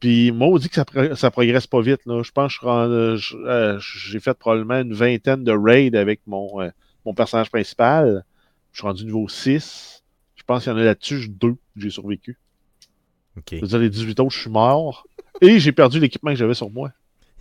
Puis 0.00 0.30
moi, 0.30 0.48
on 0.48 0.58
dit 0.58 0.68
que 0.68 0.74
ça, 0.74 0.84
pro- 0.84 1.14
ça 1.14 1.30
progresse 1.30 1.66
pas 1.66 1.80
vite. 1.80 2.00
Là. 2.06 2.22
Je 2.22 2.30
pense 2.30 2.58
que 2.58 3.16
je- 3.18 3.36
euh, 3.36 3.78
j'ai 3.80 4.20
fait 4.20 4.34
probablement 4.38 4.80
une 4.80 4.92
vingtaine 4.94 5.42
de 5.42 5.52
raids 5.52 5.94
avec 5.96 6.20
mon, 6.26 6.60
euh, 6.60 6.70
mon 7.04 7.14
personnage 7.14 7.50
principal. 7.50 8.24
Je 8.72 8.78
suis 8.78 8.86
rendu 8.86 9.04
niveau 9.04 9.26
6. 9.28 10.04
Je 10.36 10.42
pense 10.44 10.62
qu'il 10.64 10.72
y 10.72 10.74
en 10.74 10.78
a 10.78 10.84
là-dessus, 10.84 11.20
j'ai 11.22 11.28
deux 11.28 11.56
j'ai 11.76 11.90
survécu. 11.90 12.38
Ok. 13.36 13.44
C'est-à-dire 13.50 13.78
les 13.80 13.90
18 13.90 14.20
autres, 14.20 14.34
je 14.34 14.40
suis 14.40 14.50
mort. 14.50 15.06
Et 15.40 15.58
j'ai 15.58 15.72
perdu 15.72 15.98
l'équipement 15.98 16.30
que 16.30 16.36
j'avais 16.36 16.54
sur 16.54 16.70
moi. 16.70 16.90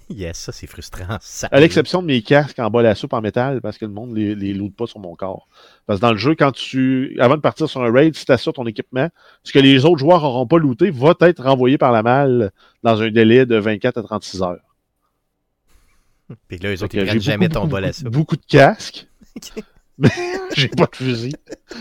Yes, 0.09 0.37
ça 0.37 0.51
c'est 0.51 0.67
frustrant. 0.67 1.17
Ça, 1.21 1.47
À 1.51 1.59
l'exception 1.59 2.01
de 2.01 2.07
mes 2.07 2.21
casques 2.21 2.59
en 2.59 2.69
bas 2.69 2.83
la 2.83 2.93
soupe 2.95 3.13
en 3.13 3.21
métal, 3.21 3.59
parce 3.61 3.77
que 3.77 3.85
le 3.85 3.91
monde 3.91 4.15
les, 4.15 4.35
les 4.35 4.53
loot 4.53 4.75
pas 4.75 4.85
sur 4.85 4.99
mon 4.99 5.15
corps. 5.15 5.47
Parce 5.87 5.99
que 5.99 6.01
dans 6.01 6.11
le 6.11 6.17
jeu, 6.17 6.35
quand 6.35 6.51
tu. 6.51 7.17
Avant 7.19 7.35
de 7.35 7.41
partir 7.41 7.67
sur 7.67 7.81
un 7.81 7.91
raid, 7.91 8.15
si 8.15 8.25
tu 8.25 8.31
assures 8.31 8.53
ton 8.53 8.67
équipement, 8.67 9.09
ce 9.43 9.51
que 9.51 9.59
les 9.59 9.83
autres 9.85 9.97
joueurs 9.97 10.21
n'auront 10.21 10.47
pas 10.47 10.57
looté 10.57 10.91
va 10.91 11.13
être 11.21 11.43
renvoyé 11.43 11.77
par 11.77 11.91
la 11.91 12.03
malle 12.03 12.51
dans 12.83 13.01
un 13.01 13.09
délai 13.09 13.45
de 13.45 13.57
24 13.57 13.97
à 13.97 14.03
36 14.03 14.41
heures. 14.43 14.75
Puis 16.47 16.57
là, 16.57 16.73
eux 16.73 16.83
autres, 16.83 16.95
ils 16.95 17.05
prennent 17.05 17.21
jamais 17.21 17.47
beaucoup, 17.47 17.61
ton 17.61 17.67
bol 17.67 17.85
à 17.85 17.93
ça. 17.93 18.09
beaucoup 18.09 18.35
de 18.35 18.45
casques, 18.47 19.07
j'ai 20.55 20.67
pas 20.67 20.85
de 20.85 20.95
fusil. 20.95 21.33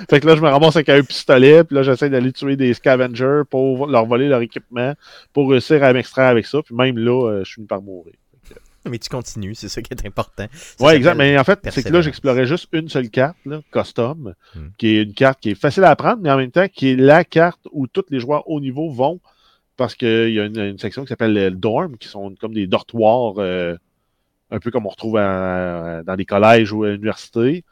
Fait 0.09 0.21
que 0.21 0.27
là, 0.27 0.37
je 0.37 0.41
me 0.41 0.49
ramasse 0.49 0.77
avec 0.77 0.89
un 0.89 1.03
pistolet, 1.03 1.65
puis 1.65 1.75
là, 1.77 1.83
j'essaie 1.83 2.11
d'aller 2.11 2.33
tuer 2.33 2.57
des 2.57 2.73
scavengers 2.75 3.43
pour 3.51 3.87
leur 3.87 4.07
voler 4.07 4.29
leur 4.29 4.41
équipement, 4.41 4.95
pour 5.33 5.51
réussir 5.51 5.83
à 5.83 5.93
m'extraire 5.93 6.29
avec 6.29 6.47
ça. 6.47 6.63
Puis 6.63 6.75
même 6.75 6.97
là, 6.99 7.29
euh, 7.31 7.45
je 7.45 7.55
finis 7.55 7.67
par 7.67 7.83
mourir. 7.83 8.15
Mais 8.89 8.99
tu 8.99 9.09
continues, 9.09 9.55
c'est 9.55 9.69
ça 9.69 9.81
qui 9.83 9.93
est 9.95 10.07
important. 10.07 10.47
Ouais, 10.79 10.97
exact. 10.97 11.15
Mais 11.17 11.39
en 11.39 11.45
fait, 11.45 11.59
c'est 11.71 11.83
que 11.83 11.93
là, 11.93 12.03
j'explorais 12.03 12.47
juste 12.47 12.69
une 12.73 12.89
seule 12.89 13.09
carte, 13.11 13.37
là, 13.47 13.61
custom, 13.73 14.35
Hmm. 14.55 14.69
qui 14.79 14.89
est 14.97 15.03
une 15.03 15.15
carte 15.15 15.41
qui 15.41 15.51
est 15.51 15.55
facile 15.55 15.85
à 15.85 15.91
apprendre, 15.91 16.19
mais 16.23 16.31
en 16.31 16.37
même 16.37 16.51
temps, 16.51 16.67
qui 16.69 16.91
est 16.91 16.97
la 16.97 17.25
carte 17.25 17.61
où 17.73 17.87
tous 17.87 18.05
les 18.11 18.21
joueurs 18.21 18.49
haut 18.49 18.61
niveau 18.61 18.91
vont, 18.91 19.21
parce 19.77 19.95
qu'il 19.97 20.31
y 20.31 20.39
a 20.39 20.45
une, 20.45 20.59
une 20.61 20.79
section 20.79 21.03
qui 21.03 21.09
s'appelle 21.09 21.33
le 21.35 21.51
dorm, 21.51 21.97
qui 21.97 22.07
sont 22.09 22.33
comme 22.41 22.55
des 22.55 22.67
dortoirs, 22.69 23.35
euh, 23.39 23.75
un 24.53 24.61
peu 24.61 24.71
comme 24.71 24.87
on 24.87 24.91
retrouve 24.91 25.17
à- 25.17 26.03
dans 26.05 26.15
les 26.15 26.25
collèges 26.27 26.71
ou 26.73 26.85
à 26.85 26.91
l'université. 26.91 27.65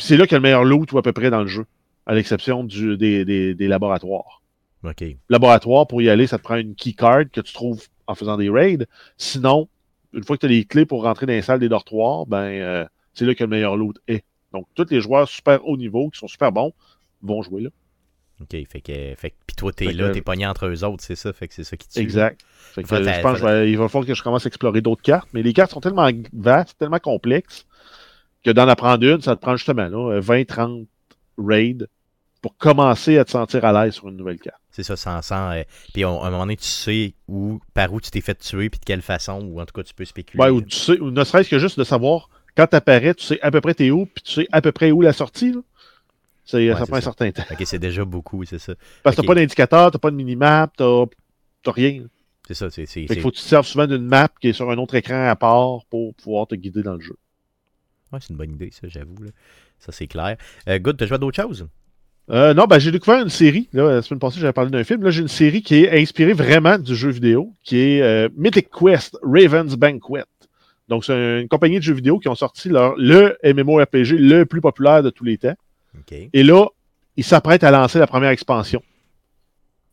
C'est 0.00 0.16
là 0.16 0.24
qu'il 0.26 0.32
y 0.32 0.34
a 0.36 0.38
le 0.38 0.42
meilleur 0.42 0.64
loot, 0.64 0.90
ou 0.92 0.98
à 0.98 1.02
peu 1.02 1.12
près, 1.12 1.30
dans 1.30 1.40
le 1.42 1.46
jeu, 1.46 1.66
à 2.06 2.14
l'exception 2.14 2.64
du- 2.64 2.96
des, 2.96 3.24
des- 3.24 3.54
des 3.54 3.68
laboratoires. 3.68 4.42
Ok. 4.82 5.04
Laboratoire, 5.28 5.86
pour 5.86 6.00
y 6.02 6.08
aller, 6.08 6.26
ça 6.26 6.38
te 6.38 6.42
prend 6.42 6.56
une 6.56 6.74
keycard 6.74 7.24
que 7.32 7.40
tu 7.40 7.52
trouves 7.52 7.82
en 8.06 8.14
faisant 8.14 8.36
des 8.36 8.48
raids. 8.48 8.86
Sinon, 9.16 9.68
une 10.12 10.24
fois 10.24 10.36
que 10.36 10.40
tu 10.40 10.46
as 10.46 10.48
les 10.48 10.64
clés 10.64 10.86
pour 10.86 11.02
rentrer 11.04 11.26
dans 11.26 11.32
les 11.32 11.42
salles 11.42 11.60
des 11.60 11.68
dortoirs, 11.68 12.26
ben 12.26 12.44
euh, 12.44 12.84
c'est 13.14 13.24
là 13.26 13.34
que 13.34 13.44
le 13.44 13.48
meilleur 13.50 13.76
loot 13.76 13.96
est. 14.08 14.24
Donc, 14.52 14.66
tous 14.74 14.86
les 14.90 15.00
joueurs 15.00 15.28
super 15.28 15.64
haut 15.66 15.76
niveau, 15.76 16.08
qui 16.10 16.18
sont 16.18 16.26
super 16.28 16.50
bons, 16.50 16.72
vont 17.22 17.42
jouer 17.42 17.62
là. 17.62 17.70
Ok, 18.40 18.56
fait 18.68 18.80
que, 18.80 19.14
fait 19.16 19.34
puis 19.46 19.54
toi, 19.54 19.70
t'es 19.70 19.86
que- 19.86 19.90
là, 19.92 20.10
t'es 20.10 20.22
pogné 20.22 20.46
entre 20.46 20.66
eux 20.66 20.82
autres, 20.82 21.04
c'est 21.04 21.14
ça, 21.14 21.30
fait 21.34 21.46
que 21.46 21.52
c'est 21.54 21.62
ça 21.62 21.76
qui 21.76 21.86
tue. 21.88 22.00
Exact. 22.00 22.40
Fait 22.72 22.82
que, 22.82 22.88
euh, 22.94 23.04
je 23.16 23.20
pense 23.20 23.38
qu'il 23.38 23.76
va 23.78 23.88
falloir 23.88 24.06
que 24.06 24.14
je 24.14 24.22
commence 24.22 24.46
à 24.46 24.48
explorer 24.48 24.80
d'autres 24.80 25.02
cartes. 25.02 25.28
Mais 25.34 25.42
les 25.42 25.52
cartes 25.52 25.72
sont 25.72 25.80
tellement 25.82 26.08
vastes, 26.32 26.78
tellement 26.78 26.98
complexes, 26.98 27.66
que 28.44 28.50
d'en 28.50 28.68
apprendre 28.68 29.04
une, 29.04 29.20
ça 29.20 29.36
te 29.36 29.40
prend 29.40 29.56
justement 29.56 29.88
là, 29.88 30.20
20-30 30.20 30.86
raids 31.38 31.86
pour 32.42 32.56
commencer 32.56 33.18
à 33.18 33.24
te 33.24 33.30
sentir 33.30 33.64
à 33.64 33.72
l'aise 33.72 33.94
sur 33.94 34.08
une 34.08 34.16
nouvelle 34.16 34.38
carte. 34.38 34.60
C'est 34.70 34.82
ça, 34.82 34.96
sans, 34.96 35.20
sans 35.20 35.50
euh, 35.50 35.62
puis 35.92 36.04
à 36.04 36.08
un 36.08 36.30
moment 36.30 36.40
donné, 36.40 36.56
tu 36.56 36.64
sais 36.64 37.12
où, 37.28 37.60
par 37.74 37.92
où 37.92 38.00
tu 38.00 38.10
t'es 38.10 38.20
fait 38.20 38.36
tuer, 38.36 38.70
puis 38.70 38.80
de 38.80 38.84
quelle 38.84 39.02
façon, 39.02 39.42
ou 39.42 39.60
en 39.60 39.66
tout 39.66 39.74
cas, 39.74 39.82
tu 39.82 39.92
peux 39.92 40.04
spéculer. 40.04 40.42
Ouais, 40.42 40.50
ou 40.50 40.62
tu 40.62 40.76
sais, 40.76 40.98
ou 41.00 41.10
ne 41.10 41.24
serait-ce 41.24 41.50
que 41.50 41.58
juste 41.58 41.78
de 41.78 41.84
savoir 41.84 42.30
quand 42.56 42.66
tu 42.66 42.76
apparais, 42.76 43.14
tu 43.14 43.24
sais 43.24 43.40
à 43.42 43.50
peu 43.50 43.60
près 43.60 43.74
t'es 43.74 43.90
où, 43.90 44.06
puis 44.06 44.22
tu 44.22 44.32
sais 44.32 44.48
à 44.52 44.62
peu 44.62 44.72
près 44.72 44.90
où 44.90 45.02
la 45.02 45.12
sortie. 45.12 45.52
Là. 45.52 45.60
Ouais, 46.52 46.74
ça 46.74 46.86
prend 46.86 46.96
un 46.96 47.00
certain 47.00 47.30
temps. 47.30 47.44
Ok, 47.50 47.62
c'est 47.64 47.78
déjà 47.78 48.04
beaucoup, 48.04 48.44
c'est 48.44 48.58
ça. 48.58 48.74
Parce 49.02 49.14
que 49.14 49.20
Ok. 49.20 49.26
t'as 49.26 49.34
pas 49.34 49.40
d'indicateur, 49.40 49.90
t'as 49.90 49.98
pas 49.98 50.10
de 50.10 50.16
minimap, 50.16 50.74
t'as 50.76 51.72
rien. 51.72 52.04
C'est 52.46 52.54
ça, 52.54 52.70
c'est. 52.70 52.86
Fait 52.86 53.06
qu'il 53.06 53.20
faut 53.20 53.30
que 53.30 53.36
tu 53.36 53.42
te 53.42 53.48
serves 53.48 53.66
souvent 53.66 53.86
d'une 53.86 54.04
map 54.04 54.28
qui 54.40 54.48
est 54.48 54.52
sur 54.52 54.68
un 54.70 54.78
autre 54.78 54.94
écran 54.96 55.28
à 55.28 55.36
part 55.36 55.84
pour 55.88 56.14
pouvoir 56.14 56.48
te 56.48 56.54
guider 56.56 56.82
dans 56.82 56.94
le 56.94 57.00
jeu. 57.00 57.14
Ouais, 58.12 58.18
c'est 58.20 58.30
une 58.30 58.36
bonne 58.36 58.52
idée, 58.52 58.70
ça, 58.72 58.88
j'avoue. 58.88 59.22
là. 59.22 59.30
Ça, 59.78 59.92
c'est 59.92 60.06
clair. 60.06 60.36
Euh, 60.68 60.78
Good, 60.78 60.96
t'as 60.96 61.06
joué 61.06 61.14
à 61.14 61.18
d'autres 61.18 61.40
choses? 61.40 61.66
Euh, 62.30 62.54
non, 62.54 62.66
ben, 62.66 62.78
j'ai 62.78 62.92
découvert 62.92 63.20
une 63.22 63.28
série. 63.28 63.68
Là, 63.72 63.94
la 63.94 64.02
semaine 64.02 64.20
passée, 64.20 64.38
j'avais 64.40 64.52
parlé 64.52 64.70
d'un 64.70 64.84
film. 64.84 65.02
Là, 65.02 65.10
j'ai 65.10 65.22
une 65.22 65.28
série 65.28 65.62
qui 65.62 65.84
est 65.84 66.00
inspirée 66.00 66.32
vraiment 66.32 66.78
du 66.78 66.94
jeu 66.94 67.10
vidéo, 67.10 67.52
qui 67.64 67.78
est 67.78 68.02
euh, 68.02 68.28
Mythic 68.36 68.68
Quest 68.70 69.16
Raven's 69.22 69.74
Banquet. 69.74 70.24
Donc, 70.88 71.04
c'est 71.04 71.40
une 71.42 71.48
compagnie 71.48 71.78
de 71.78 71.82
jeux 71.82 71.94
vidéo 71.94 72.18
qui 72.18 72.28
ont 72.28 72.34
sorti 72.34 72.68
leur, 72.68 72.94
le 72.96 73.36
MMORPG 73.44 74.12
le 74.18 74.44
plus 74.44 74.60
populaire 74.60 75.02
de 75.02 75.10
tous 75.10 75.24
les 75.24 75.38
temps. 75.38 75.54
Et 76.32 76.42
là, 76.42 76.66
ils 77.16 77.24
s'apprêtent 77.24 77.64
à 77.64 77.70
lancer 77.70 77.98
la 77.98 78.06
première 78.06 78.30
expansion. 78.30 78.82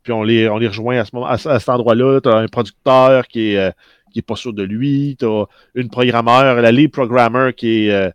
Puis 0.04 0.14
on 0.14 0.24
les, 0.24 0.48
on 0.48 0.58
les 0.58 0.68
rejoint 0.68 0.98
à, 1.00 1.06
ce 1.06 1.12
moment, 1.14 1.28
à, 1.28 1.34
à 1.34 1.60
cet 1.60 1.70
endroit-là. 1.70 2.22
Tu 2.22 2.30
as 2.30 2.36
un 2.36 2.48
producteur 2.48 3.28
qui 3.28 3.52
est, 3.52 3.58
euh, 3.58 3.72
qui 4.12 4.20
est 4.20 4.24
pas 4.24 4.36
sûr 4.36 4.54
de 4.54 4.64
lui. 4.64 5.16
Tu 5.20 5.26
as 5.26 5.46
une 5.76 5.90
programmeur, 5.90 6.62
la 6.62 6.72
lead 6.72 6.92
programmer 6.92 7.54
qui 7.56 7.86
est, 7.86 7.92
euh, 7.92 8.10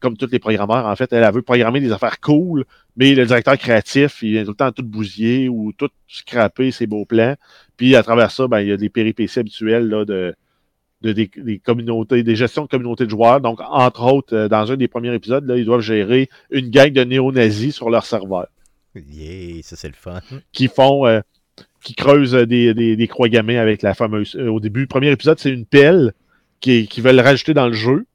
comme 0.00 0.16
tous 0.16 0.30
les 0.30 0.38
programmeurs, 0.38 0.86
en 0.86 0.96
fait, 0.96 1.12
elle, 1.12 1.24
elle 1.24 1.34
veut 1.34 1.42
programmer 1.42 1.80
des 1.80 1.92
affaires 1.92 2.20
cool, 2.20 2.64
mais 2.96 3.14
le 3.14 3.26
directeur 3.26 3.56
créatif, 3.58 4.22
il 4.22 4.36
est 4.36 4.44
tout 4.44 4.50
le 4.50 4.56
temps 4.56 4.72
tout 4.72 4.84
bousillé 4.84 5.48
ou 5.48 5.72
tout 5.72 5.90
scraper 6.06 6.70
ses 6.70 6.86
beaux 6.86 7.04
plans. 7.04 7.34
Puis 7.76 7.96
à 7.96 8.02
travers 8.02 8.30
ça, 8.30 8.46
ben, 8.46 8.60
il 8.60 8.68
y 8.68 8.72
a 8.72 8.76
des 8.76 8.88
péripéties 8.88 9.38
habituelles 9.38 9.88
là, 9.88 10.04
de, 10.04 10.34
de 11.02 11.12
des, 11.12 11.30
des 11.36 11.58
communautés, 11.58 12.22
des 12.22 12.36
gestions 12.36 12.64
de 12.64 12.68
communautés 12.68 13.04
de 13.04 13.10
joueurs. 13.10 13.40
Donc, 13.40 13.60
entre 13.60 14.04
autres, 14.04 14.34
euh, 14.34 14.48
dans 14.48 14.70
un 14.70 14.76
des 14.76 14.88
premiers 14.88 15.14
épisodes, 15.14 15.46
là, 15.46 15.56
ils 15.56 15.64
doivent 15.64 15.80
gérer 15.80 16.28
une 16.50 16.70
gang 16.70 16.90
de 16.92 17.04
néo-nazis 17.04 17.74
sur 17.74 17.90
leur 17.90 18.04
serveur 18.04 18.46
Yeah, 19.10 19.62
ça, 19.62 19.76
c'est 19.76 19.88
le 19.88 19.94
fun. 19.94 20.20
qui 20.52 20.68
font 20.68 21.06
euh, 21.06 21.20
qui 21.86 21.94
creusent 21.94 22.34
euh, 22.34 22.46
des, 22.46 22.74
des, 22.74 23.06
croix 23.06 23.28
gammées 23.28 23.58
avec 23.58 23.82
la 23.82 23.94
fameuse. 23.94 24.34
euh, 24.34 24.48
au 24.48 24.58
début, 24.58 24.80
le 24.80 24.86
premier 24.88 25.12
épisode, 25.12 25.38
c'est 25.38 25.50
une 25.50 25.66
pelle 25.66 26.14
qui, 26.58 26.88
qui 26.88 27.00
veulent 27.00 27.20
rajouter 27.20 27.54
dans 27.54 27.68
le 27.68 27.74
jeu. 27.74 28.06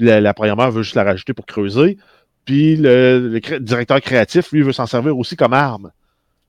La, 0.00 0.20
la 0.20 0.34
programmeur 0.34 0.72
veut 0.72 0.82
juste 0.82 0.96
la 0.96 1.04
rajouter 1.04 1.32
pour 1.32 1.46
creuser. 1.46 1.96
Puis 2.44 2.74
le, 2.74 3.38
directeur 3.60 4.00
créatif, 4.00 4.50
lui, 4.50 4.62
veut 4.62 4.72
s'en 4.72 4.86
servir 4.86 5.16
aussi 5.16 5.36
comme 5.36 5.52
arme. 5.52 5.92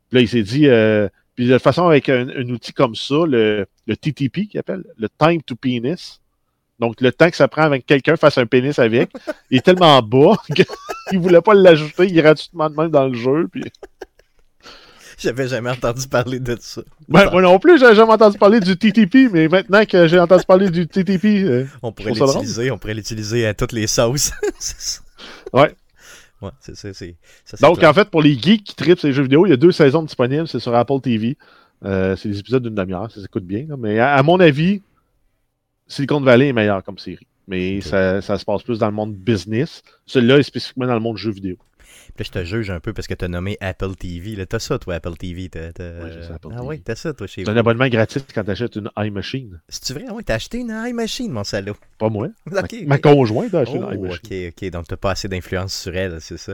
Puis 0.09 0.15
là, 0.15 0.21
il 0.21 0.27
s'est 0.27 0.41
dit. 0.41 0.67
euh, 0.67 1.07
puis 1.35 1.45
de 1.45 1.53
toute 1.53 1.61
façon, 1.61 1.85
avec 1.85 2.09
un, 2.09 2.29
un 2.29 2.49
outil 2.49 2.73
comme 2.73 2.95
ça, 2.95 3.25
le, 3.27 3.67
le 3.85 3.95
TTP, 3.95 4.47
qu'il 4.47 4.59
appelle, 4.59 4.83
le 4.97 5.07
Time 5.19 5.43
to 5.43 5.55
Penis. 5.55 6.19
Donc, 6.79 6.99
le 6.99 7.11
temps 7.11 7.29
que 7.29 7.37
ça 7.37 7.47
prend 7.47 7.61
avec 7.61 7.83
que 7.83 7.87
quelqu'un 7.93 8.15
fasse 8.15 8.39
un 8.39 8.47
pénis 8.47 8.79
avec, 8.79 9.11
il 9.51 9.57
est 9.57 9.61
tellement 9.61 10.01
bas 10.01 10.35
qu'il 10.55 11.19
ne 11.19 11.23
voulait 11.23 11.41
pas 11.41 11.53
l'ajouter 11.53 12.11
gratuitement 12.11 12.71
de 12.71 12.75
même 12.75 12.89
dans 12.89 13.07
le 13.07 13.13
jeu. 13.13 13.47
Puis 13.51 13.63
J'avais 15.19 15.47
jamais 15.47 15.69
entendu 15.69 16.07
parler 16.07 16.39
de 16.39 16.57
ça. 16.59 16.81
Ben, 17.07 17.29
moi 17.31 17.41
non 17.41 17.57
plus, 17.59 17.79
j'ai 17.79 17.93
jamais 17.95 18.11
entendu 18.13 18.37
parler 18.37 18.59
du 18.59 18.75
TTP, 18.77 19.29
mais 19.31 19.47
maintenant 19.47 19.85
que 19.85 20.07
j'ai 20.07 20.19
entendu 20.19 20.43
parler 20.45 20.69
du 20.69 20.87
TTP, 20.87 21.25
euh, 21.45 21.65
On 21.81 21.91
pourrait 21.91 22.11
l'utiliser, 22.39 22.71
on 22.71 22.77
pourrait 22.77 22.93
l'utiliser 22.95 23.45
à 23.45 23.53
toutes 23.53 23.71
les 23.71 23.87
sauces. 23.87 24.31
Ouais. 25.53 25.73
Ouais, 26.41 26.49
c'est 26.59 26.75
c'est- 26.75 26.93
c'est 26.93 27.61
donc 27.61 27.79
clair. 27.79 27.89
en 27.89 27.93
fait, 27.93 28.09
pour 28.09 28.21
les 28.21 28.37
geeks 28.37 28.63
qui 28.65 28.75
tripent 28.75 28.99
ces 28.99 29.13
jeux 29.13 29.23
vidéo, 29.23 29.45
il 29.45 29.49
y 29.49 29.53
a 29.53 29.57
deux 29.57 29.71
saisons 29.71 30.03
disponibles, 30.03 30.47
c'est 30.47 30.59
sur 30.59 30.75
Apple 30.75 30.99
TV. 31.01 31.37
Euh, 31.85 32.15
c'est 32.15 32.29
des 32.29 32.39
épisodes 32.39 32.61
d'une 32.61 32.75
demi-heure, 32.75 33.09
ça 33.09 33.21
s'écoute 33.21 33.45
bien. 33.45 33.65
là. 33.69 33.75
mais 33.77 33.99
à, 33.99 34.13
à 34.15 34.21
mon 34.23 34.39
avis, 34.39 34.81
Silicon 35.87 36.19
Valley 36.19 36.49
est 36.49 36.53
meilleur 36.53 36.83
comme 36.83 36.97
série. 36.97 37.25
Mais 37.47 37.79
ça 37.81 38.21
se 38.21 38.43
passe 38.43 38.63
plus 38.63 38.79
dans 38.79 38.87
le 38.87 38.93
monde 38.93 39.13
business. 39.15 39.81
Celui-là 40.05 40.39
est 40.39 40.43
spécifiquement 40.43 40.87
dans 40.87 40.95
le 40.95 40.99
monde 40.99 41.17
jeu 41.17 41.31
vidéo. 41.31 41.57
Puis 42.15 42.23
là, 42.23 42.31
je 42.33 42.39
te 42.39 42.45
juge 42.45 42.69
un 42.71 42.79
peu 42.79 42.93
parce 42.93 43.07
que 43.07 43.13
tu 43.13 43.25
as 43.25 43.27
nommé 43.27 43.57
Apple 43.59 43.93
TV. 43.95 44.35
Là, 44.35 44.45
t'as 44.45 44.59
ça, 44.59 44.79
toi, 44.79 44.95
Apple 44.95 45.15
TV. 45.17 45.49
T'as, 45.49 45.73
t'as- 45.73 45.83
Ouais, 46.01 46.11
j'ai 46.13 46.23
ça, 46.23 46.35
Apple 46.35 46.47
ah 46.51 46.55
TV. 46.55 46.67
oui, 46.67 46.81
t'as 46.81 46.95
ça, 46.95 47.13
toi, 47.13 47.27
chez 47.27 47.43
C'est 47.43 47.49
un 47.49 47.53
vous. 47.53 47.59
abonnement 47.59 47.87
gratis 47.89 48.25
quand 48.33 48.43
tu 48.43 48.51
achètes 48.51 48.75
une 48.77 48.89
iMachine. 48.97 49.61
C'est-tu 49.67 49.93
vrai? 49.93 50.05
Ah 50.09 50.13
oui, 50.13 50.23
t'as 50.23 50.35
acheté 50.35 50.59
une 50.59 50.69
iMachine, 50.71 51.31
mon 51.31 51.43
salaud. 51.43 51.75
Pas 51.99 52.09
moi. 52.09 52.29
Ma- 52.85 52.97
conjointe 52.99 53.53
a 53.53 53.59
acheté 53.59 53.79
Oh, 53.81 53.91
une 53.91 53.99
iMachine. 53.99 54.47
ok, 54.47 54.53
ok. 54.63 54.69
Donc, 54.71 54.87
t'as 54.87 54.95
pas 54.97 55.11
assez 55.11 55.27
d'influence 55.27 55.73
sur 55.73 55.95
elle, 55.95 56.21
c'est 56.21 56.37
ça? 56.37 56.53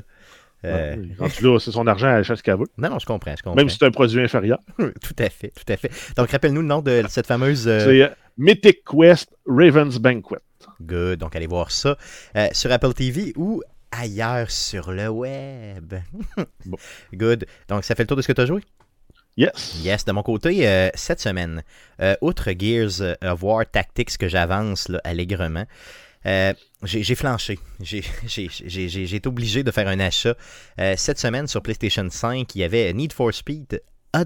Euh, 0.63 0.95
Ouais, 0.95 1.08
rendu 1.17 1.41
là, 1.43 1.60
c'est 1.60 1.71
son 1.71 1.88
argent, 1.88 2.08
elle 2.10 2.19
achète 2.19 2.38
ce 2.38 2.43
qu'elle 2.43 2.58
veut. 2.58 2.67
Non, 2.78 2.89
non, 2.91 3.00
je 3.00 3.06
comprends, 3.06 3.36
je 3.36 3.41
comprends. 3.41 3.56
Même 3.56 3.69
si 3.69 3.78
c'est 3.80 3.86
un 3.86 3.91
produit 3.91 4.19
inférieur. 4.21 4.60
Tout 4.78 5.15
à 5.17 5.30
fait, 5.30 5.50
tout 5.56 5.74
à 5.74 5.76
fait. 5.78 5.91
Donc, 6.15 6.30
rappelle-nous 6.30 6.62
le 6.62 6.67
nom 6.67 6.82
de 6.82 7.02
cette 7.10 7.26
fameuse... 7.26 7.67
euh, 7.67 7.80
C'est 7.86 8.02
euh, 8.04 8.10
Mythic 8.38 8.84
Quest 8.86 9.30
Raven's 9.47 9.97
Banquet. 9.97 10.38
Good. 10.82 11.17
Donc, 11.19 11.36
allez 11.36 11.47
voir 11.47 11.71
ça 11.71 11.97
euh, 12.36 12.47
sur 12.52 12.71
Apple 12.71 12.93
TV 12.93 13.34
ou 13.36 13.63
ailleurs 13.91 14.49
sur 14.51 14.91
le 14.91 15.08
web. 15.10 15.93
Bon. 16.65 16.77
Good. 17.13 17.45
Donc, 17.67 17.84
ça 17.84 17.95
fait 17.95 18.04
le 18.04 18.08
tour 18.08 18.17
de 18.17 18.21
ce 18.21 18.27
que 18.27 18.34
tu 18.34 18.41
as 18.41 18.45
joué? 18.45 18.62
Yes. 19.38 19.75
Yes, 19.84 20.06
de 20.06 20.12
mon 20.12 20.23
côté, 20.23 20.67
euh, 20.67 20.89
cette 20.93 21.19
semaine, 21.21 21.63
euh, 22.01 22.15
outre 22.21 22.51
Gears 22.58 23.15
of 23.23 23.43
War 23.43 23.63
Tactics 23.69 24.17
que 24.17 24.27
j'avance 24.27 24.91
allègrement, 25.04 25.65
euh, 26.25 26.54
j'ai 26.84 27.15
flanché. 27.15 27.58
J'ai 27.80 28.01
j'ai- 28.27 28.49
j'ai- 28.49 28.89
j'ai- 28.89 29.06
j'ai 29.08 29.15
été 29.15 29.27
obligé 29.27 29.63
de 29.63 29.71
faire 29.71 29.88
un 29.88 29.99
achat. 29.99 30.36
Cette 30.97 31.17
semaine, 31.19 31.47
sur 31.47 31.62
PlayStation 31.62 32.08
5, 32.10 32.54
il 32.56 32.60
y 32.60 32.63
avait 32.63 32.91
Need 32.93 33.13
for 33.13 33.34
Speed 33.34 33.82
Hot 34.13 34.25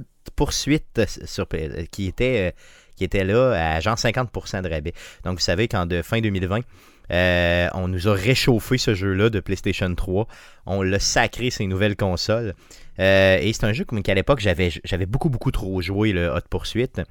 sur, 1.25 1.45
euh, 1.54 1.86
qui, 1.91 2.08
était, 2.08 2.54
qui 2.95 3.04
était 3.04 3.23
là 3.23 3.75
à 3.75 3.80
genre 3.80 3.97
50% 3.97 4.62
de 4.63 4.69
rabais. 4.69 4.93
Donc, 5.23 5.36
vous 5.38 5.43
savez 5.43 5.67
qu'en 5.67 5.86
de 5.86 6.01
fin 6.01 6.19
2020, 6.19 6.62
euh, 7.11 7.67
on 7.73 7.87
nous 7.87 8.07
a 8.07 8.13
réchauffé 8.13 8.77
ce 8.77 8.93
jeu-là 8.93 9.29
de 9.29 9.39
PlayStation 9.39 9.93
3. 9.93 10.27
On 10.65 10.81
l'a 10.81 10.99
sacré 10.99 11.49
ces 11.49 11.67
nouvelles 11.67 11.95
consoles. 11.95 12.53
Euh, 12.99 13.37
et 13.41 13.53
c'est 13.53 13.65
un 13.65 13.73
jeu 13.73 13.85
comme 13.85 14.01
qu'à 14.01 14.13
l'époque, 14.13 14.39
j'avais, 14.39 15.05
beaucoup, 15.05 15.29
beaucoup 15.29 15.51
trop 15.51 15.81
joué, 15.81 16.11
le 16.11 16.29
Hot 16.29 16.41
Poursuite. 16.49 17.01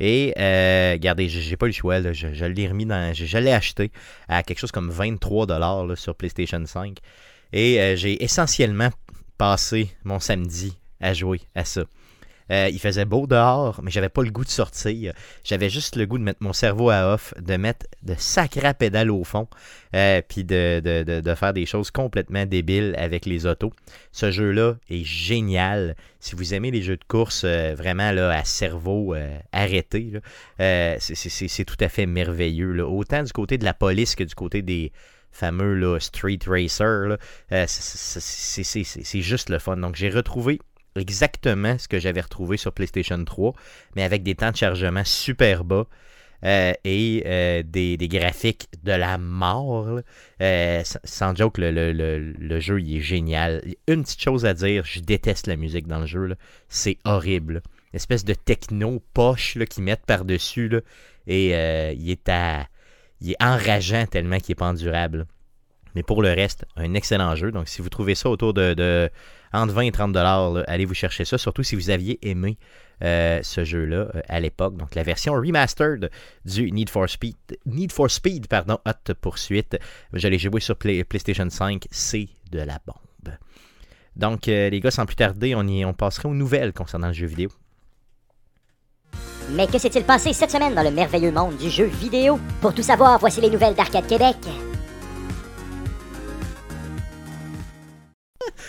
Et 0.00 0.34
euh, 0.38 0.92
regardez, 0.92 1.28
j'ai, 1.28 1.56
pas 1.56 1.66
le 1.66 1.72
choix. 1.72 2.00
Je, 2.12 2.44
l'ai 2.44 2.68
remis 2.68 2.86
dans. 2.86 3.14
Je, 3.14 3.24
je 3.24 3.38
l'ai 3.38 3.52
acheté 3.52 3.90
à 4.28 4.42
quelque 4.42 4.58
chose 4.58 4.72
comme 4.72 4.90
23$ 4.90 5.58
là, 5.58 5.96
sur 5.96 6.14
PlayStation 6.14 6.64
5. 6.64 6.98
Et 7.52 7.94
j'ai 7.96 8.22
essentiellement 8.24 8.90
passé 9.36 9.94
mon 10.04 10.18
samedi 10.18 10.78
à 11.00 11.12
jouer 11.12 11.40
à 11.54 11.64
ça. 11.64 11.82
Euh, 12.50 12.68
il 12.72 12.78
faisait 12.80 13.04
beau 13.04 13.26
dehors, 13.26 13.80
mais 13.82 13.90
j'avais 13.90 14.08
pas 14.08 14.22
le 14.22 14.30
goût 14.30 14.44
de 14.44 14.50
sortir. 14.50 15.12
J'avais 15.44 15.70
juste 15.70 15.96
le 15.96 16.06
goût 16.06 16.18
de 16.18 16.24
mettre 16.24 16.42
mon 16.42 16.52
cerveau 16.52 16.90
à 16.90 17.14
off, 17.14 17.32
de 17.40 17.56
mettre 17.56 17.86
de 18.02 18.14
sacrées 18.18 18.74
pédales 18.74 19.10
au 19.10 19.24
fond, 19.24 19.48
euh, 19.94 20.20
puis 20.26 20.44
de, 20.44 20.80
de- 20.80 21.20
de- 21.20 21.34
faire 21.34 21.52
des 21.52 21.66
choses 21.66 21.90
complètement 21.90 22.44
débiles 22.44 22.94
avec 22.98 23.26
les 23.26 23.46
autos. 23.46 23.72
Ce 24.12 24.30
jeu-là 24.30 24.76
est 24.90 25.04
génial. 25.04 25.96
Si 26.20 26.34
vous 26.36 26.52
aimez 26.54 26.70
les 26.70 26.82
jeux 26.82 26.96
de 26.96 27.04
course 27.08 27.42
euh, 27.44 27.74
vraiment 27.76 28.12
là, 28.12 28.30
à 28.30 28.44
cerveau 28.44 29.14
arrêté, 29.52 30.12
c'est- 30.58 31.64
tout 31.64 31.76
à 31.80 31.88
fait 31.88 32.06
merveilleux. 32.06 32.72
là. 32.72 32.86
Autant 32.86 33.22
du 33.22 33.32
côté 33.32 33.56
de 33.58 33.64
la 33.64 33.74
police 33.74 34.14
que 34.14 34.24
du 34.24 34.34
côté 34.34 34.62
des 34.62 34.92
fameux 35.30 35.74
là, 35.74 35.98
street 35.98 36.40
racers. 36.46 37.16
c'est 37.50 39.20
juste 39.20 39.48
le 39.48 39.58
fun. 39.58 39.76
Donc 39.76 39.96
j'ai 39.96 40.10
retrouvé 40.10 40.60
exactement 40.96 41.78
ce 41.78 41.88
que 41.88 41.98
j'avais 41.98 42.20
retrouvé 42.20 42.56
sur 42.56 42.72
PlayStation 42.72 43.22
3, 43.24 43.54
mais 43.96 44.02
avec 44.02 44.22
des 44.22 44.34
temps 44.34 44.50
de 44.50 44.56
chargement 44.56 45.04
super 45.04 45.64
bas. 45.64 45.86
euh, 46.44 46.72
et 46.84 47.22
euh, 47.26 47.62
des, 47.64 47.96
des 47.96 48.08
graphiques 48.08 48.68
de 48.82 48.92
la 48.92 49.16
mort. 49.18 50.00
Euh, 50.40 50.82
sans- 51.04 51.36
joke, 51.36 51.58
le, 51.58 51.70
le- 51.70 51.92
le- 51.92 52.18
le 52.32 52.60
jeu 52.60 52.80
il 52.80 52.96
est 52.96 53.00
génial. 53.00 53.62
Une 53.86 54.02
petite 54.02 54.20
chose 54.22 54.44
à 54.44 54.52
dire, 54.54 54.84
je 54.84 55.00
déteste 55.00 55.46
la 55.46 55.56
musique 55.56 55.86
dans 55.86 56.00
le 56.00 56.06
jeu. 56.06 56.34
C'est 56.68 56.98
horrible. 57.04 57.62
Une 57.92 57.96
espèce 57.96 58.24
de 58.24 58.34
techno 58.34 59.00
poche 59.14 59.56
qu'ils 59.70 59.84
mettent 59.84 60.04
par-dessus. 60.06 60.72
Et 61.28 61.50
il 61.94 62.10
est 62.10 62.28
à. 62.28 62.66
Il 63.20 63.30
est 63.32 63.42
enrageant 63.42 64.06
tellement 64.06 64.38
qu'il 64.40 64.52
est 64.52 64.56
pas 64.56 64.66
endurable. 64.68 65.26
Mais 65.94 66.02
pour 66.02 66.22
le 66.22 66.32
reste, 66.32 66.64
un 66.76 66.94
excellent 66.94 67.36
jeu. 67.36 67.52
Donc, 67.52 67.68
si 67.68 67.82
vous 67.82 67.88
trouvez 67.90 68.14
ça 68.16 68.28
autour 68.30 68.54
de 68.54 69.10
entre 69.52 69.72
20 69.74 69.82
et 69.82 69.92
30 69.92 70.12
dollars, 70.12 70.62
allez 70.66 70.84
vous 70.84 70.94
chercher 70.94 71.24
ça. 71.24 71.38
Surtout 71.38 71.62
si 71.62 71.74
vous 71.76 71.90
aviez 71.90 72.18
aimé 72.28 72.58
euh, 73.02 73.40
ce 73.42 73.64
jeu-là 73.64 74.08
euh, 74.14 74.20
à 74.28 74.40
l'époque. 74.40 74.76
Donc, 74.76 74.94
la 74.94 75.02
version 75.02 75.32
remastered 75.34 76.10
du 76.44 76.70
Need 76.70 76.88
for 76.90 77.08
Speed, 77.08 77.36
Need 77.66 77.90
for 77.92 78.10
Speed, 78.10 78.46
pardon, 78.46 78.78
Hot 78.86 79.14
Poursuite. 79.20 79.78
Je 80.12 80.28
l'ai 80.28 80.38
joué 80.38 80.60
sur 80.60 80.76
Play- 80.76 81.04
PlayStation 81.04 81.48
5. 81.50 81.86
C'est 81.90 82.28
de 82.50 82.58
la 82.60 82.78
bombe. 82.86 83.34
Donc, 84.14 84.46
euh, 84.48 84.68
les 84.68 84.78
gars, 84.80 84.90
sans 84.90 85.06
plus 85.06 85.16
tarder, 85.16 85.54
on, 85.54 85.66
y, 85.66 85.84
on 85.84 85.94
passerait 85.94 86.28
aux 86.28 86.34
nouvelles 86.34 86.72
concernant 86.72 87.08
le 87.08 87.14
jeu 87.14 87.26
vidéo. 87.26 87.48
Mais 89.52 89.66
que 89.66 89.78
s'est-il 89.78 90.04
passé 90.04 90.32
cette 90.32 90.50
semaine 90.50 90.74
dans 90.74 90.82
le 90.82 90.90
merveilleux 90.90 91.32
monde 91.32 91.56
du 91.56 91.68
jeu 91.70 91.86
vidéo? 91.86 92.38
Pour 92.60 92.74
tout 92.74 92.82
savoir, 92.82 93.18
voici 93.18 93.40
les 93.40 93.50
nouvelles 93.50 93.74
d'Arcade 93.74 94.06
Québec. 94.06 94.36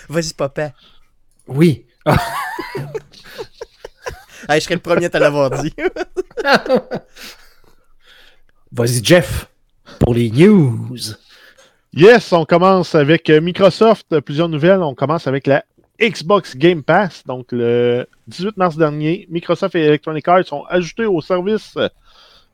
Vas-y, 0.09 0.33
papa. 0.33 0.71
Oui. 1.47 1.85
Hey, 4.49 4.59
je 4.59 4.65
serais 4.65 4.75
le 4.75 4.81
premier 4.81 5.05
à 5.05 5.09
te 5.09 5.17
l'avoir 5.17 5.49
dit. 5.63 5.73
Vas-y, 8.73 9.01
Jeff, 9.01 9.47
pour 9.99 10.13
les 10.13 10.29
news. 10.29 10.97
Yes, 11.93 12.33
on 12.33 12.43
commence 12.43 12.93
avec 12.93 13.29
euh, 13.29 13.39
Microsoft. 13.39 14.07
euh, 14.11 14.19
Plusieurs 14.19 14.49
nouvelles. 14.49 14.81
On 14.81 14.95
commence 14.95 15.27
avec 15.27 15.47
la 15.47 15.63
Xbox 16.01 16.57
Game 16.57 16.83
Pass. 16.83 17.23
Donc, 17.25 17.53
le 17.53 18.05
18 18.27 18.57
mars 18.57 18.75
dernier, 18.75 19.27
Microsoft 19.29 19.75
et 19.75 19.85
Electronic 19.85 20.27
Arts 20.27 20.51
ont 20.51 20.65
ajouté 20.65 21.05
au 21.05 21.21
service 21.21 21.71
euh, 21.77 21.87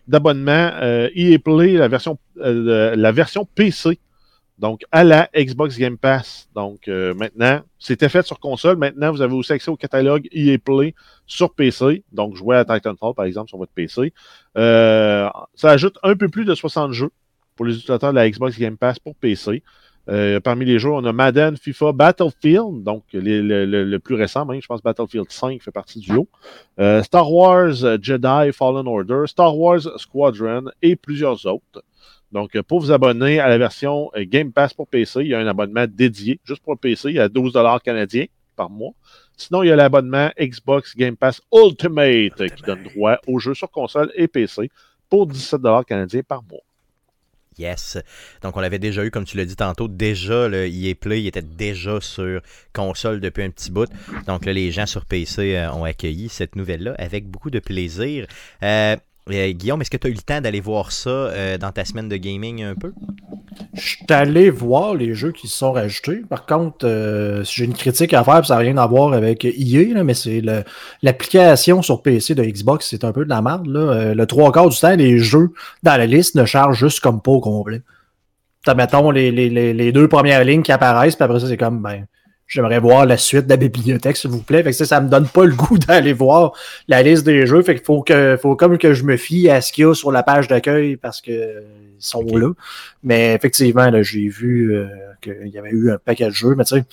d'abonnement 0.08 0.72
euh, 0.82 1.10
EA 1.16 1.40
Play 1.40 1.74
la 1.74 1.88
version, 1.88 2.20
euh, 2.40 2.96
la 2.96 3.12
version 3.12 3.46
PC. 3.56 3.98
Donc, 4.60 4.82
à 4.92 5.06
la 5.06 5.30
Xbox 5.34 5.78
Game 5.78 5.98
Pass. 5.98 6.50
Donc, 6.54 6.90
euh, 6.90 7.14
maintenant, 7.14 7.62
c'était 7.80 8.10
fait 8.10 8.24
sur 8.24 8.40
console. 8.40 8.76
Maintenant, 8.76 9.12
vous 9.12 9.22
avez 9.22 9.34
aussi 9.34 9.54
accès 9.54 9.72
au 9.72 9.78
catalogue 9.78 10.28
EA 10.34 10.58
Play 10.58 10.94
sur 11.26 11.54
PC. 11.54 12.04
Donc, 12.12 12.36
jouer 12.36 12.58
à 12.58 12.66
Titanfall, 12.66 13.14
par 13.16 13.26
exemple, 13.26 13.48
sur 13.48 13.58
votre 13.58 13.72
PC. 13.72 14.14
Euh, 14.58 15.30
ça 15.56 15.70
ajoute 15.70 15.98
un 16.04 16.16
peu 16.16 16.28
plus 16.28 16.44
de 16.44 16.54
60 16.54 16.92
jeux 16.92 17.12
pour 17.56 17.66
les 17.66 17.76
utilisateurs 17.76 18.12
de 18.12 18.16
la 18.16 18.30
Xbox 18.30 18.60
Game 18.60 18.78
Pass 18.78 19.00
pour 19.00 19.16
PC. 19.16 19.64
Euh, 20.10 20.40
parmi 20.42 20.66
les 20.66 20.78
jeux, 20.78 20.90
on 20.90 21.06
a 21.06 21.14
Madden, 21.14 21.56
FIFA, 21.56 21.94
Battlefield, 21.94 22.84
donc 22.84 23.04
le, 23.14 23.98
plus 23.98 24.16
récent, 24.16 24.44
même, 24.46 24.60
je 24.60 24.66
pense 24.66 24.82
Battlefield 24.82 25.28
5 25.30 25.62
fait 25.62 25.72
partie 25.72 26.00
du 26.00 26.12
lot. 26.12 26.28
Star 27.04 27.32
Wars 27.32 27.76
Jedi 28.02 28.52
Fallen 28.52 28.88
Order, 28.88 29.28
Star 29.28 29.56
Wars 29.56 29.82
Squadron 29.98 30.66
et 30.82 30.96
plusieurs 30.96 31.46
autres. 31.46 31.84
Donc, 32.32 32.56
euh, 32.56 32.64
pour 32.64 32.80
vous 32.80 32.92
abonner 32.92 33.40
à 33.40 33.48
la 33.48 33.58
version 33.58 34.12
euh, 34.16 34.24
Game 34.26 34.52
Pass 34.52 34.74
pour 34.74 34.88
PC, 34.88 35.22
il 35.22 35.28
y 35.28 35.34
a 35.34 35.40
un 35.40 35.48
abonnement 35.48 35.86
dédié 35.88 36.40
juste 36.44 36.62
pour 36.64 36.74
le 36.74 36.78
PC, 36.78 37.10
il 37.10 37.16
y 37.16 37.20
a 37.20 37.30
12 37.30 37.54
canadiens 37.84 38.26
par 38.56 38.70
mois. 38.70 38.94
Sinon, 39.38 39.64
il 39.64 39.68
y 39.68 39.72
a 39.72 39.76
l'abonnement 39.76 40.30
Xbox 40.40 40.96
Game 40.96 41.16
Pass 41.16 41.42
Ultimate 41.54 42.42
euh, 42.42 42.48
qui 42.50 42.62
donne 42.64 42.84
droit 42.84 43.18
aux 43.26 43.40
jeux 43.40 43.54
sur 43.54 43.72
console 43.72 44.12
et 44.16 44.28
PC 44.28 44.70
pour 45.10 45.28
17 45.28 45.62
canadiens 45.88 46.22
par 46.28 46.44
mois. 46.44 46.62
Yes. 47.60 47.98
Donc, 48.42 48.56
on 48.56 48.62
l'avait 48.62 48.80
déjà 48.80 49.06
eu, 49.06 49.12
comme 49.12 49.26
tu 49.26 49.36
l'as 49.36 49.46
dit 49.46 49.56
tantôt, 49.56 49.88
déjà, 49.88 50.48
le 50.48 50.68
EA 50.68 50.96
Play 50.96 51.26
était 51.26 51.42
déjà 51.42 52.00
sur 52.00 52.42
console 52.74 53.20
depuis 53.20 53.44
un 53.44 53.50
petit 53.50 53.70
bout. 53.70 53.90
Donc, 54.28 54.46
là, 54.46 54.54
les 54.54 54.72
gens 54.72 54.86
sur 54.86 55.06
PC 55.06 55.56
euh, 55.56 55.72
ont 55.74 55.84
accueilli 55.84 56.30
cette 56.30 56.56
nouvelle-là 56.56 56.96
avec 56.98 57.28
beaucoup 57.28 57.50
de 57.50 57.60
plaisir. 57.60 58.28
Euh, 58.64 58.96
euh, 59.38 59.52
Guillaume, 59.52 59.82
est-ce 59.82 59.90
que 59.90 59.98
tu 59.98 60.08
as 60.08 60.10
eu 60.10 60.14
le 60.14 60.22
temps 60.22 60.42
d'aller 60.42 60.62
voir 60.62 60.92
ça 60.92 61.10
euh, 61.10 61.58
dans 61.58 61.72
ta 61.72 61.86
semaine 61.86 62.10
de 62.10 62.18
gaming 62.18 62.64
un 62.64 62.76
peu? 62.76 62.94
Je 63.74 63.82
suis 63.82 64.06
allé 64.10 64.50
voir 64.50 64.96
les 64.96 65.14
jeux 65.14 65.32
qui 65.32 65.48
se 65.48 65.58
sont 65.58 65.72
rajoutés. 65.72 66.22
Par 66.30 66.46
contre, 66.46 66.86
euh, 66.86 67.44
j'ai 67.44 67.66
une 67.66 67.74
critique 67.74 68.14
à 68.14 68.24
faire, 68.24 68.46
ça 68.46 68.56
n'a 68.56 68.60
rien 68.62 68.78
à 68.78 68.88
voir 68.88 69.14
avec 69.14 69.46
EA, 69.46 70.04
mais 70.04 70.14
c'est 70.14 70.42
l'application 71.02 71.82
sur 71.82 72.02
PC 72.02 72.36
de 72.36 72.44
Xbox, 72.44 72.88
c'est 72.90 73.04
un 73.04 73.12
peu 73.12 73.26
de 73.26 73.30
la 73.30 73.42
merde. 73.42 73.68
Le 73.68 74.26
trois 74.26 74.52
quarts 74.52 74.70
du 74.70 74.78
temps, 74.78 74.96
les 74.96 75.18
jeux 75.18 75.52
dans 75.84 75.98
la 75.98 76.06
liste 76.06 76.36
ne 76.36 76.46
chargent 76.46 76.80
juste 76.80 77.00
comme 77.00 77.22
pas 77.22 77.32
au 77.32 77.42
complet. 77.42 77.82
Mettons, 78.76 79.12
les 79.12 79.92
deux 79.92 80.08
premières 80.08 80.44
lignes 80.44 80.64
qui 80.64 80.72
apparaissent, 80.72 81.16
puis 81.16 81.24
après 81.24 81.40
ça, 81.40 81.48
c'est 81.48 81.58
comme, 81.58 81.82
ben, 81.82 82.06
j'aimerais 82.50 82.80
voir 82.80 83.06
la 83.06 83.16
suite 83.16 83.46
de 83.46 83.52
la 83.52 83.58
bibliothèque, 83.58 84.18
s'il 84.18 84.32
vous 84.32 84.42
plaît. 84.42 84.64
Fait 84.64 84.72
que 84.72 84.76
ça, 84.76 84.86
ça 84.86 85.00
me 85.00 85.08
donne 85.08 85.28
pas 85.28 85.46
le 85.46 85.56
goût 85.56 85.78
d'aller 85.88 86.12
voir 86.12 86.52
la 86.90 87.02
liste 87.02 87.24
des 87.24 87.46
jeux. 87.46 87.62
Fait 87.62 87.76
qu'il 87.76 87.86
faut 87.86 88.02
que, 88.02 88.38
faut 88.42 88.58
comme 88.58 88.78
que 88.78 88.94
je 88.94 89.04
me 89.04 89.16
fie 89.16 89.50
à 89.50 89.62
ce 89.62 89.72
qu'il 89.72 89.86
y 89.86 89.88
a 89.88 89.94
sur 89.94 90.12
la 90.12 90.24
page 90.24 90.50
d'accueil 90.50 90.98
parce 90.98 91.22
que 91.22 91.32
ils 91.32 92.06
sont 92.06 92.26
là. 92.26 92.52
Mais 93.04 93.34
effectivement, 93.34 93.90
là, 93.90 94.02
j'ai 94.02 94.28
vu 94.28 94.76
euh, 94.76 94.88
qu'il 95.22 95.48
y 95.48 95.58
avait 95.58 95.70
eu 95.70 95.92
un 95.92 95.98
paquet 95.98 96.26
de 96.26 96.32
jeux, 96.32 96.56
mais 96.56 96.66
tu 96.66 96.76
sais, 96.76 96.86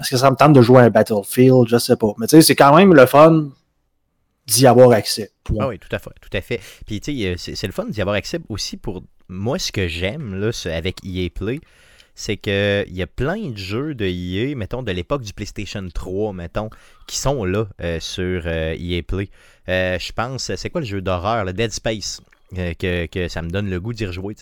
est-ce 0.00 0.10
que 0.10 0.16
ça 0.16 0.30
me 0.30 0.36
tente 0.36 0.52
de 0.52 0.60
jouer 0.60 0.80
à 0.80 0.84
un 0.84 0.90
Battlefield? 0.90 1.68
Je 1.68 1.78
sais 1.78 1.96
pas. 1.96 2.12
Mais 2.18 2.26
tu 2.26 2.36
sais, 2.36 2.42
c'est 2.42 2.56
quand 2.56 2.76
même 2.76 2.92
le 2.92 3.06
fun 3.06 3.50
d'y 4.46 4.66
avoir 4.66 4.90
accès. 4.90 5.30
Point. 5.44 5.58
Ah 5.60 5.68
oui, 5.68 5.78
tout 5.78 5.94
à 5.94 5.98
fait, 5.98 6.10
tout 6.20 6.36
à 6.36 6.40
fait. 6.40 6.60
Puis 6.86 7.00
tu 7.00 7.16
sais, 7.16 7.26
euh, 7.26 7.34
c'est 7.38 7.54
c'est 7.54 7.66
le 7.66 7.72
fun 7.72 7.86
d'y 7.86 8.00
avoir 8.00 8.16
accès 8.16 8.40
aussi 8.48 8.76
pour 8.76 9.04
moi 9.28 9.58
ce 9.58 9.70
que 9.70 9.86
j'aime 9.86 10.34
là, 10.34 10.50
avec 10.74 10.96
EA 11.04 11.28
Play, 11.30 11.60
c'est 12.14 12.36
qu'il 12.36 12.92
y 12.92 13.02
a 13.02 13.06
plein 13.06 13.50
de 13.50 13.56
jeux 13.56 13.94
de 13.94 14.06
EA, 14.06 14.54
mettons, 14.54 14.82
de 14.82 14.92
l'époque 14.92 15.22
du 15.22 15.32
PlayStation 15.32 15.86
3, 15.92 16.32
mettons, 16.32 16.70
qui 17.06 17.18
sont 17.18 17.44
là 17.44 17.66
euh, 17.80 17.98
sur 18.00 18.42
euh, 18.46 18.76
EA 18.78 19.02
Play. 19.02 19.28
Euh, 19.68 19.98
je 19.98 20.12
pense, 20.12 20.54
c'est 20.54 20.70
quoi 20.70 20.80
le 20.80 20.86
jeu 20.86 21.00
d'horreur, 21.00 21.44
le 21.44 21.52
Dead 21.52 21.72
Space 21.72 22.20
euh, 22.56 22.72
que, 22.74 23.06
que 23.06 23.28
ça 23.28 23.42
me 23.42 23.50
donne 23.50 23.68
le 23.68 23.80
goût 23.80 23.92
d'y 23.92 24.06
rejouer. 24.06 24.36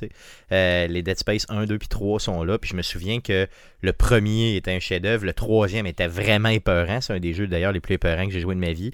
les 0.50 1.02
Dead 1.02 1.18
Space 1.18 1.46
1, 1.48 1.64
2 1.64 1.78
puis 1.78 1.88
3 1.88 2.20
sont 2.20 2.44
là. 2.44 2.58
Puis 2.58 2.70
je 2.70 2.76
me 2.76 2.82
souviens 2.82 3.20
que 3.20 3.46
le 3.80 3.92
premier 3.92 4.56
était 4.56 4.72
un 4.72 4.80
chef-d'œuvre, 4.80 5.24
le 5.24 5.32
troisième 5.32 5.86
était 5.86 6.08
vraiment 6.08 6.50
épeurant. 6.50 7.00
C'est 7.00 7.14
un 7.14 7.20
des 7.20 7.32
jeux 7.32 7.46
d'ailleurs 7.46 7.72
les 7.72 7.80
plus 7.80 7.94
épeurants 7.94 8.26
que 8.26 8.32
j'ai 8.32 8.40
joué 8.40 8.54
de 8.54 8.60
ma 8.60 8.72
vie. 8.72 8.92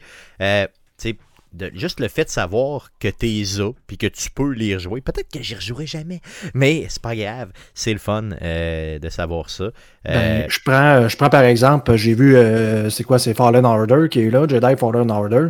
Juste 1.74 2.00
le 2.00 2.08
fait 2.08 2.24
de 2.24 2.28
savoir 2.30 2.90
que 3.00 3.08
t'es 3.08 3.42
là 3.58 3.72
puis 3.86 3.96
que 3.96 4.06
tu 4.06 4.30
peux 4.30 4.52
les 4.52 4.74
rejouer. 4.74 5.00
Peut-être 5.00 5.30
que 5.32 5.42
j'y 5.42 5.54
rejouerai 5.54 5.86
jamais, 5.86 6.20
mais 6.54 6.86
c'est 6.88 7.02
pas 7.02 7.16
grave. 7.16 7.50
C'est 7.74 7.92
le 7.92 7.98
fun 7.98 8.30
euh, 8.42 8.98
de 8.98 9.08
savoir 9.08 9.50
ça. 9.50 9.64
Euh, 9.64 9.70
Ben, 10.04 10.46
je, 10.48 10.58
prends, 10.64 11.08
je 11.08 11.16
prends 11.16 11.30
par 11.30 11.42
exemple, 11.44 11.94
j'ai 11.96 12.14
vu, 12.14 12.36
euh, 12.36 12.90
c'est 12.90 13.04
quoi, 13.04 13.18
c'est 13.18 13.34
Fallen 13.34 13.64
Order 13.64 14.08
qui 14.10 14.20
est 14.20 14.30
là, 14.30 14.46
Jedi 14.48 14.76
Fallen 14.76 15.10
Order. 15.10 15.48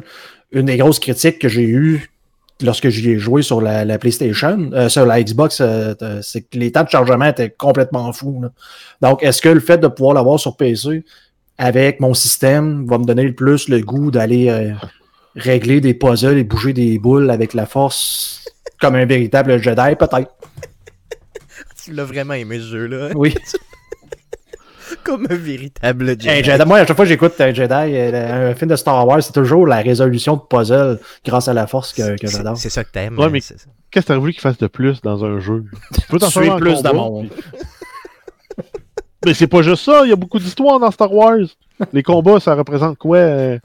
Une 0.53 0.67
des 0.67 0.77
grosses 0.77 0.99
critiques 1.01 1.39
que 1.39 1.49
j'ai 1.49 1.67
eues 1.69 2.09
lorsque 2.63 2.89
j'y 2.89 3.11
ai 3.11 3.19
joué 3.19 3.43
sur 3.43 3.61
la, 3.61 3.85
la 3.85 3.99
PlayStation, 3.99 4.71
euh, 4.73 4.89
sur 4.89 5.07
la 5.07 5.23
Xbox, 5.23 5.61
euh, 5.61 5.95
euh, 6.03 6.21
c'est 6.23 6.43
que 6.43 6.59
les 6.59 6.73
temps 6.73 6.85
de 6.85 6.89
chargement 6.89 7.27
étaient 7.27 7.51
complètement 7.51 8.13
fous. 8.13 8.43
Donc, 9.01 9.23
est-ce 9.23 9.41
que 9.41 9.49
le 9.49 9.61
fait 9.61 9.79
de 9.79 9.89
pouvoir 9.89 10.15
l'avoir 10.15 10.41
sur 10.41 10.57
PC 10.57 11.05
avec 11.57 12.01
mon 12.01 12.15
système 12.15 12.87
va 12.87 12.99
me 12.99 13.05
donner 13.05 13.25
le 13.25 13.35
plus 13.35 13.69
le 13.69 13.81
goût 13.81 14.11
d'aller 14.11 14.49
euh, 14.49 14.73
régler 15.37 15.81
des 15.81 15.95
puzzles 15.95 16.39
et 16.39 16.45
bouger 16.45 16.73
des 16.73 16.99
boules 16.99 17.31
avec 17.31 17.55
la 17.55 17.67
force 17.67 18.45
comme 18.81 18.95
un 18.95 19.05
véritable 19.07 19.61
Jedi? 19.63 19.97
Peut-être. 19.99 20.35
tu 21.85 21.93
l'as 21.93 22.05
vraiment 22.05 22.35
aimé 22.35 22.59
ce 22.59 22.67
jeu-là. 22.67 23.11
Oui. 23.15 23.35
Comme 25.05 25.27
un 25.31 25.35
véritable 25.37 26.19
Jedi. 26.21 26.65
Moi, 26.67 26.79
à 26.79 26.87
chaque 26.87 26.97
fois 26.97 27.05
que 27.05 27.11
j'écoute 27.11 27.39
un 27.41 27.53
Jedi, 27.53 27.73
euh, 27.75 28.51
un 28.51 28.55
film 28.55 28.71
de 28.71 28.77
Star 28.77 29.07
Wars, 29.07 29.23
c'est 29.23 29.33
toujours 29.35 29.67
la 29.67 29.77
résolution 29.79 30.37
de 30.37 30.41
puzzle 30.41 30.99
grâce 31.25 31.47
à 31.49 31.53
la 31.53 31.67
force 31.67 31.93
que, 31.93 32.17
que 32.19 32.27
j'adore. 32.27 32.57
C'est 32.57 32.71
ça 32.71 32.85
que 32.85 32.91
t'aimes. 32.91 33.19
Ouais, 33.19 33.27
hein, 33.27 33.31
mais-. 33.31 33.41
Qu'est-ce 33.91 34.07
que 34.07 34.13
t'as 34.13 34.19
voulu 34.19 34.33
qu'il 34.33 34.41
fasse 34.41 34.59
de 34.59 34.67
plus 34.67 35.01
dans 35.03 35.25
un 35.25 35.41
jeu? 35.41 35.65
Tu 35.95 36.01
peux 36.09 36.19
t'en 36.19 36.31
faire 36.31 36.57
plus 36.57 36.83
monde. 36.93 37.29
puis- 37.29 38.65
Mais 39.27 39.35
c'est 39.35 39.47
pas 39.47 39.63
juste 39.63 39.85
ça, 39.85 40.03
il 40.05 40.11
y 40.11 40.13
a 40.13 40.17
beaucoup 40.17 40.39
d'histoires 40.39 40.79
dans 40.79 40.91
Star 40.91 41.13
Wars. 41.13 41.39
Les 41.93 42.03
combats, 42.03 42.41
ça 42.41 42.55
représente 42.55 42.97
quoi? 42.99 43.17
euh, 43.19 43.59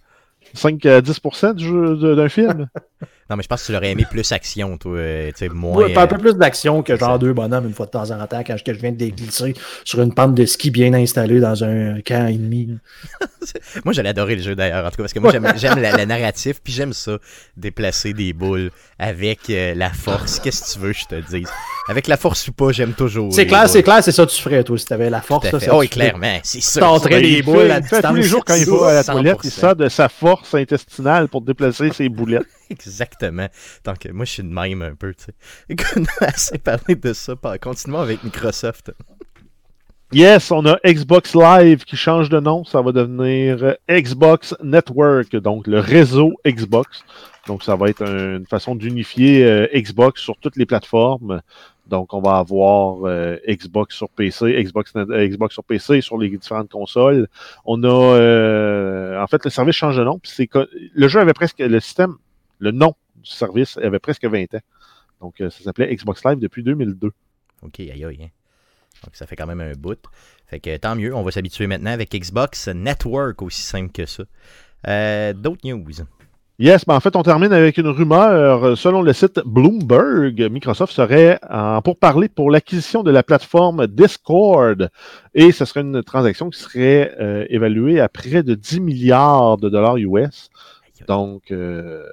5 0.54 0.86
à 0.86 1.02
10% 1.02 1.54
du 1.54 1.66
jeu 1.66 2.16
d'un 2.16 2.30
film? 2.30 2.68
Non, 3.34 3.38
mais 3.38 3.42
je 3.44 3.48
pense 3.48 3.62
que 3.62 3.66
tu 3.66 3.72
l'aurais 3.72 3.90
aimé 3.90 4.06
plus 4.08 4.32
action, 4.32 4.78
toi. 4.78 4.92
euh, 4.96 5.32
tu 5.36 5.50
moins. 5.50 5.74
Ouais, 5.76 5.98
un 5.98 6.06
peu 6.06 6.16
euh, 6.18 6.20
plus 6.20 6.36
d'action 6.36 6.84
que 6.84 6.96
genre 6.96 7.18
deux 7.18 7.34
bonhommes 7.34 7.66
une 7.66 7.74
fois 7.74 7.88
de 7.88 7.92
temps 7.92 8.12
en 8.12 8.28
temps 8.28 8.44
quand 8.46 8.56
je, 8.58 8.64
que 8.64 8.76
je 8.76 8.80
viens 8.80 8.92
de 8.92 8.98
déglisser 8.98 9.56
sur 9.84 10.04
une 10.04 10.14
pente 10.14 10.36
de 10.36 10.46
ski 10.46 10.70
bien 10.70 10.94
installée 10.94 11.40
dans 11.40 11.64
un 11.64 12.00
camp 12.02 12.28
ennemi. 12.28 12.78
Moi, 13.86 13.92
j'allais 13.94 14.10
adorer 14.10 14.36
le 14.36 14.44
jeu 14.44 14.56
d'ailleurs, 14.56 14.86
en 14.86 14.90
tout 14.92 14.98
cas, 14.98 15.04
parce 15.04 15.14
que 15.14 15.20
moi, 15.20 15.32
j'aime 15.58 15.80
la, 15.82 15.98
la 15.98 16.06
narratif, 16.06 16.62
puis 16.64 16.72
j'aime 16.72 16.94
ça, 16.94 17.18
déplacer 17.58 18.14
des 18.14 18.34
boules 18.34 18.70
avec 19.00 19.50
euh, 19.50 19.74
la 19.76 19.90
force. 19.90 20.40
Qu'est-ce 20.40 20.62
que 20.62 20.74
tu 20.74 20.86
veux, 20.86 20.94
je 20.94 21.06
te 21.06 21.16
dise 21.36 21.50
Avec 21.90 22.08
la 22.08 22.18
force 22.18 22.48
ou 22.48 22.54
pas, 22.54 22.72
j'aime 22.72 22.94
toujours. 22.94 23.34
C'est 23.34 23.42
les 23.42 23.48
clair, 23.48 23.68
c'est 23.68 23.84
clair, 23.84 24.04
c'est 24.04 24.12
ça 24.12 24.26
que 24.26 24.32
tu 24.32 24.42
ferais, 24.42 24.64
toi, 24.64 24.78
si 24.78 24.86
t'avais 24.86 25.10
la 25.10 25.22
force. 25.22 25.50
Tout 25.50 25.56
à 25.56 25.60
ça, 25.60 25.60
fait. 25.60 25.66
ça, 25.66 25.76
Oh, 25.76 25.80
oui, 25.80 25.90
clairement, 25.90 26.40
c'est 26.44 26.62
ça. 26.62 26.80
T'entrais 26.82 27.22
il 27.24 27.44
boules 27.44 27.72
à 27.72 27.82
tous 27.82 28.14
les 28.16 28.24
jours 28.24 28.46
quand 28.46 28.56
il 28.56 28.66
va 28.66 28.90
à 28.90 28.94
la 28.94 29.04
toilette, 29.04 29.38
il 29.44 29.50
100%. 29.50 29.60
sort 29.60 29.76
de 29.76 29.90
sa 29.90 30.08
force 30.08 30.54
intestinale 30.54 31.28
pour 31.28 31.42
déplacer 31.42 31.92
ses 31.92 32.10
boulettes. 32.10 32.44
Exactement. 32.70 33.23
Donc, 33.32 34.06
euh, 34.06 34.14
moi, 34.14 34.26
je 34.26 34.32
suis 34.32 34.44
de 34.44 34.50
même 34.50 34.82
un 34.82 34.96
peu, 34.96 35.14
tu 35.14 35.26
sais. 35.26 35.34
Écoute, 35.70 36.08
assez 36.22 36.58
parlé 36.58 36.96
de 36.96 37.14
ça. 37.14 37.34
Continuons 37.62 38.00
avec 38.00 38.24
Microsoft. 38.24 38.92
Yes, 40.12 40.52
on 40.52 40.64
a 40.68 40.78
Xbox 40.86 41.34
Live 41.34 41.86
qui 41.86 41.96
change 41.98 42.30
de 42.30 42.40
nom. 42.40 42.64
Ça 42.66 42.82
va 42.84 42.92
devenir 42.92 43.64
euh, 43.64 43.74
Xbox 43.90 44.54
Network, 44.62 45.36
donc 45.38 45.66
le 45.66 45.80
réseau 45.80 46.34
Xbox. 46.46 47.04
Donc, 47.48 47.64
ça 47.64 47.76
va 47.76 47.90
être 47.90 48.04
un- 48.04 48.38
une 48.38 48.46
façon 48.46 48.76
d'unifier 48.76 49.44
euh, 49.44 49.68
Xbox 49.74 50.22
sur 50.22 50.38
toutes 50.38 50.56
les 50.56 50.68
plateformes. 50.68 51.42
Donc, 51.88 52.14
on 52.14 52.22
va 52.22 52.38
avoir 52.38 53.00
Xbox 53.50 53.96
sur 53.96 54.08
PC, 54.10 54.54
Xbox, 54.64 54.94
euh, 54.96 55.28
Xbox 55.28 55.54
sur 55.54 55.64
PC, 55.64 56.00
sur 56.02 56.18
les 56.18 56.30
différentes 56.30 56.70
consoles. 56.72 57.28
On 57.66 57.84
a, 57.84 59.20
en 59.22 59.28
fait, 59.28 59.44
le 59.44 59.50
service 59.50 59.76
change 59.76 59.98
de 59.98 60.04
nom. 60.04 60.22
le 60.94 61.08
jeu 61.08 61.20
avait 61.20 61.34
presque, 61.34 61.60
le 61.60 61.80
système, 61.80 62.16
le 62.60 62.72
nom 62.72 62.94
service 63.24 63.78
avait 63.78 64.00
presque 64.00 64.26
20 64.26 64.54
ans. 64.56 64.60
Donc, 65.22 65.42
euh, 65.42 65.50
ça 65.50 65.64
s'appelait 65.64 65.94
Xbox 65.96 66.24
Live 66.26 66.40
depuis 66.40 66.64
2002. 66.64 67.12
Ok, 67.62 67.80
aïe 67.80 68.04
aïe. 68.04 68.20
hein. 68.24 68.28
Donc, 69.04 69.16
ça 69.16 69.26
fait 69.26 69.36
quand 69.36 69.48
même 69.48 69.62
un 69.62 69.74
bout. 69.74 70.00
Fait 70.48 70.60
que 70.60 70.76
tant 70.78 70.96
mieux, 70.96 71.14
on 71.16 71.24
va 71.24 71.32
s'habituer 71.32 71.68
maintenant 71.68 71.92
avec 71.92 72.12
Xbox 72.14 72.68
Network, 72.68 73.42
aussi 73.42 73.62
simple 73.62 73.92
que 73.92 74.06
ça. 74.06 74.24
Euh, 74.88 75.34
D'autres 75.34 75.62
news? 75.68 75.84
Yes, 76.60 76.86
ben 76.86 76.94
en 76.96 77.00
fait, 77.00 77.16
on 77.16 77.24
termine 77.24 77.52
avec 77.52 77.78
une 77.78 77.88
rumeur. 77.88 78.78
Selon 78.78 79.02
le 79.02 79.12
site 79.12 79.40
Bloomberg, 79.44 80.40
Microsoft 80.52 80.94
serait 80.94 81.40
en 81.50 81.82
pourparler 81.82 82.30
pour 82.30 82.52
l'acquisition 82.52 83.02
de 83.02 83.10
la 83.10 83.24
plateforme 83.24 83.88
Discord. 83.88 84.90
Et 85.34 85.52
ce 85.52 85.66
serait 85.66 85.82
une 85.82 86.04
transaction 86.04 86.50
qui 86.52 86.60
serait 86.60 87.16
euh, 87.20 87.46
évaluée 87.50 88.00
à 88.00 88.08
près 88.08 88.44
de 88.44 88.54
10 88.54 88.82
milliards 88.82 89.58
de 89.58 89.68
dollars 89.70 89.98
US. 89.98 90.50
Donc, 91.08 91.52
euh, 91.52 92.06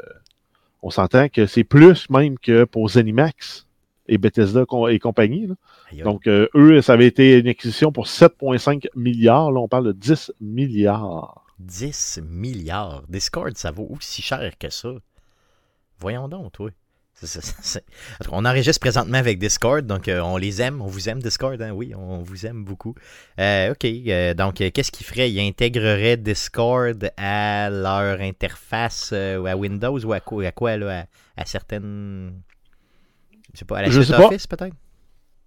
on 0.82 0.90
s'entend 0.90 1.28
que 1.28 1.46
c'est 1.46 1.64
plus 1.64 2.08
même 2.10 2.38
que 2.38 2.64
pour 2.64 2.88
Zenimax 2.88 3.66
et 4.08 4.18
Bethesda 4.18 4.64
et 4.90 4.98
compagnie. 4.98 5.46
là. 5.46 5.54
Donc, 6.04 6.26
euh, 6.26 6.48
eux, 6.54 6.82
ça 6.82 6.94
avait 6.94 7.06
été 7.06 7.38
une 7.38 7.48
acquisition 7.48 7.92
pour 7.92 8.06
7,5 8.06 8.88
milliards. 8.96 9.52
Là, 9.52 9.60
on 9.60 9.68
parle 9.68 9.86
de 9.86 9.92
10 9.92 10.32
milliards. 10.40 11.44
10 11.60 12.20
milliards. 12.24 13.04
Discord, 13.08 13.56
ça 13.56 13.70
vaut 13.70 13.88
aussi 13.90 14.22
cher 14.22 14.58
que 14.58 14.70
ça. 14.70 14.90
Voyons 16.00 16.28
donc, 16.28 16.52
toi. 16.52 16.70
On 18.30 18.44
enregistre 18.44 18.80
présentement 18.80 19.18
avec 19.18 19.38
Discord, 19.38 19.86
donc 19.86 20.08
euh, 20.08 20.20
on 20.20 20.36
les 20.36 20.62
aime, 20.62 20.80
on 20.80 20.86
vous 20.86 21.08
aime 21.08 21.20
Discord, 21.20 21.60
hein? 21.60 21.70
oui, 21.72 21.92
on 21.94 22.22
vous 22.22 22.46
aime 22.46 22.64
beaucoup. 22.64 22.94
Euh, 23.38 23.72
ok, 23.72 23.84
euh, 23.84 24.34
donc 24.34 24.60
euh, 24.60 24.70
qu'est-ce 24.72 24.90
qu'ils 24.90 25.06
feraient 25.06 25.30
Ils 25.30 25.40
intégreraient 25.40 26.16
Discord 26.16 27.10
à 27.16 27.68
leur 27.70 28.20
interface 28.20 29.10
euh, 29.12 29.38
ou 29.38 29.46
à 29.46 29.56
Windows 29.56 29.98
ou 29.98 30.12
à 30.12 30.20
quoi, 30.20 30.46
à, 30.46 30.52
quoi, 30.52 30.76
là, 30.76 31.06
à, 31.36 31.42
à 31.42 31.44
certaines. 31.44 32.32
Je 33.52 33.58
sais 33.58 33.64
pas, 33.64 33.78
à 33.78 33.82
la 33.82 33.90
Je 33.90 34.00
sais. 34.00 34.14
Office 34.14 34.46
peut-être? 34.46 34.74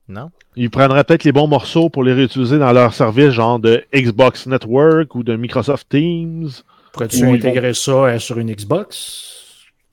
Non? 0.08 0.32
Ils 0.56 0.70
prendraient 0.70 1.04
peut-être 1.06 1.24
les 1.24 1.32
bons 1.32 1.48
morceaux 1.48 1.90
pour 1.90 2.04
les 2.04 2.14
réutiliser 2.14 2.60
dans 2.60 2.74
leur 2.74 2.94
service, 2.94 3.30
genre 3.30 3.58
de 3.58 3.86
Xbox 3.96 4.48
Network 4.48 5.16
ou 5.16 5.24
de 5.24 5.36
Microsoft 5.36 5.88
Teams. 5.90 6.50
Pourrais-tu 6.92 7.24
intégrer 7.26 7.74
ça 7.74 7.92
euh, 7.92 8.20
sur 8.20 8.38
une 8.38 8.54
Xbox? 8.54 9.43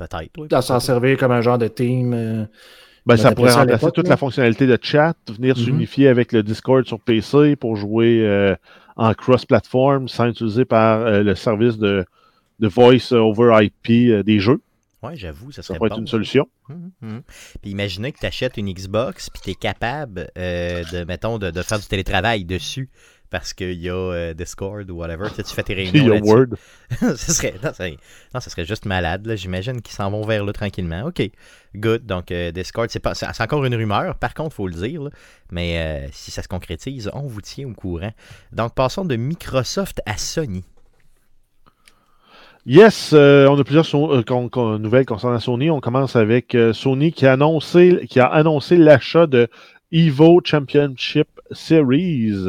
Peut-être, 0.09 0.31
oui. 0.39 0.49
S'en 0.63 0.81
servir 0.81 1.17
comme 1.19 1.33
un 1.33 1.41
genre 1.43 1.59
de 1.59 1.69
team. 1.69 2.13
euh, 2.15 2.45
Ben, 3.07 3.17
ça 3.17 3.33
pourrait 3.33 3.51
ça 3.51 3.61
remplacer 3.61 3.91
toute 3.93 4.05
là. 4.07 4.11
la 4.11 4.17
fonctionnalité 4.17 4.67
de 4.67 4.79
chat, 4.81 5.15
venir 5.29 5.57
Mhm. 5.57 5.65
s'unifier 5.65 6.09
avec 6.09 6.33
le 6.33 6.43
Discord 6.43 6.85
sur 6.87 7.01
PC 7.01 7.57
pour 7.57 7.77
jouer 7.77 8.21
euh, 8.27 8.55
en 8.97 9.13
cross-platform 9.15 10.09
sans 10.09 10.27
utiliser 10.27 10.65
par 10.65 11.01
euh, 11.01 11.23
le 11.23 11.35
service 11.35 11.77
de, 11.79 12.05
de 12.61 12.69
voice 12.69 13.13
over 13.13 13.59
IP 13.65 14.11
euh, 14.11 14.23
des 14.23 14.39
jeux. 14.41 14.61
Ouais, 15.03 15.17
j'avoue, 15.17 15.51
ça 15.51 15.63
Ça 15.63 15.69
serait 15.69 15.79
pourrait 15.79 15.89
bon, 15.91 15.95
être 15.97 16.01
une 16.01 16.07
ça. 16.07 16.11
solution. 16.13 16.47
Mhm, 16.69 16.91
mhm. 17.01 17.23
Puis 17.63 17.71
imaginez 17.71 18.13
que 18.13 18.19
tu 18.19 18.27
achètes 18.27 18.59
une 18.59 18.71
Xbox, 18.73 19.31
puis 19.31 19.41
tu 19.43 19.51
es 19.51 19.55
capable 19.55 20.29
euh, 20.37 20.83
de, 20.93 21.05
mettons, 21.05 21.39
de, 21.39 21.51
de 21.51 21.63
faire 21.63 21.79
du 21.79 21.87
télétravail 21.87 22.45
dessus 22.45 22.91
parce 23.31 23.53
qu'il 23.55 23.81
y 23.81 23.89
a 23.89 23.95
euh, 23.95 24.35
Discord 24.35 24.91
ou 24.91 24.97
whatever. 24.97 25.29
Tu, 25.31 25.37
sais, 25.37 25.43
tu 25.45 25.55
fais 25.55 25.63
tes 25.63 25.73
Il 25.85 25.97
y 25.97 26.09
réunions. 26.11 26.15
a. 26.15 26.21
Word. 26.21 26.47
ça 26.91 27.17
serait, 27.17 27.55
non, 27.63 27.73
ça, 27.73 27.89
non, 27.89 28.41
ça 28.41 28.51
serait 28.51 28.65
juste 28.65 28.85
malade. 28.87 29.25
là. 29.27 29.37
J'imagine 29.37 29.81
qu'ils 29.81 29.95
s'en 29.95 30.11
vont 30.11 30.23
vers 30.27 30.45
là 30.45 30.53
tranquillement. 30.53 31.05
OK, 31.07 31.23
good. 31.77 32.05
Donc, 32.07 32.31
euh, 32.33 32.51
Discord, 32.51 32.89
c'est, 32.91 33.01
pas, 33.01 33.15
c'est, 33.15 33.27
c'est 33.33 33.43
encore 33.43 33.65
une 33.65 33.75
rumeur. 33.75 34.17
Par 34.17 34.35
contre, 34.35 34.51
il 34.55 34.57
faut 34.57 34.69
le 34.69 34.75
dire. 34.75 35.03
là. 35.05 35.11
Mais 35.53 35.79
euh, 35.79 36.09
si 36.13 36.31
ça 36.31 36.43
se 36.43 36.49
concrétise, 36.49 37.11
on 37.15 37.23
vous 37.23 37.41
tient 37.41 37.69
au 37.69 37.75
courant. 37.75 38.13
Donc, 38.53 38.75
passons 38.75 39.05
de 39.05 39.17
Microsoft 39.17 40.01
à 40.07 40.17
Sony. 40.17 40.65
Yes, 42.67 43.13
euh, 43.15 43.47
on 43.49 43.59
a 43.59 43.65
plusieurs 43.65 43.87
so- 43.87 44.13
euh, 44.13 44.23
con- 44.23 44.49
con- 44.51 44.79
nouvelles 44.79 45.07
concernant 45.07 45.41
Sony. 45.41 45.71
On 45.71 45.81
commence 45.81 46.15
avec 46.15 46.55
euh, 46.55 46.73
Sony 46.75 47.11
qui 47.13 47.27
a 47.27 47.33
annoncé, 47.33 48.07
qui 48.09 48.21
a 48.21 48.27
annoncé 48.27 48.77
l'achat 48.77 49.27
de 49.27 49.49
Evo 49.93 50.41
Championship 50.45 51.29
Series. 51.53 52.49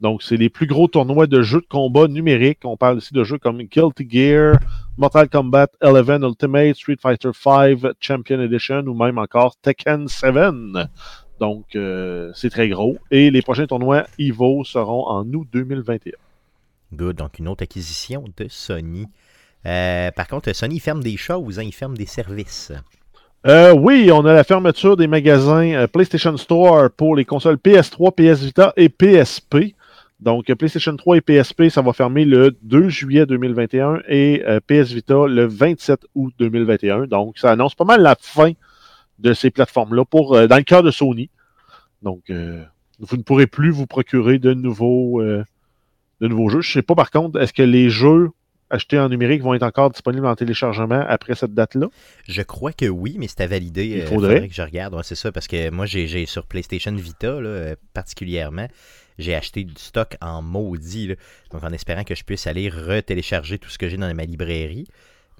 Donc, 0.00 0.22
c'est 0.22 0.36
les 0.36 0.48
plus 0.48 0.66
gros 0.66 0.88
tournois 0.88 1.26
de 1.26 1.42
jeux 1.42 1.60
de 1.60 1.66
combat 1.66 2.08
numériques. 2.08 2.60
On 2.64 2.76
parle 2.76 2.98
ici 2.98 3.12
de 3.12 3.22
jeux 3.22 3.36
comme 3.36 3.62
Guilty 3.62 4.08
Gear, 4.08 4.56
Mortal 4.96 5.28
Kombat 5.28 5.68
11 5.82 6.22
Ultimate, 6.22 6.74
Street 6.74 6.96
Fighter 7.00 7.30
V 7.44 7.90
Champion 8.00 8.40
Edition 8.40 8.80
ou 8.86 8.94
même 8.94 9.18
encore 9.18 9.56
Tekken 9.56 10.08
7. 10.08 10.34
Donc, 11.38 11.76
euh, 11.76 12.30
c'est 12.34 12.48
très 12.48 12.68
gros. 12.68 12.96
Et 13.10 13.30
les 13.30 13.42
prochains 13.42 13.66
tournois 13.66 14.06
Evo 14.18 14.64
seront 14.64 15.06
en 15.06 15.26
août 15.32 15.46
2021. 15.52 16.12
Good. 16.94 17.16
Donc, 17.16 17.38
une 17.38 17.48
autre 17.48 17.62
acquisition 17.62 18.24
de 18.36 18.46
Sony. 18.48 19.06
Euh, 19.66 20.10
par 20.12 20.28
contre, 20.28 20.50
Sony 20.54 20.80
ferme 20.80 21.02
des 21.02 21.18
choses, 21.18 21.58
hein, 21.58 21.62
il 21.62 21.74
ferme 21.74 21.96
des 21.96 22.06
services. 22.06 22.72
Euh, 23.46 23.72
oui, 23.72 24.10
on 24.12 24.24
a 24.24 24.32
la 24.32 24.44
fermeture 24.44 24.96
des 24.96 25.06
magasins 25.06 25.86
PlayStation 25.88 26.36
Store 26.38 26.90
pour 26.90 27.16
les 27.16 27.26
consoles 27.26 27.56
PS3, 27.56 28.12
PS 28.12 28.44
Vita 28.44 28.72
et 28.76 28.88
PSP. 28.88 29.74
Donc, 30.20 30.50
euh, 30.50 30.54
PlayStation 30.54 30.94
3 30.94 31.16
et 31.16 31.20
PSP, 31.22 31.68
ça 31.70 31.80
va 31.80 31.92
fermer 31.92 32.24
le 32.24 32.56
2 32.62 32.88
juillet 32.90 33.24
2021 33.24 34.00
et 34.06 34.42
euh, 34.46 34.60
PS 34.60 34.92
Vita 34.92 35.26
le 35.26 35.46
27 35.46 36.06
août 36.14 36.34
2021. 36.38 37.06
Donc, 37.06 37.38
ça 37.38 37.50
annonce 37.50 37.74
pas 37.74 37.84
mal 37.84 38.02
la 38.02 38.16
fin 38.20 38.52
de 39.18 39.32
ces 39.32 39.50
plateformes-là 39.50 40.04
pour 40.04 40.36
euh, 40.36 40.46
dans 40.46 40.56
le 40.56 40.62
cas 40.62 40.82
de 40.82 40.90
Sony. 40.90 41.30
Donc, 42.02 42.24
euh, 42.28 42.62
vous 42.98 43.16
ne 43.16 43.22
pourrez 43.22 43.46
plus 43.46 43.70
vous 43.70 43.86
procurer 43.86 44.38
de 44.38 44.52
nouveaux, 44.52 45.22
de 45.22 46.28
nouveaux 46.28 46.50
jeux. 46.50 46.60
Je 46.60 46.68
ne 46.68 46.72
sais 46.74 46.82
pas 46.82 46.94
par 46.94 47.10
contre, 47.10 47.40
est-ce 47.40 47.54
que 47.54 47.62
les 47.62 47.88
jeux 47.88 48.28
achetés 48.68 48.98
en 48.98 49.08
numérique 49.08 49.42
vont 49.42 49.54
être 49.54 49.62
encore 49.62 49.88
disponibles 49.88 50.26
en 50.26 50.36
téléchargement 50.36 51.02
après 51.08 51.34
cette 51.34 51.54
date-là? 51.54 51.88
Je 52.28 52.42
crois 52.42 52.72
que 52.72 52.84
oui, 52.84 53.16
mais 53.18 53.26
c'est 53.26 53.40
à 53.40 53.46
valider. 53.46 53.86
Il 53.86 54.02
faudrait. 54.02 54.48
que 54.48 54.54
je 54.54 54.60
regarde. 54.60 54.94
Ouais, 54.94 55.02
c'est 55.02 55.14
ça, 55.14 55.32
parce 55.32 55.48
que 55.48 55.70
moi, 55.70 55.86
j'ai 55.86 56.26
sur 56.26 56.46
PlayStation 56.46 56.94
Vita, 56.94 57.40
là, 57.40 57.74
particulièrement, 57.94 58.68
j'ai 59.20 59.34
acheté 59.34 59.64
du 59.64 59.74
stock 59.76 60.16
en 60.20 60.42
maudit. 60.42 61.16
donc, 61.50 61.62
en 61.62 61.72
espérant 61.72 62.04
que 62.04 62.14
je 62.14 62.24
puisse 62.24 62.46
aller 62.46 62.68
retélécharger 62.68 63.58
tout 63.58 63.70
ce 63.70 63.78
que 63.78 63.88
j'ai 63.88 63.96
dans 63.96 64.12
ma 64.14 64.24
librairie. 64.24 64.86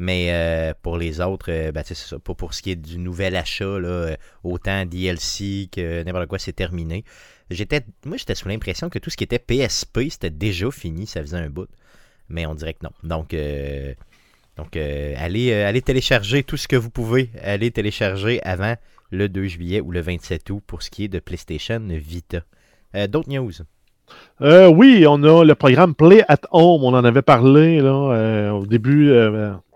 Mais 0.01 0.33
euh, 0.33 0.73
pour 0.81 0.97
les 0.97 1.21
autres, 1.21 1.53
euh, 1.53 1.73
ben, 1.73 1.85
ça. 1.85 2.19
Pas 2.19 2.35
pour 2.35 2.55
ce 2.55 2.63
qui 2.63 2.71
est 2.71 2.77
du 2.77 2.97
nouvel 2.97 3.37
achat, 3.37 3.65
euh, 3.65 4.17
autant 4.43 4.87
DLC 4.87 5.69
que 5.71 6.03
n'importe 6.03 6.27
quoi, 6.27 6.39
c'est 6.39 6.55
terminé. 6.55 7.05
J'étais, 7.51 7.83
moi, 8.07 8.17
j'étais 8.17 8.35
sous 8.35 8.49
l'impression 8.49 8.89
que 8.89 8.99
tout 8.99 9.11
ce 9.11 9.19
qui 9.19 9.25
était 9.25 9.39
PSP, 9.39 10.09
c'était 10.09 10.31
déjà 10.31 10.71
fini. 10.71 11.07
Ça 11.07 11.21
faisait 11.21 11.37
un 11.37 11.51
bout. 11.51 11.69
Mais 12.31 12.47
on 12.47 12.55
dirait 12.55 12.73
que 12.73 12.85
non. 12.85 12.93
Donc, 13.03 13.35
euh, 13.35 13.93
donc 14.57 14.75
allez, 14.75 15.53
allez 15.53 15.83
télécharger 15.83 16.45
tout 16.45 16.57
ce 16.57 16.67
que 16.67 16.77
vous 16.77 16.91
pouvez. 16.91 17.31
Allez 17.43 17.71
télécharger 17.71 18.43
avant 18.43 18.77
le 19.11 19.29
2 19.29 19.49
juillet 19.49 19.83
ou 19.83 19.91
le 19.91 20.01
27 20.01 20.49
août 20.49 20.63
pour 20.67 20.83
ce 20.83 20.89
qui 20.89 21.05
est 21.05 21.09
de 21.09 21.19
PlayStation 21.19 21.79
Vita. 21.79 22.43
Euh, 22.95 23.07
D'autres 23.07 23.29
news? 23.29 23.53
Euh, 24.43 24.69
oui, 24.69 25.05
on 25.09 25.23
a 25.23 25.45
le 25.45 25.55
programme 25.55 25.95
Play 25.95 26.25
at 26.29 26.41
Home. 26.51 26.83
On 26.83 26.95
en 26.95 27.05
avait 27.05 27.23
parlé 27.23 27.81
là, 27.81 27.91
euh, 27.91 28.51
au, 28.51 28.67
début, 28.67 29.13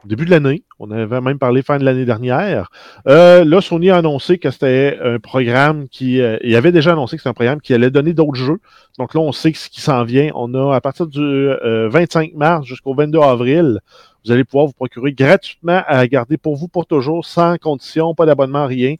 début 0.04 0.24
de 0.24 0.30
l'année. 0.30 0.64
On 0.80 0.90
avait 0.90 1.20
même 1.20 1.38
parlé 1.38 1.62
fin 1.62 1.78
de 1.78 1.84
l'année 1.84 2.04
dernière. 2.04 2.70
Là, 3.06 3.60
Sony 3.60 3.90
a 3.90 3.98
annoncé 3.98 4.38
que 4.38 4.50
c'était 4.50 4.98
un 5.02 5.20
programme 5.20 5.88
qui. 5.88 6.20
il 6.42 6.56
avait 6.56 6.72
déjà 6.72 6.92
annoncé 6.92 7.16
que 7.16 7.22
c'était 7.22 7.30
un 7.30 7.34
programme 7.34 7.60
qui 7.60 7.74
allait 7.74 7.90
donner 7.90 8.12
d'autres 8.12 8.34
jeux. 8.34 8.58
Donc 8.98 9.14
là, 9.14 9.20
on 9.20 9.32
sait 9.32 9.52
ce 9.52 9.68
qui 9.68 9.80
s'en 9.80 10.04
vient. 10.04 10.30
On 10.34 10.54
a 10.54 10.74
à 10.74 10.80
partir 10.80 11.06
du 11.06 11.20
euh, 11.20 11.88
25 11.88 12.34
mars 12.34 12.66
jusqu'au 12.66 12.94
22 12.94 13.20
avril, 13.20 13.80
vous 14.24 14.32
allez 14.32 14.44
pouvoir 14.44 14.66
vous 14.66 14.72
procurer 14.72 15.12
gratuitement 15.12 15.82
à 15.86 16.06
garder 16.06 16.36
pour 16.36 16.56
vous 16.56 16.68
pour 16.68 16.86
toujours, 16.86 17.26
sans 17.26 17.58
condition, 17.58 18.14
pas 18.14 18.24
d'abonnement, 18.24 18.66
rien. 18.66 18.94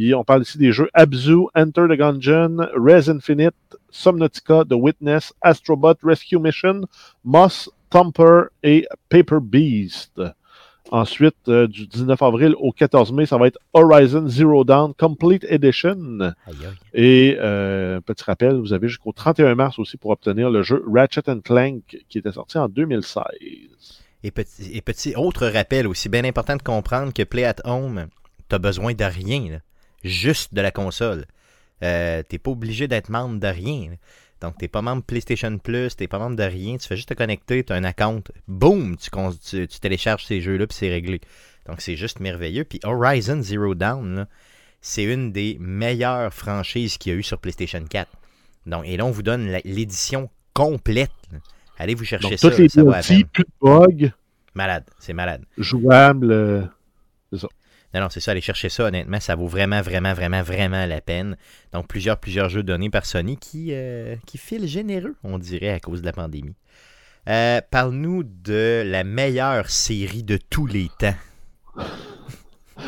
Et 0.00 0.14
on 0.14 0.22
parle 0.22 0.42
ici 0.42 0.58
des 0.58 0.70
jeux 0.70 0.88
Abzu, 0.94 1.46
Enter 1.56 1.86
the 1.88 1.98
Gungeon, 1.98 2.68
Res 2.76 3.08
Infinite, 3.08 3.56
Subnautica, 3.90 4.64
The 4.64 4.74
Witness, 4.74 5.32
Astrobot 5.42 5.96
Rescue 6.04 6.38
Mission, 6.38 6.82
Moss, 7.24 7.68
Thumper 7.90 8.44
et 8.62 8.86
Paper 9.08 9.38
Beast. 9.42 10.22
Ensuite, 10.90 11.36
euh, 11.48 11.66
du 11.66 11.86
19 11.86 12.22
avril 12.22 12.54
au 12.58 12.72
14 12.72 13.12
mai, 13.12 13.26
ça 13.26 13.36
va 13.36 13.48
être 13.48 13.58
Horizon 13.74 14.26
Zero 14.28 14.64
Dawn 14.64 14.94
Complete 14.94 15.44
Edition. 15.48 16.20
Aïe, 16.20 16.32
aïe. 16.46 16.66
Et 16.94 17.36
euh, 17.40 18.00
petit 18.00 18.24
rappel, 18.24 18.54
vous 18.54 18.72
avez 18.72 18.88
jusqu'au 18.88 19.12
31 19.12 19.54
mars 19.56 19.78
aussi 19.78 19.96
pour 19.96 20.12
obtenir 20.12 20.48
le 20.48 20.62
jeu 20.62 20.82
Ratchet 20.90 21.22
Clank 21.44 21.82
qui 22.08 22.18
était 22.18 22.32
sorti 22.32 22.56
en 22.56 22.68
2016. 22.68 23.24
Et 24.22 24.30
petit, 24.30 24.70
et 24.72 24.80
petit 24.80 25.14
autre 25.16 25.46
rappel 25.48 25.86
aussi, 25.88 26.08
bien 26.08 26.24
important 26.24 26.56
de 26.56 26.62
comprendre 26.62 27.12
que 27.12 27.24
Play 27.24 27.44
at 27.44 27.56
Home, 27.64 28.06
t'as 28.48 28.58
besoin 28.58 28.94
de 28.94 29.04
rien, 29.04 29.50
là. 29.50 29.58
Juste 30.04 30.54
de 30.54 30.60
la 30.60 30.70
console. 30.70 31.26
Euh, 31.82 32.22
t'es 32.28 32.38
pas 32.38 32.50
obligé 32.50 32.88
d'être 32.88 33.08
membre 33.08 33.38
de 33.40 33.46
rien. 33.46 33.90
Donc, 34.40 34.56
t'es 34.58 34.68
pas 34.68 34.82
membre 34.82 35.02
PlayStation 35.02 35.58
Plus, 35.58 35.96
t'es 35.96 36.06
pas 36.08 36.18
membre 36.18 36.36
de 36.36 36.42
rien, 36.44 36.76
tu 36.76 36.86
fais 36.86 36.96
juste 36.96 37.08
te 37.08 37.14
connecter, 37.14 37.64
t'as 37.64 37.74
un 37.74 37.82
account, 37.84 38.22
boum, 38.46 38.96
tu, 38.96 39.10
cons- 39.10 39.32
tu, 39.32 39.66
tu 39.66 39.80
télécharges 39.80 40.24
ces 40.26 40.40
jeux-là, 40.40 40.66
puis 40.68 40.76
c'est 40.76 40.88
réglé. 40.90 41.20
Donc, 41.66 41.80
c'est 41.80 41.96
juste 41.96 42.20
merveilleux. 42.20 42.64
Puis 42.64 42.78
Horizon 42.84 43.42
Zero 43.42 43.74
Dawn, 43.74 44.26
c'est 44.80 45.04
une 45.04 45.32
des 45.32 45.56
meilleures 45.60 46.32
franchises 46.32 46.98
qu'il 46.98 47.12
y 47.12 47.14
a 47.16 47.18
eu 47.18 47.22
sur 47.24 47.38
PlayStation 47.38 47.82
4. 47.84 48.08
Donc, 48.66 48.84
et 48.86 48.96
là, 48.96 49.04
on 49.06 49.10
vous 49.10 49.22
donne 49.24 49.50
l'édition 49.64 50.30
complète. 50.54 51.10
là. 51.32 51.38
Allez 51.78 51.94
vous 51.94 52.04
chercher 52.04 52.30
Donc, 52.30 52.38
ça, 52.38 52.50
tous 52.50 52.58
les 52.58 52.68
ça 52.68 52.82
peine. 52.84 53.24
plus 53.32 53.44
de 53.44 53.50
bugs, 53.60 54.10
Malade, 54.54 54.84
c'est 54.98 55.12
malade. 55.12 55.44
jouables. 55.56 56.30
euh, 56.32 56.62
Non, 57.94 58.00
non, 58.02 58.06
c'est 58.10 58.20
ça, 58.20 58.32
aller 58.32 58.40
chercher 58.42 58.68
ça, 58.68 58.84
honnêtement, 58.84 59.18
ça 59.18 59.34
vaut 59.34 59.46
vraiment, 59.46 59.80
vraiment, 59.80 60.12
vraiment, 60.12 60.42
vraiment 60.42 60.84
la 60.84 61.00
peine. 61.00 61.36
Donc, 61.72 61.86
plusieurs, 61.88 62.18
plusieurs 62.18 62.48
jeux 62.50 62.62
donnés 62.62 62.90
par 62.90 63.06
Sony 63.06 63.36
qui, 63.38 63.68
euh, 63.72 64.14
qui 64.26 64.36
filent 64.36 64.66
généreux, 64.68 65.14
on 65.24 65.38
dirait, 65.38 65.70
à 65.70 65.80
cause 65.80 66.00
de 66.02 66.06
la 66.06 66.12
pandémie. 66.12 66.54
Euh, 67.28 67.60
Parle-nous 67.70 68.24
de 68.24 68.82
la 68.86 69.04
meilleure 69.04 69.70
série 69.70 70.22
de 70.22 70.38
tous 70.50 70.66
les 70.66 70.90
temps. 70.98 71.14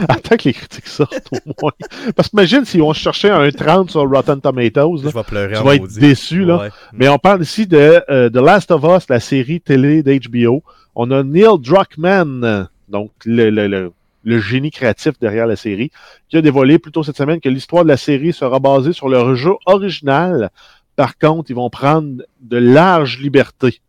Attends 0.09 0.37
que 0.37 0.45
les 0.45 0.53
critiques 0.53 0.87
sortent 0.87 1.29
au 1.33 1.53
moins. 1.61 1.73
Parce 2.15 2.29
que 2.29 2.35
imagine 2.37 2.65
si 2.65 2.81
on 2.81 2.93
cherchait 2.93 3.31
un 3.31 3.51
30 3.51 3.91
sur 3.91 4.09
Rotten 4.09 4.41
Tomatoes, 4.41 5.03
là, 5.03 5.11
Je 5.11 5.15
vais 5.15 5.23
pleurer 5.25 5.57
tu 5.57 5.63
vas 5.65 5.75
être 5.75 5.81
maudit. 5.83 5.99
déçu. 5.99 6.45
Là. 6.45 6.59
Ouais. 6.59 6.69
Mais 6.93 7.09
on 7.09 7.19
parle 7.19 7.43
ici 7.43 7.67
de 7.67 8.01
euh, 8.09 8.31
The 8.31 8.37
Last 8.37 8.71
of 8.71 8.85
Us, 8.85 9.09
la 9.09 9.19
série 9.19 9.61
télé 9.61 10.03
d'HBO. 10.05 10.63
On 10.95 11.11
a 11.11 11.23
Neil 11.25 11.59
Druckmann, 11.59 12.69
donc 12.89 13.11
le, 13.25 13.51
le- 13.51 13.67
le- 13.67 13.93
le 14.23 14.39
génie 14.39 14.71
créatif 14.71 15.19
derrière 15.19 15.47
la 15.47 15.57
série, 15.57 15.91
qui 16.29 16.37
a 16.37 16.43
dévoilé 16.43 16.79
plus 16.79 16.93
tôt 16.93 17.03
cette 17.03 17.17
semaine 17.17 17.41
que 17.41 17.49
l'histoire 17.49 17.85
de 17.85 17.89
la 17.89 17.97
série 17.97 18.33
sera 18.33 18.59
basée 18.59 18.93
sur 18.93 19.09
leur 19.09 19.35
jeu 19.35 19.53
original. 19.67 20.51
Par 20.97 21.19
contre, 21.19 21.51
ils 21.51 21.57
vont 21.57 21.71
prendre 21.71 22.23
de 22.41 22.57
larges 22.57 23.19
libertés, 23.21 23.81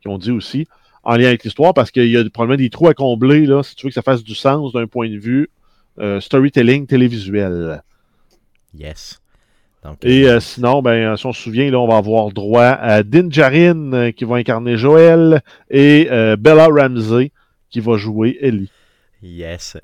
qui 0.00 0.08
ont 0.08 0.18
dit 0.18 0.32
aussi, 0.32 0.66
en 1.04 1.16
lien 1.16 1.28
avec 1.28 1.44
l'histoire, 1.44 1.74
parce 1.74 1.90
qu'il 1.90 2.08
y 2.08 2.16
a 2.16 2.24
probablement 2.30 2.58
des 2.58 2.70
trous 2.70 2.88
à 2.88 2.94
combler, 2.94 3.46
là, 3.46 3.62
si 3.62 3.74
tu 3.74 3.86
veux 3.86 3.90
que 3.90 3.94
ça 3.94 4.02
fasse 4.02 4.24
du 4.24 4.34
sens 4.34 4.72
d'un 4.72 4.86
point 4.86 5.08
de 5.08 5.18
vue 5.18 5.48
euh, 5.98 6.20
storytelling 6.20 6.86
télévisuel. 6.86 7.82
Yes. 8.74 9.20
Donc, 9.84 9.98
Et 10.02 10.28
euh, 10.28 10.40
sinon, 10.40 10.82
ben, 10.82 11.16
si 11.16 11.26
on 11.26 11.32
se 11.32 11.42
souvient, 11.42 11.70
là, 11.70 11.78
on 11.78 11.86
va 11.86 11.96
avoir 11.96 12.30
droit 12.30 12.64
à 12.64 13.02
Din 13.02 13.30
Djarin 13.30 13.92
euh, 13.92 14.10
qui 14.10 14.24
va 14.24 14.36
incarner 14.36 14.76
Joël 14.76 15.40
et 15.70 16.08
euh, 16.10 16.36
Bella 16.36 16.66
Ramsey 16.66 17.32
qui 17.70 17.80
va 17.80 17.96
jouer 17.96 18.38
Ellie. 18.40 18.70
Yes. 19.22 19.76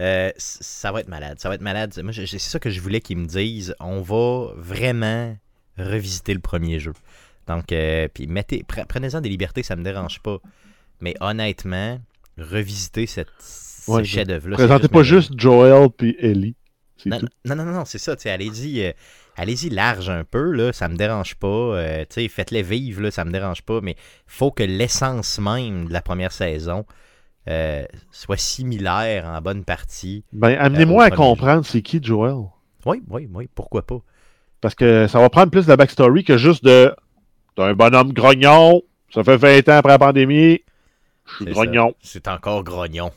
Euh, 0.00 0.30
ça 0.36 0.92
va 0.92 1.00
être 1.00 1.08
malade. 1.08 1.38
Ça 1.40 1.48
va 1.48 1.54
être 1.54 1.60
malade. 1.62 1.98
Moi, 2.02 2.12
c'est 2.12 2.38
ça 2.38 2.58
que 2.58 2.70
je 2.70 2.80
voulais 2.80 3.00
qu'ils 3.00 3.16
me 3.18 3.26
disent. 3.26 3.74
On 3.80 4.00
va 4.00 4.52
vraiment 4.56 5.36
revisiter 5.78 6.34
le 6.34 6.40
premier 6.40 6.78
jeu. 6.78 6.92
Donc, 7.46 7.72
euh, 7.72 8.08
puis 8.12 8.26
mettez, 8.26 8.62
pre- 8.62 8.86
prenez-en 8.86 9.20
des 9.20 9.28
libertés, 9.28 9.62
ça 9.62 9.76
me 9.76 9.82
dérange 9.82 10.20
pas. 10.20 10.38
Mais 11.00 11.14
honnêtement, 11.20 11.98
revisiter 12.38 13.06
cette, 13.06 13.28
ce 13.40 13.90
Ouais, 13.90 14.04
chef-d'œuvre-là. 14.04 14.56
c'est 14.58 14.66
Présentez 14.66 14.88
pas 14.88 15.02
juste 15.02 15.32
Joel 15.36 15.88
puis 15.90 16.14
Ellie. 16.20 16.54
Non, 17.04 17.18
tout. 17.18 17.26
non, 17.44 17.56
non, 17.56 17.64
non, 17.64 17.72
non, 17.72 17.84
c'est 17.84 17.98
ça. 17.98 18.14
Allez-y, 18.26 18.84
euh, 18.84 18.92
allez-y 19.36 19.70
large 19.70 20.08
un 20.08 20.22
peu, 20.22 20.52
là, 20.52 20.72
ça 20.72 20.88
me 20.88 20.96
dérange 20.96 21.34
pas. 21.34 21.48
euh, 21.48 22.04
Faites-les 22.08 22.62
vivre, 22.62 23.02
là, 23.02 23.10
ça 23.10 23.24
me 23.24 23.32
dérange 23.32 23.62
pas. 23.62 23.80
Mais 23.80 23.96
faut 24.26 24.52
que 24.52 24.62
l'essence 24.62 25.40
même 25.40 25.88
de 25.88 25.92
la 25.92 26.00
première 26.02 26.30
saison 26.30 26.84
euh, 27.48 27.84
soit 28.10 28.36
similaire 28.36 29.26
en 29.26 29.40
bonne 29.40 29.64
partie. 29.64 30.24
Ben, 30.32 30.56
amenez-moi 30.58 31.04
au 31.04 31.06
à 31.06 31.10
comprendre 31.10 31.64
c'est 31.66 31.82
qui 31.82 32.00
Joel. 32.02 32.36
Oui, 32.86 33.02
oui, 33.08 33.28
oui, 33.32 33.48
pourquoi 33.54 33.82
pas. 33.86 34.00
Parce 34.60 34.74
que 34.74 35.06
ça 35.08 35.18
va 35.20 35.28
prendre 35.28 35.50
plus 35.50 35.64
de 35.64 35.68
la 35.70 35.76
backstory 35.76 36.24
que 36.24 36.36
juste 36.36 36.64
de. 36.64 36.94
T'es 37.56 37.62
un 37.62 37.74
bonhomme 37.74 38.12
grognon, 38.12 38.82
ça 39.12 39.22
fait 39.24 39.36
20 39.36 39.68
ans 39.68 39.76
après 39.78 39.92
la 39.92 39.98
pandémie, 39.98 40.60
je 41.26 41.34
suis 41.36 41.44
C'est 41.46 41.50
grognon. 41.50 41.94
C'est 42.00 42.28
encore 42.28 42.64
grognon. 42.64 43.10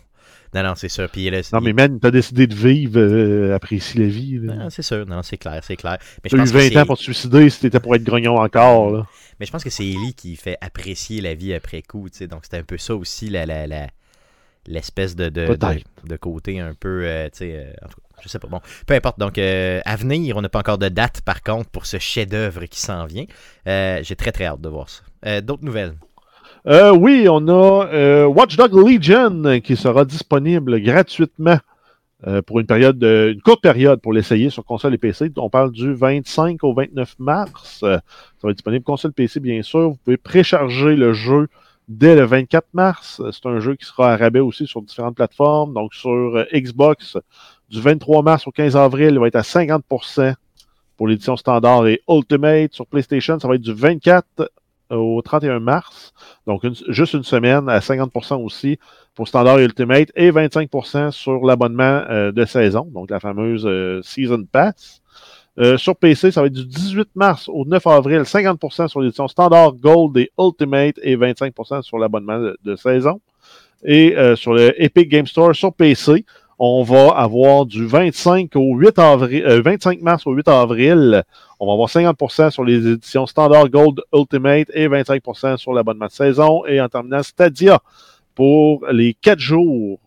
Non, 0.53 0.63
non, 0.63 0.73
c'est 0.76 0.89
sûr. 0.89 1.09
Puis 1.09 1.30
là, 1.30 1.41
Non, 1.53 1.59
mais 1.61 1.73
man, 1.73 1.99
t'as 1.99 2.11
décidé 2.11 2.47
de 2.47 2.55
vivre, 2.55 2.97
euh, 2.99 3.53
apprécie 3.55 3.97
la 3.97 4.05
vie. 4.07 4.39
là. 4.41 4.55
Non, 4.55 4.69
c'est 4.69 4.82
sûr, 4.82 5.05
non, 5.05 5.21
c'est 5.21 5.38
clair, 5.38 5.61
c'est 5.63 5.76
clair. 5.76 5.97
Mais 6.23 6.30
je 6.30 6.36
T'as 6.36 6.38
eu 6.38 6.39
pense 6.41 6.51
que 6.51 6.57
20 6.57 6.69
c'est- 6.69 6.78
ans 6.80 6.86
pour 6.86 6.97
te 6.97 7.03
suicider 7.03 7.49
si 7.49 7.59
t'étais 7.61 7.80
pour 7.82 7.93
être 7.95 8.03
grognon 8.03 8.38
encore. 8.38 8.89
Là. 8.91 9.05
Mais 9.39 9.45
je 9.45 9.51
pense 9.51 9.63
que 9.63 9.69
c'est 9.69 9.86
Ellie 9.86 10.13
qui 10.15 10.36
fait 10.38 10.57
apprécier 10.61 11.19
la 11.21 11.34
vie 11.34 11.53
après 11.53 11.82
coup, 11.82 12.09
tu 12.09 12.17
sais. 12.19 12.28
Donc 12.28 12.43
c'est 12.49 12.57
un 12.57 12.63
peu 12.63 12.78
ça 12.78 12.95
aussi, 12.95 13.30
la, 13.30 13.45
la, 13.45 13.67
la- 13.67 13.88
l'espèce 14.68 15.16
de, 15.16 15.30
de, 15.30 15.41
de, 15.47 15.55
Peut-être. 15.55 15.86
de 16.05 16.16
côté 16.18 16.59
un 16.59 16.74
peu, 16.74 17.01
euh, 17.05 17.26
tu 17.26 17.39
sais, 17.39 17.55
euh, 17.55 17.72
en 17.86 17.89
tout 17.89 17.95
cas, 18.01 18.22
je 18.24 18.30
sais 18.30 18.39
pas. 18.39 18.47
Bon, 18.47 18.61
peu 18.88 18.93
importe. 18.93 19.20
Donc, 19.20 19.38
euh, 19.38 19.80
à 19.86 19.95
venir, 19.95 20.38
on 20.38 20.41
n'a 20.41 20.49
pas 20.49 20.59
encore 20.59 20.78
de 20.78 20.89
date, 20.89 21.22
par 21.22 21.41
contre, 21.43 21.70
pour 21.70 21.86
ce 21.86 21.97
chef-d'œuvre 21.99 22.66
qui 22.66 22.80
s'en 22.80 23.05
vient. 23.05 23.26
Euh, 23.68 23.99
J'ai 24.03 24.16
très, 24.16 24.32
très 24.32 24.45
hâte 24.45 24.61
de 24.61 24.70
voir 24.70 24.89
ça. 24.89 25.01
Euh, 25.26 25.41
D'autres 25.41 25.63
nouvelles? 25.66 25.93
Oui, 26.68 27.28
on 27.30 27.47
a 27.47 28.26
Watch 28.28 28.57
Dogs 28.57 28.74
Legion 28.74 29.59
qui 29.61 29.76
sera 29.76 30.03
disponible 30.05 30.82
gratuitement 30.82 31.59
pour 32.47 32.59
une 32.59 32.66
période, 32.66 32.97
de- 32.97 33.34
une 33.36 33.41
courte 33.41 33.61
période 33.61 34.01
pour 34.01 34.13
l'essayer 34.13 34.49
sur 34.49 34.66
console 34.66 34.95
et 34.95 34.97
PC. 34.97 35.32
On 35.38 35.49
parle 35.51 35.72
du 35.72 35.93
25 35.93 36.63
au 36.63 36.74
29 36.74 37.16
mars. 37.20 37.78
Ça 37.82 38.01
va 38.41 38.49
être 38.49 38.55
disponible 38.55 38.84
console 38.84 39.13
PC, 39.13 39.39
bien 39.39 39.61
sûr. 39.61 39.89
Vous 39.91 39.97
pouvez 40.03 40.18
précharger 40.18 40.95
le 40.95 41.13
jeu 41.13 41.49
dès 41.88 42.15
le 42.15 42.25
24 42.25 42.67
mars. 42.73 43.19
Euh, 43.19 43.31
C'est 43.31 43.47
un 43.47 43.59
jeu 43.59 43.75
qui 43.75 43.86
sera 43.86 44.13
à 44.13 44.17
rabais 44.17 44.39
aussi 44.39 44.67
sur 44.67 44.81
différentes 44.81 45.15
plateformes. 45.15 45.73
Donc 45.73 45.93
sur 45.93 46.11
euh, 46.11 46.45
Xbox, 46.53 47.17
Du 47.69 47.81
23 47.81 48.21
mars 48.23 48.47
au 48.47 48.51
15 48.51 48.75
avril, 48.77 49.11
il 49.13 49.19
va 49.19 49.27
être 49.27 49.36
à 49.36 49.41
50% 49.41 50.36
pour 50.97 51.07
l'édition 51.07 51.36
standard 51.36 51.88
et 51.88 52.01
Ultimate. 52.07 52.73
Sur 52.73 52.86
PlayStation, 52.88 53.39
ça 53.39 53.47
va 53.47 53.55
être 53.55 53.61
du 53.61 53.73
24 53.73 54.49
au 54.91 55.21
31 55.21 55.59
mars. 55.59 56.13
Donc, 56.47 56.63
juste 56.89 57.13
une 57.13 57.23
semaine 57.23 57.69
à 57.69 57.79
50% 57.79 58.43
aussi 58.43 58.77
pour 59.15 59.27
Standard 59.27 59.59
et 59.59 59.63
Ultimate 59.63 60.11
et 60.15 60.31
25% 60.31 61.11
sur 61.11 61.45
l'abonnement 61.45 62.03
euh, 62.09 62.31
de 62.31 62.45
saison, 62.45 62.88
donc 62.93 63.09
la 63.09 63.19
fameuse 63.19 63.65
euh, 63.65 64.01
Season 64.03 64.43
Pass. 64.51 65.01
Euh, 65.57 65.77
sur 65.77 65.95
PC, 65.95 66.31
ça 66.31 66.41
va 66.41 66.47
être 66.47 66.53
du 66.53 66.65
18 66.65 67.09
mars 67.15 67.47
au 67.47 67.65
9 67.65 67.87
avril, 67.87 68.21
50% 68.21 68.89
sur 68.89 68.99
l'édition 68.99 69.27
Standard, 69.27 69.73
Gold 69.73 70.17
et 70.17 70.31
Ultimate 70.37 70.99
et 71.01 71.15
25% 71.15 71.81
sur 71.81 71.97
l'abonnement 71.97 72.51
de, 72.61 72.75
saison. 72.75 73.21
Et 73.83 74.17
euh, 74.17 74.35
sur 74.35 74.53
le 74.53 74.81
Epic 74.81 75.07
Game 75.07 75.27
Store 75.27 75.55
sur 75.55 75.73
PC, 75.73 76.25
on 76.59 76.83
va 76.83 77.09
avoir 77.09 77.65
du 77.65 77.85
25 77.85 78.53
au 78.55 78.75
8 78.75 78.99
avril, 78.99 79.43
euh, 79.45 79.61
25 79.61 80.01
mars 80.01 80.27
au 80.27 80.31
8 80.31 80.47
avril, 80.49 81.23
on 81.59 81.67
va 81.67 81.73
avoir 81.73 81.89
50% 81.89 82.49
sur 82.49 82.65
les 82.65 82.87
éditions 82.87 83.25
Standard, 83.25 83.69
Gold, 83.69 84.01
Ultimate 84.13 84.67
et 84.73 84.89
25% 84.89 85.57
sur 85.57 85.73
l'abonnement 85.73 86.07
de 86.07 86.11
saison. 86.11 86.65
Et 86.65 86.81
en 86.81 86.89
terminant, 86.89 87.23
Stadia 87.23 87.79
pour 88.33 88.85
les 88.91 89.13
4 89.13 89.39
jours 89.39 89.99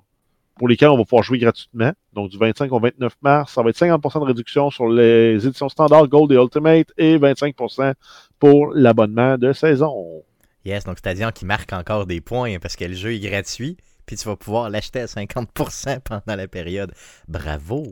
pour 0.59 0.69
lesquels 0.69 0.89
on 0.89 0.99
va 0.99 1.05
pouvoir 1.05 1.23
jouer 1.23 1.39
gratuitement. 1.39 1.93
Donc, 2.13 2.31
du 2.31 2.37
25 2.37 2.71
au 2.73 2.81
29 2.81 3.15
mars, 3.23 3.53
ça 3.53 3.63
va 3.63 3.71
être 3.71 3.79
50% 3.79 4.21
de 4.21 4.25
réduction 4.25 4.71
sur 4.71 4.89
les 4.89 5.47
éditions 5.47 5.69
Standard, 5.69 6.09
Gold 6.09 6.33
et 6.33 6.35
Ultimate 6.35 6.93
et 6.99 7.19
25% 7.19 7.95
pour 8.39 8.73
l'abonnement 8.75 9.39
de 9.39 9.53
saison. 9.53 10.23
Yes, 10.65 10.85
donc 10.85 10.99
c'est-à-dire 11.03 11.33
qui 11.33 11.47
marque 11.47 11.73
encore 11.73 12.05
des 12.05 12.21
points 12.21 12.55
hein, 12.55 12.59
parce 12.61 12.77
que 12.77 12.85
le 12.85 12.95
jeu 12.95 13.15
est 13.15 13.21
gratuit, 13.21 13.77
puis 14.05 14.17
tu 14.17 14.27
vas 14.29 14.37
pouvoir 14.37 14.69
l'acheter 14.69 15.01
à 15.01 15.07
50% 15.07 16.01
pendant 16.01 16.37
la 16.37 16.49
période. 16.49 16.93
Bravo! 17.29 17.85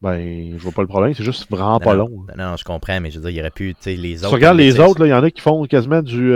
Ben, 0.00 0.54
je 0.56 0.62
vois 0.62 0.72
pas 0.72 0.82
le 0.82 0.88
problème, 0.88 1.14
c'est 1.14 1.22
juste 1.22 1.48
vraiment 1.48 1.78
pas 1.78 1.94
non, 1.94 2.08
long. 2.08 2.26
Non, 2.36 2.50
non, 2.50 2.56
je 2.56 2.64
comprends, 2.64 3.00
mais 3.00 3.12
je 3.12 3.20
veux 3.20 3.30
dire, 3.30 3.38
il 3.38 3.40
aurait 3.40 3.50
pu, 3.50 3.72
tu 3.74 3.82
sais, 3.82 3.94
les 3.94 4.18
autres. 4.24 4.30
tu 4.30 4.34
regardes 4.34 4.58
le 4.58 4.64
les 4.64 4.80
autres, 4.80 5.06
il 5.06 5.10
y 5.10 5.14
en 5.14 5.22
a 5.22 5.30
qui 5.30 5.40
font 5.40 5.64
quasiment 5.66 6.02
du 6.02 6.32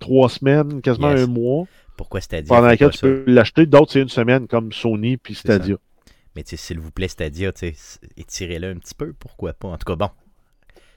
3 0.00 0.28
semaines, 0.30 0.80
quasiment 0.80 1.10
Yes. 1.10 1.24
un 1.24 1.26
mois, 1.26 1.66
Pourquoi 2.00 2.22
Stadia? 2.22 2.48
pendant 2.48 2.66
laquelle 2.66 2.92
tu 2.92 2.96
ça? 2.96 3.06
peux 3.06 3.24
l'acheter. 3.26 3.66
D'autres, 3.66 3.92
c'est 3.92 4.00
une 4.00 4.08
semaine, 4.08 4.48
comme 4.48 4.72
Sony 4.72 5.18
puis. 5.18 5.34
Stadia. 5.34 5.76
Mais 6.34 6.42
s'il 6.46 6.80
vous 6.80 6.90
plaît, 6.90 7.08
Stadia, 7.08 7.52
étirez-le 8.16 8.70
un 8.70 8.76
petit 8.76 8.94
peu, 8.94 9.12
pourquoi 9.12 9.52
pas? 9.52 9.68
En 9.68 9.76
tout 9.76 9.84
cas, 9.84 9.96
bon, 9.96 10.08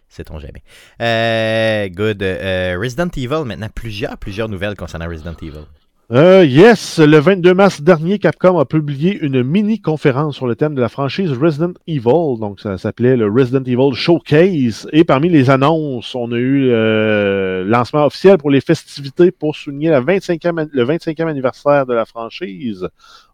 sait-on 0.08 0.40
jamais. 0.40 0.64
Euh, 1.02 1.90
good. 1.90 2.24
Euh, 2.24 2.78
Resident 2.80 3.10
Evil, 3.18 3.44
maintenant, 3.46 3.68
plusieurs, 3.76 4.18
plusieurs 4.18 4.48
nouvelles 4.48 4.78
concernant 4.78 5.10
Resident 5.10 5.36
Evil. 5.42 5.66
Euh, 6.14 6.46
yes, 6.46 7.00
le 7.00 7.18
22 7.18 7.56
mars 7.56 7.82
dernier, 7.82 8.20
Capcom 8.20 8.60
a 8.60 8.66
publié 8.66 9.18
une 9.26 9.42
mini-conférence 9.42 10.36
sur 10.36 10.46
le 10.46 10.56
thème 10.56 10.76
de 10.76 10.82
la 10.82 10.90
franchise 10.90 11.32
Resident 11.32 11.74
Evil. 11.88 12.38
Donc, 12.40 12.60
ça 12.60 12.78
s'appelait 12.78 13.18
le 13.18 13.26
Resident 13.28 13.64
Evil 13.64 13.96
Showcase. 13.96 14.88
Et 14.92 15.06
parmi 15.06 15.30
les 15.30 15.50
annonces, 15.50 16.14
on 16.14 16.32
a 16.32 16.38
eu 16.38 16.70
euh, 16.70 17.64
lancement 17.64 18.06
officiel 18.06 18.38
pour 18.38 18.52
les 18.52 18.62
festivités 18.62 19.32
pour 19.32 19.56
souligner 19.56 19.90
la 19.90 20.02
25e, 20.02 20.62
an- 20.62 20.70
le 20.72 20.86
25e 20.86 21.28
anniversaire 21.28 21.88
de 21.88 21.96
la 21.96 22.06
franchise. 22.06 22.88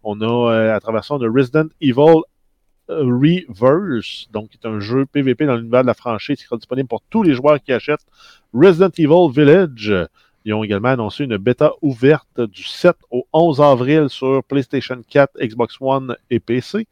On 0.03 0.21
a 0.21 0.53
euh, 0.53 0.73
à 0.73 0.79
travers 0.79 1.03
ça, 1.03 1.15
on 1.15 1.21
a 1.21 1.29
Resident 1.29 1.67
Evil 1.81 2.21
euh, 2.89 3.03
Reverse, 3.03 4.27
donc 4.31 4.49
qui 4.51 4.59
est 4.63 4.65
un 4.65 4.79
jeu 4.79 5.05
PVP 5.05 5.45
dans 5.47 5.57
l'univers 5.57 5.81
de 5.81 5.87
la 5.87 5.93
franchise 5.93 6.37
qui 6.37 6.45
sera 6.45 6.55
disponible 6.55 6.87
pour 6.87 7.01
tous 7.09 7.23
les 7.23 7.33
joueurs 7.33 7.61
qui 7.61 7.73
achètent 7.73 8.05
Resident 8.53 8.91
Evil 8.97 9.33
Village. 9.33 9.93
Ils 10.45 10.53
ont 10.53 10.63
également 10.63 10.89
annoncé 10.89 11.25
une 11.25 11.37
bêta 11.37 11.73
ouverte 11.81 12.41
du 12.41 12.63
7 12.63 12.95
au 13.11 13.25
11 13.33 13.61
avril 13.61 14.09
sur 14.09 14.43
PlayStation 14.43 15.01
4, 15.07 15.37
Xbox 15.41 15.75
One 15.79 16.15
et 16.29 16.39
PC. 16.39 16.87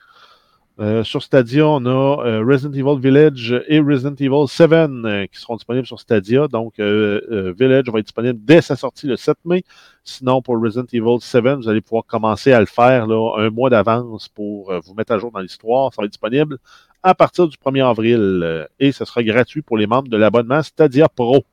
Euh, 0.80 1.04
sur 1.04 1.24
Stadia, 1.24 1.66
on 1.66 1.84
a 1.88 2.24
euh, 2.24 2.46
Resident 2.46 2.72
Evil 2.72 3.00
Village 3.02 3.64
et 3.68 3.80
Resident 3.80 4.14
Evil 4.14 4.48
7 4.48 4.72
euh, 4.72 5.26
qui 5.26 5.40
seront 5.40 5.56
disponibles 5.56 5.88
sur 5.88 6.00
Stadia. 6.00 6.48
Donc, 6.48 6.76
Village 6.78 7.90
va 7.90 8.00
être 8.00 8.06
disponible 8.06 8.40
dès 8.44 8.62
sa 8.62 8.76
sortie 8.76 9.08
le 9.08 9.16
7 9.16 9.38
mai. 9.46 9.64
Sinon, 10.04 10.42
pour 10.44 10.62
Resident 10.62 10.86
Evil 10.94 11.20
7, 11.20 11.44
vous 11.56 11.68
allez 11.68 11.82
pouvoir 11.82 12.06
commencer 12.06 12.54
à 12.54 12.60
le 12.60 12.68
faire 12.68 13.06
un 13.06 13.50
mois 13.50 13.72
d'avance 13.72 14.28
pour 14.30 14.72
vous 14.84 14.94
mettre 14.94 15.14
à 15.14 15.18
jour 15.18 15.32
dans 15.32 15.40
l'histoire. 15.40 15.92
Ça 15.94 16.02
va 16.02 16.06
être 16.06 16.12
disponible 16.12 16.60
à 17.02 17.16
partir 17.16 17.48
du 17.48 17.58
1er 17.58 17.90
avril 17.90 18.68
et 18.80 18.92
ce 18.92 19.04
sera 19.06 19.24
gratuit 19.24 19.62
pour 19.64 19.78
les 19.78 19.88
membres 19.88 20.10
de 20.10 20.18
l'abonnement 20.18 20.62
Stadia 20.62 21.10
Pro. 21.10 21.44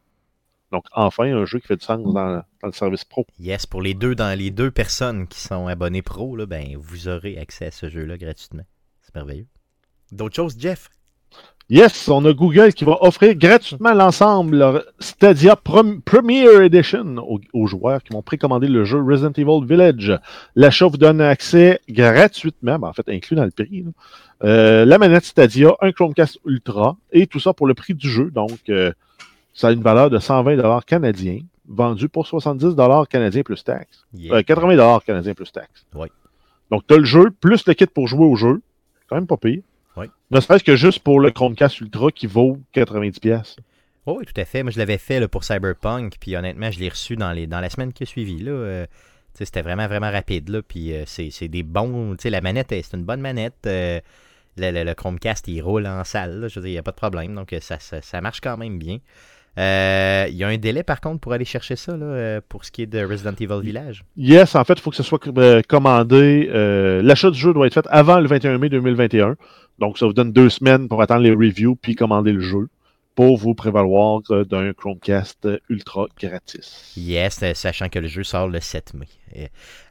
Donc, 0.74 0.86
enfin, 0.92 1.32
un 1.32 1.44
jeu 1.44 1.60
qui 1.60 1.68
fait 1.68 1.76
du 1.76 1.84
sens 1.84 2.02
dans, 2.02 2.42
dans 2.60 2.66
le 2.66 2.72
service 2.72 3.04
pro. 3.04 3.24
Yes, 3.38 3.64
pour 3.64 3.80
les 3.80 3.94
deux, 3.94 4.16
dans 4.16 4.36
les 4.36 4.50
deux 4.50 4.72
personnes 4.72 5.28
qui 5.28 5.38
sont 5.38 5.68
abonnés 5.68 6.02
pro, 6.02 6.34
là, 6.34 6.46
ben, 6.46 6.76
vous 6.76 7.06
aurez 7.06 7.38
accès 7.38 7.66
à 7.66 7.70
ce 7.70 7.88
jeu-là 7.88 8.18
gratuitement. 8.18 8.64
C'est 9.00 9.14
merveilleux. 9.14 9.46
D'autres 10.10 10.34
choses, 10.34 10.56
Jeff? 10.58 10.90
Yes, 11.70 12.08
on 12.08 12.24
a 12.24 12.32
Google 12.32 12.72
qui 12.72 12.84
va 12.84 12.98
offrir 13.02 13.36
gratuitement 13.36 13.94
l'ensemble 13.94 14.56
leur 14.56 14.82
Stadia 14.98 15.54
Premier 15.54 16.44
Edition 16.64 17.18
aux, 17.18 17.40
aux 17.52 17.66
joueurs 17.68 18.02
qui 18.02 18.12
vont 18.12 18.22
précommander 18.22 18.66
le 18.66 18.84
jeu 18.84 19.00
Resident 19.00 19.30
Evil 19.30 19.64
Village. 19.64 20.18
L'achat 20.56 20.88
vous 20.88 20.96
donne 20.96 21.20
accès 21.20 21.80
gratuitement, 21.88 22.80
ben, 22.80 22.88
en 22.88 22.92
fait 22.92 23.08
inclus 23.08 23.36
dans 23.36 23.44
le 23.44 23.52
prix. 23.52 23.84
Euh, 24.42 24.84
la 24.84 24.98
manette 24.98 25.24
Stadia, 25.24 25.76
un 25.80 25.92
Chromecast 25.92 26.40
Ultra 26.44 26.96
et 27.12 27.28
tout 27.28 27.38
ça 27.38 27.52
pour 27.54 27.68
le 27.68 27.74
prix 27.74 27.94
du 27.94 28.10
jeu. 28.10 28.32
Donc, 28.32 28.58
euh, 28.70 28.92
ça 29.54 29.68
a 29.68 29.72
une 29.72 29.82
valeur 29.82 30.10
de 30.10 30.18
120 30.18 30.84
canadiens, 30.84 31.38
vendu 31.66 32.08
pour 32.10 32.26
70 32.26 32.74
canadiens 33.08 33.42
plus 33.42 33.64
taxes. 33.64 34.04
Yeah. 34.12 34.34
Euh, 34.36 34.42
80 34.42 35.00
canadiens 35.06 35.32
plus 35.34 35.50
taxes. 35.50 35.86
Oui. 35.94 36.08
Donc, 36.70 36.86
tu 36.86 36.94
as 36.94 36.98
le 36.98 37.04
jeu, 37.04 37.30
plus 37.30 37.64
le 37.66 37.72
kit 37.74 37.86
pour 37.86 38.06
jouer 38.08 38.26
au 38.26 38.36
jeu. 38.36 38.60
Quand 39.08 39.16
même 39.16 39.26
pas 39.26 39.36
pire. 39.38 39.62
Oui. 39.96 40.06
Ne 40.30 40.40
serait-ce 40.40 40.64
que 40.64 40.76
juste 40.76 40.98
pour 41.00 41.20
le 41.20 41.30
Chromecast 41.30 41.80
Ultra 41.80 42.10
qui 42.10 42.26
vaut 42.26 42.58
90$. 42.74 43.20
pièces. 43.20 43.56
Oh 44.06 44.16
oui, 44.18 44.26
tout 44.26 44.38
à 44.40 44.44
fait. 44.44 44.62
Moi, 44.62 44.72
je 44.72 44.78
l'avais 44.78 44.98
fait 44.98 45.20
là, 45.20 45.28
pour 45.28 45.44
Cyberpunk, 45.44 46.16
puis 46.20 46.36
honnêtement, 46.36 46.70
je 46.70 46.78
l'ai 46.80 46.88
reçu 46.88 47.16
dans, 47.16 47.32
les, 47.32 47.46
dans 47.46 47.60
la 47.60 47.70
semaine 47.70 47.92
qui 47.92 48.02
a 48.02 48.06
suivi. 48.06 48.38
Là, 48.42 48.50
euh, 48.50 48.86
c'était 49.34 49.62
vraiment, 49.62 49.86
vraiment 49.86 50.10
rapide. 50.10 50.48
Là, 50.48 50.62
puis 50.62 50.92
euh, 50.94 51.04
c'est, 51.06 51.30
c'est 51.30 51.48
des 51.48 51.62
bons. 51.62 52.16
La 52.24 52.40
manette, 52.40 52.68
c'est 52.70 52.92
une 52.96 53.04
bonne 53.04 53.20
manette. 53.20 53.54
euh, 53.66 54.00
le, 54.56 54.70
le- 54.70 54.84
le 54.84 54.94
Chromecast, 54.94 55.48
il 55.48 55.60
roule 55.62 55.86
en 55.86 56.04
salle. 56.04 56.40
là, 56.40 56.48
je 56.48 56.56
veux 56.58 56.62
dire, 56.62 56.70
il 56.70 56.74
n'y 56.74 56.78
a 56.78 56.82
pas 56.82 56.90
de 56.92 56.96
problème. 56.96 57.34
Donc, 57.34 57.54
ça, 57.60 57.78
ça, 57.78 58.02
ça 58.02 58.20
marche 58.20 58.40
quand 58.40 58.56
même 58.56 58.78
bien. 58.78 58.98
Euh, 59.58 60.26
Il 60.28 60.36
y 60.36 60.44
a 60.44 60.48
un 60.48 60.56
délai, 60.58 60.82
par 60.82 61.00
contre, 61.00 61.20
pour 61.20 61.32
aller 61.32 61.44
chercher 61.44 61.76
ça, 61.76 61.96
là, 61.96 62.06
euh, 62.06 62.40
pour 62.48 62.64
ce 62.64 62.70
qui 62.70 62.82
est 62.82 62.86
de 62.86 63.04
Resident 63.04 63.34
Evil 63.38 63.60
Village. 63.62 64.04
Yes, 64.16 64.54
en 64.54 64.64
fait, 64.64 64.74
il 64.74 64.80
faut 64.80 64.90
que 64.90 64.96
ce 64.96 65.02
soit 65.02 65.20
euh, 65.38 65.62
commandé. 65.68 66.48
euh, 66.52 67.02
L'achat 67.02 67.30
du 67.30 67.38
jeu 67.38 67.52
doit 67.52 67.66
être 67.66 67.74
fait 67.74 67.86
avant 67.90 68.18
le 68.20 68.26
21 68.26 68.58
mai 68.58 68.68
2021. 68.68 69.36
Donc, 69.78 69.98
ça 69.98 70.06
vous 70.06 70.12
donne 70.12 70.32
deux 70.32 70.50
semaines 70.50 70.88
pour 70.88 71.02
attendre 71.02 71.22
les 71.22 71.32
reviews 71.32 71.76
puis 71.76 71.94
commander 71.94 72.32
le 72.32 72.40
jeu 72.40 72.68
pour 73.16 73.36
vous 73.36 73.54
prévaloir 73.54 74.22
d'un 74.50 74.72
Chromecast 74.72 75.46
Ultra 75.68 76.06
gratis. 76.20 76.92
Yes, 76.96 77.44
sachant 77.54 77.88
que 77.88 78.00
le 78.00 78.08
jeu 78.08 78.24
sort 78.24 78.48
le 78.48 78.58
7 78.58 78.92
mai. 78.94 79.06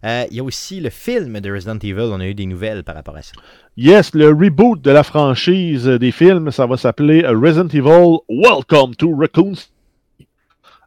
Euh, 0.03 0.25
Il 0.29 0.35
y 0.35 0.39
a 0.41 0.43
aussi 0.43 0.81
le 0.81 0.89
film 0.89 1.39
de 1.39 1.49
Resident 1.49 1.77
Evil. 1.77 2.09
On 2.11 2.19
a 2.19 2.27
eu 2.27 2.33
des 2.33 2.45
nouvelles 2.45 2.83
par 2.83 2.95
rapport 2.95 3.15
à 3.15 3.21
ça. 3.21 3.31
Yes, 3.75 4.13
le 4.13 4.29
reboot 4.29 4.79
de 4.83 4.91
la 4.91 5.01
franchise 5.01 5.87
des 5.87 6.11
films, 6.11 6.51
ça 6.51 6.67
va 6.67 6.77
s'appeler 6.77 7.25
Resident 7.25 7.69
Evil 7.69 8.19
Welcome 8.29 8.93
to 8.95 9.15
Raccoon. 9.15 9.53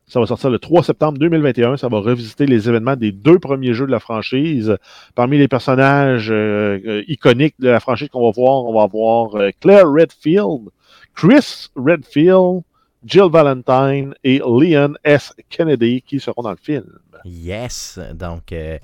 Ça 0.06 0.20
va 0.20 0.26
sortir 0.26 0.50
le 0.50 0.60
3 0.60 0.84
septembre 0.84 1.18
2021. 1.18 1.78
Ça 1.78 1.88
va 1.88 1.98
revisiter 1.98 2.46
les 2.46 2.68
événements 2.68 2.94
des 2.94 3.10
deux 3.10 3.40
premiers 3.40 3.74
jeux 3.74 3.86
de 3.86 3.90
la 3.90 3.98
franchise. 3.98 4.76
Parmi 5.16 5.36
les 5.36 5.48
personnages 5.48 6.30
euh, 6.30 6.78
euh, 6.86 7.02
iconiques 7.08 7.56
de 7.58 7.70
la 7.70 7.80
franchise 7.80 8.08
qu'on 8.08 8.24
va 8.24 8.30
voir, 8.30 8.64
on 8.64 8.78
va 8.78 8.86
voir 8.86 9.34
euh, 9.34 9.50
Claire 9.60 9.90
Redfield, 9.90 10.68
Chris 11.12 11.70
Redfield, 11.74 12.62
Jill 13.04 13.30
Valentine 13.32 14.14
et 14.22 14.38
Leon 14.38 14.94
S. 15.02 15.32
Kennedy 15.48 16.02
qui 16.02 16.20
seront 16.20 16.42
dans 16.42 16.50
le 16.50 16.56
film. 16.56 16.86
Yes, 17.24 17.98
donc 18.14 18.52
euh, 18.52 18.78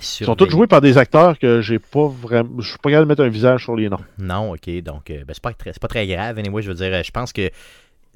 Ils 0.00 0.24
sont 0.26 0.34
tous 0.36 0.50
joués 0.50 0.66
par 0.66 0.80
des 0.80 0.98
acteurs 0.98 1.38
que 1.38 1.60
j'ai 1.60 1.78
pas 1.78 2.06
vraiment. 2.06 2.60
Je 2.60 2.68
suis 2.68 2.78
pas 2.78 2.90
capable 2.90 3.06
de 3.06 3.08
mettre 3.12 3.22
un 3.24 3.28
visage 3.28 3.64
sur 3.64 3.76
les 3.76 3.88
noms. 3.88 3.98
Non, 4.18 4.52
ok, 4.52 4.82
donc 4.82 5.10
euh, 5.10 5.18
ben, 5.24 5.32
c'est 5.34 5.42
pas, 5.42 5.52
très- 5.52 5.72
pas 5.72 5.88
très 5.88 6.06
grave. 6.06 6.38
Anyway, 6.38 6.62
je 6.62 6.68
veux 6.68 6.74
dire, 6.74 6.92
euh, 6.92 7.02
je 7.04 7.10
pense 7.10 7.32
que 7.32 7.50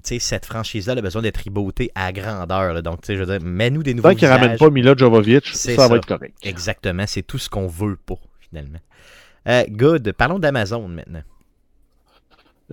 cette 0.02 0.46
franchise-là 0.46 0.94
a 0.94 1.00
besoin 1.00 1.22
d'être 1.22 1.42
rebootée 1.44 1.90
à 1.94 2.12
grandeur. 2.12 2.72
là. 2.72 2.82
donc, 2.82 3.00
tu 3.02 3.06
sais, 3.08 3.16
je 3.16 3.24
veux 3.24 3.38
dire, 3.38 3.46
mets-nous 3.46 3.82
des 3.82 3.94
nouveaux 3.94 4.08
Tant 4.10 4.14
qu'ils 4.14 4.28
visages. 4.28 4.40
ramènent 4.40 4.58
pas 4.58 4.70
Mila 4.70 4.94
Jovovich, 4.96 5.52
ça, 5.54 5.74
ça. 5.74 5.88
va 5.88 5.96
être 5.96 6.06
correct. 6.06 6.34
Exactement, 6.42 7.04
c'est 7.06 7.22
tout 7.22 7.38
ce 7.38 7.50
qu'on 7.50 7.66
veut 7.66 7.96
pas, 8.06 8.14
finalement. 8.48 8.78
Euh, 9.48 9.64
good, 9.70 10.12
parlons 10.12 10.38
d'Amazon 10.38 10.86
maintenant. 10.88 11.22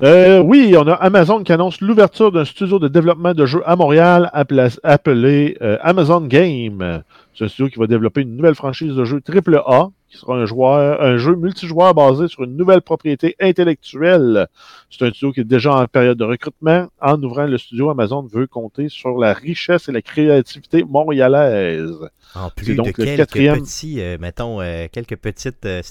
Euh, 0.04 0.40
oui, 0.40 0.76
on 0.78 0.86
a 0.88 0.94
Amazon 0.94 1.42
qui 1.44 1.54
annonce 1.54 1.80
l'ouverture 1.80 2.30
d'un 2.32 2.44
studio 2.44 2.80
de 2.80 2.90
développement 2.90 3.34
de 3.34 3.46
jeux 3.46 3.64
à 3.66 3.78
Montréal 3.78 4.30
appelé, 4.34 4.68
appelé, 4.84 5.58
euh, 5.62 5.78
Amazon 5.82 6.20
Game. 6.22 7.02
C'est 7.38 7.44
un 7.44 7.48
studio 7.50 7.70
qui 7.70 7.80
va 7.80 7.88
développer 7.88 8.22
une 8.22 8.36
nouvelle 8.36 8.56
franchise 8.56 8.94
de 8.96 9.04
jeux 9.04 9.22
AAA, 9.28 9.90
qui 10.10 10.18
sera 10.18 10.36
un, 10.38 10.46
joueur, 10.46 11.02
un 11.02 11.18
jeu 11.18 11.36
multijoueur 11.36 11.94
basé 11.94 12.30
sur 12.30 12.44
une 12.44 12.56
nouvelle 12.56 12.82
propriété 12.82 13.36
intellectuelle. 13.42 14.48
C'est 14.90 15.06
un 15.06 15.10
studio 15.10 15.34
qui 15.34 15.42
est 15.42 15.44
déjà 15.44 15.74
en 15.76 15.86
période 15.88 16.18
de 16.18 16.24
recrutement. 16.24 16.88
En 17.02 17.22
ouvrant 17.22 17.46
le 17.46 17.58
studio, 17.58 17.90
Amazon 17.90 18.22
veut 18.22 18.48
compter 18.48 18.88
sur 18.88 19.18
la 19.18 19.34
richesse 19.34 19.90
et 19.90 19.92
la 19.92 20.02
créativité 20.02 20.84
montréalaise. 20.84 21.98
En 22.36 22.50
plus 22.50 22.76
donc 22.76 22.88
de 22.88 22.92
quelques 22.92 23.18
quatrième- 23.18 23.62
petits, 23.62 24.00
euh, 24.00 24.18
mettons, 24.20 24.62
euh, 24.62 24.88
quelques 24.92 25.18
petites, 25.18 25.66
euh, 25.66 25.82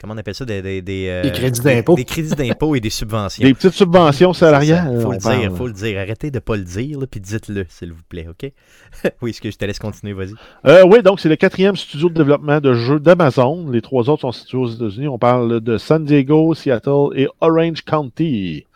comment 0.00 0.14
on 0.14 0.16
appelle 0.16 0.34
ça, 0.34 0.44
des, 0.44 0.62
des, 0.62 0.82
des, 0.82 1.06
euh, 1.08 1.22
Des 1.22 1.32
crédits 1.32 1.60
d'impôt. 1.60 1.94
Des, 1.94 2.04
crédits 2.04 2.34
d'impôt 2.34 2.74
et 2.74 2.80
des 2.80 2.90
subventions. 2.90 3.44
Des 3.44 3.54
petites 3.54 3.72
subventions 3.72 4.32
salariales. 4.32 4.96
Ça, 4.96 5.00
faut 5.02 5.12
le 5.12 5.18
dire, 5.18 5.56
faut 5.56 5.66
le 5.66 5.72
dire. 5.72 5.98
Arrêtez 5.98 6.30
de 6.30 6.38
pas 6.38 6.56
le 6.56 6.64
dire, 6.64 6.98
là, 7.00 7.06
puis 7.06 7.20
dites-le, 7.20 7.66
s'il 7.68 7.92
vous 7.92 8.02
plaît, 8.08 8.26
OK? 8.28 8.50
oui, 9.22 9.30
est-ce 9.30 9.40
que 9.40 9.50
je 9.50 9.56
te 9.56 9.64
laisse 9.64 9.78
continuer, 9.78 10.12
vas-y. 10.12 10.34
Euh, 10.66 10.84
oui, 10.86 11.02
donc 11.02 11.20
c'est 11.20 11.28
le 11.28 11.36
quatrième 11.36 11.76
studio 11.76 12.08
de 12.08 12.14
développement 12.14 12.60
de 12.60 12.74
jeux 12.74 13.00
d'Amazon. 13.00 13.68
Les 13.70 13.82
trois 13.82 14.08
autres 14.08 14.22
sont 14.22 14.32
situés 14.32 14.58
aux 14.58 14.68
États-Unis. 14.68 15.08
On 15.08 15.18
parle 15.18 15.60
de 15.60 15.78
San 15.78 16.04
Diego, 16.04 16.54
Seattle 16.54 17.08
et 17.14 17.28
Orange 17.40 17.82
County. 17.82 18.66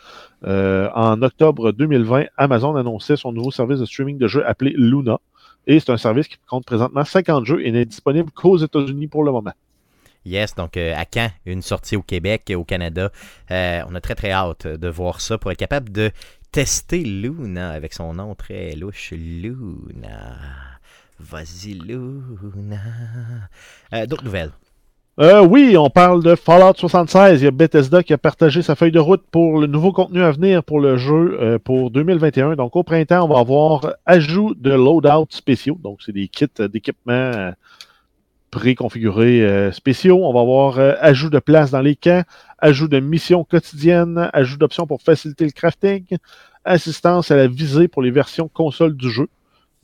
Euh, 0.44 0.88
en 0.94 1.22
octobre 1.22 1.72
2020, 1.72 2.24
Amazon 2.36 2.74
annonçait 2.76 3.16
son 3.16 3.32
nouveau 3.32 3.50
service 3.50 3.78
de 3.78 3.84
streaming 3.84 4.18
de 4.18 4.26
jeux 4.26 4.46
appelé 4.46 4.74
Luna. 4.76 5.20
Et 5.66 5.78
c'est 5.78 5.90
un 5.90 5.96
service 5.96 6.26
qui 6.26 6.38
compte 6.48 6.64
présentement 6.64 7.04
50 7.04 7.46
jeux 7.46 7.64
et 7.64 7.70
n'est 7.70 7.84
disponible 7.84 8.30
qu'aux 8.32 8.56
États-Unis 8.56 9.06
pour 9.06 9.22
le 9.22 9.30
moment. 9.30 9.52
Yes, 10.24 10.54
donc 10.54 10.76
euh, 10.76 10.94
à 10.96 11.04
quand 11.04 11.30
une 11.46 11.62
sortie 11.62 11.96
au 11.96 12.02
Québec, 12.02 12.52
au 12.54 12.64
Canada? 12.64 13.10
Euh, 13.50 13.82
on 13.88 13.94
a 13.94 14.00
très 14.00 14.14
très 14.14 14.30
hâte 14.30 14.66
de 14.66 14.88
voir 14.88 15.20
ça 15.20 15.38
pour 15.38 15.50
être 15.50 15.58
capable 15.58 15.90
de 15.90 16.10
tester 16.52 17.02
Luna 17.02 17.70
avec 17.70 17.92
son 17.92 18.14
nom 18.14 18.34
très 18.34 18.72
louche. 18.72 19.12
Luna. 19.12 20.36
Vas-y, 21.18 21.74
Luna. 21.74 22.80
Euh, 23.92 24.06
D'autres 24.06 24.24
nouvelles? 24.24 24.52
Euh, 25.20 25.44
oui, 25.44 25.76
on 25.76 25.90
parle 25.90 26.22
de 26.22 26.34
Fallout 26.34 26.72
76. 26.74 27.42
Il 27.42 27.44
y 27.44 27.48
a 27.48 27.50
Bethesda 27.50 28.02
qui 28.02 28.14
a 28.14 28.18
partagé 28.18 28.62
sa 28.62 28.74
feuille 28.74 28.92
de 28.92 28.98
route 28.98 29.22
pour 29.30 29.60
le 29.60 29.66
nouveau 29.66 29.92
contenu 29.92 30.22
à 30.22 30.30
venir 30.30 30.64
pour 30.64 30.80
le 30.80 30.96
jeu 30.96 31.38
euh, 31.38 31.58
pour 31.58 31.90
2021. 31.90 32.56
Donc, 32.56 32.76
au 32.76 32.82
printemps, 32.82 33.24
on 33.24 33.28
va 33.28 33.40
avoir 33.40 33.94
ajout 34.06 34.54
de 34.54 34.72
loadout 34.72 35.26
spéciaux. 35.28 35.78
Donc, 35.82 36.00
c'est 36.00 36.12
des 36.12 36.28
kits 36.28 36.46
euh, 36.60 36.68
d'équipement 36.68 37.12
euh, 37.12 37.52
préconfigurés 38.52 39.42
euh, 39.42 39.72
spéciaux. 39.72 40.24
On 40.24 40.32
va 40.32 40.40
avoir 40.40 40.78
euh, 40.78 40.94
ajout 41.00 41.30
de 41.30 41.40
place 41.40 41.72
dans 41.72 41.80
les 41.80 41.96
camps, 41.96 42.22
ajout 42.58 42.86
de 42.86 43.00
missions 43.00 43.42
quotidiennes, 43.42 44.30
ajout 44.32 44.58
d'options 44.58 44.86
pour 44.86 45.02
faciliter 45.02 45.44
le 45.44 45.50
crafting, 45.50 46.04
assistance 46.64 47.32
à 47.32 47.36
la 47.36 47.48
visée 47.48 47.88
pour 47.88 48.02
les 48.02 48.12
versions 48.12 48.48
console 48.48 48.96
du 48.96 49.10
jeu. 49.10 49.28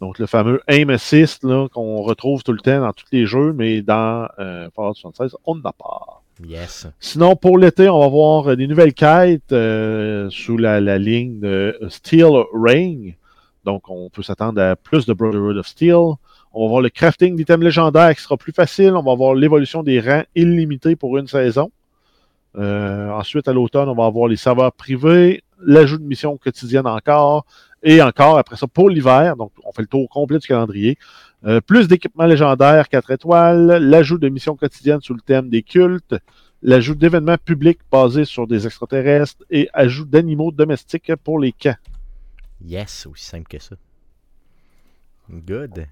Donc, 0.00 0.20
le 0.20 0.26
fameux 0.26 0.60
aim 0.68 0.90
assist 0.90 1.42
qu'on 1.72 2.02
retrouve 2.02 2.44
tout 2.44 2.52
le 2.52 2.60
temps 2.60 2.80
dans 2.80 2.92
tous 2.92 3.06
les 3.10 3.26
jeux, 3.26 3.52
mais 3.52 3.82
dans 3.82 4.28
euh, 4.38 4.68
Fallout 4.74 4.94
76, 4.94 5.36
on 5.44 5.56
n'en 5.56 5.64
a 5.64 5.72
pas. 5.72 6.22
Yes. 6.46 6.86
Sinon, 7.00 7.34
pour 7.34 7.58
l'été, 7.58 7.88
on 7.88 7.98
va 7.98 8.06
voir 8.06 8.50
euh, 8.50 8.56
des 8.56 8.68
nouvelles 8.68 8.94
quêtes 8.94 9.50
euh, 9.50 10.30
sous 10.30 10.56
la, 10.56 10.80
la 10.80 10.98
ligne 10.98 11.40
de 11.40 11.76
Steel 11.88 12.30
Ring. 12.54 13.16
Donc, 13.64 13.90
on 13.90 14.08
peut 14.08 14.22
s'attendre 14.22 14.62
à 14.62 14.76
plus 14.76 15.04
de 15.04 15.12
Brotherhood 15.12 15.56
of 15.56 15.66
Steel. 15.66 16.14
On 16.60 16.64
va 16.64 16.70
voir 16.70 16.80
le 16.80 16.88
crafting 16.88 17.36
d'items 17.36 17.62
légendaires 17.62 18.12
qui 18.16 18.20
sera 18.20 18.36
plus 18.36 18.50
facile. 18.50 18.96
On 18.96 19.02
va 19.04 19.14
voir 19.14 19.32
l'évolution 19.32 19.84
des 19.84 20.00
rangs 20.00 20.24
illimités 20.34 20.96
pour 20.96 21.16
une 21.16 21.28
saison. 21.28 21.70
Euh, 22.56 23.10
ensuite, 23.10 23.46
à 23.46 23.52
l'automne, 23.52 23.88
on 23.88 23.94
va 23.94 24.06
avoir 24.06 24.26
les 24.26 24.34
serveurs 24.34 24.72
privés, 24.72 25.44
l'ajout 25.64 25.98
de 25.98 26.02
missions 26.02 26.36
quotidiennes 26.36 26.88
encore, 26.88 27.46
et 27.84 28.02
encore 28.02 28.38
après 28.38 28.56
ça 28.56 28.66
pour 28.66 28.90
l'hiver. 28.90 29.36
Donc, 29.36 29.52
on 29.64 29.70
fait 29.70 29.82
le 29.82 29.86
tour 29.86 30.08
complet 30.08 30.40
du 30.40 30.48
calendrier. 30.48 30.98
Euh, 31.46 31.60
plus 31.60 31.86
d'équipements 31.86 32.26
légendaires 32.26 32.88
4 32.88 33.12
étoiles, 33.12 33.78
l'ajout 33.80 34.18
de 34.18 34.28
missions 34.28 34.56
quotidiennes 34.56 35.00
sous 35.00 35.14
le 35.14 35.20
thème 35.20 35.48
des 35.50 35.62
cultes, 35.62 36.16
l'ajout 36.62 36.96
d'événements 36.96 37.38
publics 37.38 37.78
basés 37.88 38.24
sur 38.24 38.48
des 38.48 38.66
extraterrestres 38.66 39.44
et 39.48 39.68
ajout 39.74 40.06
d'animaux 40.06 40.50
domestiques 40.50 41.14
pour 41.22 41.38
les 41.38 41.52
camps. 41.52 41.78
Yes, 42.64 43.06
aussi 43.06 43.26
simple 43.26 43.46
que 43.46 43.60
ça. 43.60 43.76
Good. 45.30 45.86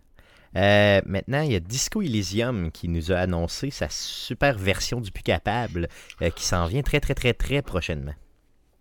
Euh, 0.56 1.00
maintenant, 1.06 1.42
il 1.42 1.52
y 1.52 1.56
a 1.56 1.60
Disco 1.60 2.02
Elysium 2.02 2.70
qui 2.70 2.88
nous 2.88 3.12
a 3.12 3.16
annoncé 3.16 3.70
sa 3.70 3.88
super 3.90 4.58
version 4.58 5.00
du 5.00 5.10
plus 5.10 5.22
capable 5.22 5.88
euh, 6.22 6.30
qui 6.30 6.44
s'en 6.44 6.66
vient 6.66 6.82
très 6.82 7.00
très 7.00 7.14
très 7.14 7.34
très 7.34 7.62
prochainement. 7.62 8.14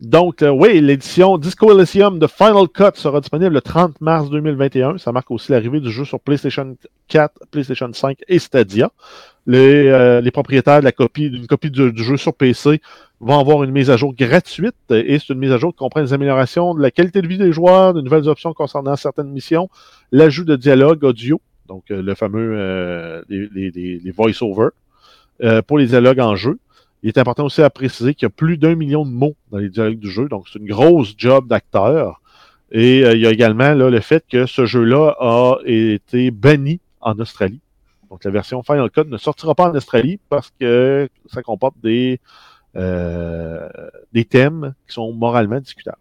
Donc, 0.01 0.41
euh, 0.41 0.49
oui, 0.49 0.82
l'édition 0.82 1.38
Disco 1.38 1.72
Elysium 1.72 2.20
de 2.20 2.28
Final 2.28 2.68
Cut 2.68 2.95
sera 2.95 3.22
disponible 3.22 3.53
le 3.53 3.61
30 3.61 4.01
mars 4.01 4.30
2021. 4.30 4.97
Ça 4.97 5.13
marque 5.13 5.32
aussi 5.32 5.53
l'arrivée 5.53 5.80
du 5.80 5.89
jeu 5.89 6.03
sur 6.03 6.20
PlayStation 6.20 6.76
4, 7.07 7.45
PlayStation 7.49 7.91
5 7.91 8.20
et 8.28 8.39
Stadia. 8.39 8.91
Les, 9.47 10.32
propriétaires 10.34 10.82
copie, 10.93 11.30
d'une 11.30 11.47
copie 11.47 11.72
du, 11.72 11.93
du 11.93 12.03
jeu 12.03 12.18
sur 12.18 12.34
PC 12.34 12.82
vont 13.20 13.39
avoir 13.39 13.63
une 13.63 13.72
mise 13.72 13.89
à 13.89 13.97
jour 13.97 14.13
gratuite 14.13 14.76
et 14.91 15.18
c'est 15.20 15.34
une 15.34 15.39
mise 15.39 15.51
à 15.51 15.57
jour 15.57 15.72
qui 15.72 15.78
comprend 15.78 16.01
des 16.01 16.13
améliorations 16.13 16.76
de 16.76 16.82
la 16.82 16.91
qualité 16.91 17.22
de 17.22 17.28
vie 17.28 17.38
des 17.38 17.51
joueurs, 17.51 17.93
de 17.93 18.01
nouvelles 18.01 18.28
options 18.28 18.53
concernant 18.53 18.95
certaines 18.95 19.30
missions, 19.30 19.70
l'ajout 20.11 20.43
de 20.43 20.55
dialogue 20.55 21.03
audio, 21.03 21.39
donc 21.68 21.91
euh, 21.91 22.01
le 22.01 22.16
fameux 22.16 22.53
euh, 22.57 23.22
les, 23.30 23.47
les, 23.53 23.72
les, 23.72 23.99
les 23.99 24.11
voice-over 24.11 24.70
euh, 25.43 25.61
pour 25.61 25.78
les 25.78 25.88
dialogues 25.88 26.20
en 26.20 26.36
jeu. 26.36 26.59
Il 27.03 27.09
est 27.09 27.18
important 27.18 27.45
aussi 27.45 27.61
à 27.61 27.70
préciser 27.70 28.16
qu'il 28.16 28.26
y 28.26 28.28
a 28.28 28.30
plus 28.30 28.57
d'un 28.57 28.76
million 28.76 29.05
de 29.05 29.11
mots 29.11 29.36
dans 29.51 29.59
les 29.59 29.70
dialogues 29.70 29.99
du 29.99 30.09
jeu, 30.09 30.28
donc 30.28 30.47
c'est 30.51 30.59
une 30.59 30.68
grosse 30.68 31.13
job 31.18 31.47
d'acteur. 31.47 32.22
Et 32.72 33.01
il 33.01 33.20
y 33.20 33.28
a 33.28 33.32
également 33.32 33.74
là, 33.76 33.89
le 33.91 33.99
fait 33.99 34.26
que 34.28 34.47
ce 34.47 34.66
jeu-là 34.66 35.16
a 35.20 35.57
été 35.66 36.32
banni 36.32 36.80
en 36.99 37.18
Australie. 37.20 37.61
Donc 38.09 38.24
la 38.24 38.32
version 38.32 38.63
Final 38.63 38.89
Cut 38.89 39.05
ne 39.05 39.18
sortira 39.18 39.53
pas 39.53 39.70
en 39.70 39.76
Australie 39.76 40.20
parce 40.30 40.51
que 40.59 41.07
ça 41.28 41.43
comporte 41.43 41.76
des, 41.84 42.20
euh, 42.76 43.70
des 44.11 44.26
thèmes 44.26 44.74
qui 44.88 44.93
sont 44.93 45.13
moralement 45.13 45.59
discutables. 45.59 45.97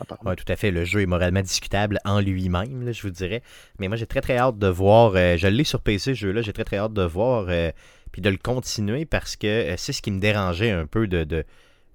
Apparemment. 0.00 0.30
Oui, 0.30 0.36
tout 0.36 0.50
à 0.52 0.56
fait. 0.56 0.70
Le 0.70 0.84
jeu 0.84 1.02
est 1.02 1.06
moralement 1.06 1.42
discutable 1.42 1.98
en 2.04 2.20
lui-même, 2.20 2.92
je 2.92 3.02
vous 3.02 3.10
dirais. 3.10 3.42
Mais 3.78 3.88
moi, 3.88 3.96
j'ai 3.96 4.06
très 4.06 4.20
très 4.20 4.36
hâte 4.38 4.58
de 4.58 4.66
voir. 4.68 5.12
euh, 5.16 5.36
je 5.36 5.46
l'ai 5.48 5.64
sur 5.64 5.80
PC, 5.80 6.14
ce 6.14 6.18
jeu-là. 6.20 6.42
J'ai 6.42 6.52
très 6.52 6.64
très 6.64 6.76
hâte 6.78 6.92
de 6.92 7.02
voir. 7.02 7.46
euh, 7.48 7.70
puis 8.12 8.22
de 8.22 8.28
le 8.30 8.38
continuer 8.38 9.04
parce 9.06 9.36
que 9.36 9.46
euh, 9.46 9.74
c'est 9.76 9.92
ce 9.92 10.02
qui 10.02 10.10
me 10.10 10.18
dérangeait 10.20 10.70
un 10.72 10.84
peu 10.86 11.06
de, 11.06 11.44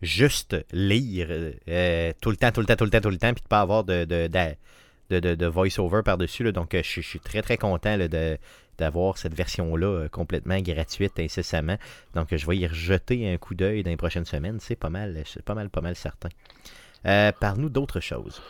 juste 0.01 0.56
lire 0.72 1.28
euh, 1.68 2.14
tout 2.22 2.30
le 2.32 2.38
temps, 2.38 2.51
tout 2.51 2.62
le 2.62 2.66
temps, 2.68 2.76
tout 2.76 2.86
le 2.86 2.89
temps, 2.89 3.01
tout 3.01 3.10
le 3.10 3.18
temps, 3.18 3.34
puis 3.34 3.43
de 3.43 3.47
pas 3.47 3.60
avoir 3.62 3.84
de, 3.84 4.06
de, 4.06 4.28
de, 5.10 5.36
de, 5.36 5.45
voice-over 5.45 6.01
par-dessus. 6.03 6.51
Donc, 6.53 6.70
je, 6.76 7.01
suis- 7.01 7.20
très 7.20 7.41
très 7.41 7.58
content 7.58 7.97
de 7.97 8.38
d'avoir 8.78 9.18
cette 9.18 9.34
version-là 9.34 10.10
complètement 10.12 10.60
gratuite 10.60 11.18
incessamment. 11.18 11.78
Donc, 12.14 12.36
je 12.36 12.45
vais 12.45 12.58
y 12.58 12.68
rejeter 12.68 13.32
un 13.32 13.38
coup 13.38 13.56
d'œil 13.56 13.84
dans 13.84 13.89
les 13.89 13.95
prochaines 13.95 14.26
semaines. 14.26 14.58
C'est 14.60 14.76
pas 14.76 14.89
mal, 14.89 15.22
c'est 15.26 15.43
pas 15.45 15.56
mal, 15.56 15.70
pas 15.70 15.80
mal 15.80 15.95
certain. 15.95 16.28
Euh, 17.06 17.32
Parle-nous 17.39 17.70
d'autres 17.70 17.99
choses. 17.99 18.41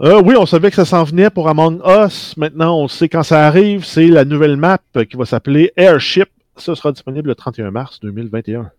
Euh, 0.00 0.20
oui, 0.22 0.34
on 0.36 0.44
savait 0.44 0.70
que 0.70 0.76
ça 0.76 0.84
s'en 0.84 1.04
venait 1.04 1.30
pour 1.30 1.48
Among 1.48 1.80
Us. 1.86 2.36
Maintenant, 2.36 2.78
on 2.78 2.88
sait 2.88 3.08
quand 3.08 3.22
ça 3.22 3.46
arrive. 3.46 3.84
C'est 3.84 4.08
la 4.08 4.24
nouvelle 4.24 4.56
map 4.56 4.78
qui 5.08 5.16
va 5.16 5.24
s'appeler 5.24 5.72
Airship. 5.76 6.28
Ça 6.56 6.74
sera 6.74 6.92
disponible 6.92 7.28
le 7.28 7.34
31 7.34 7.70
mars 7.70 8.00
2021. 8.00 8.70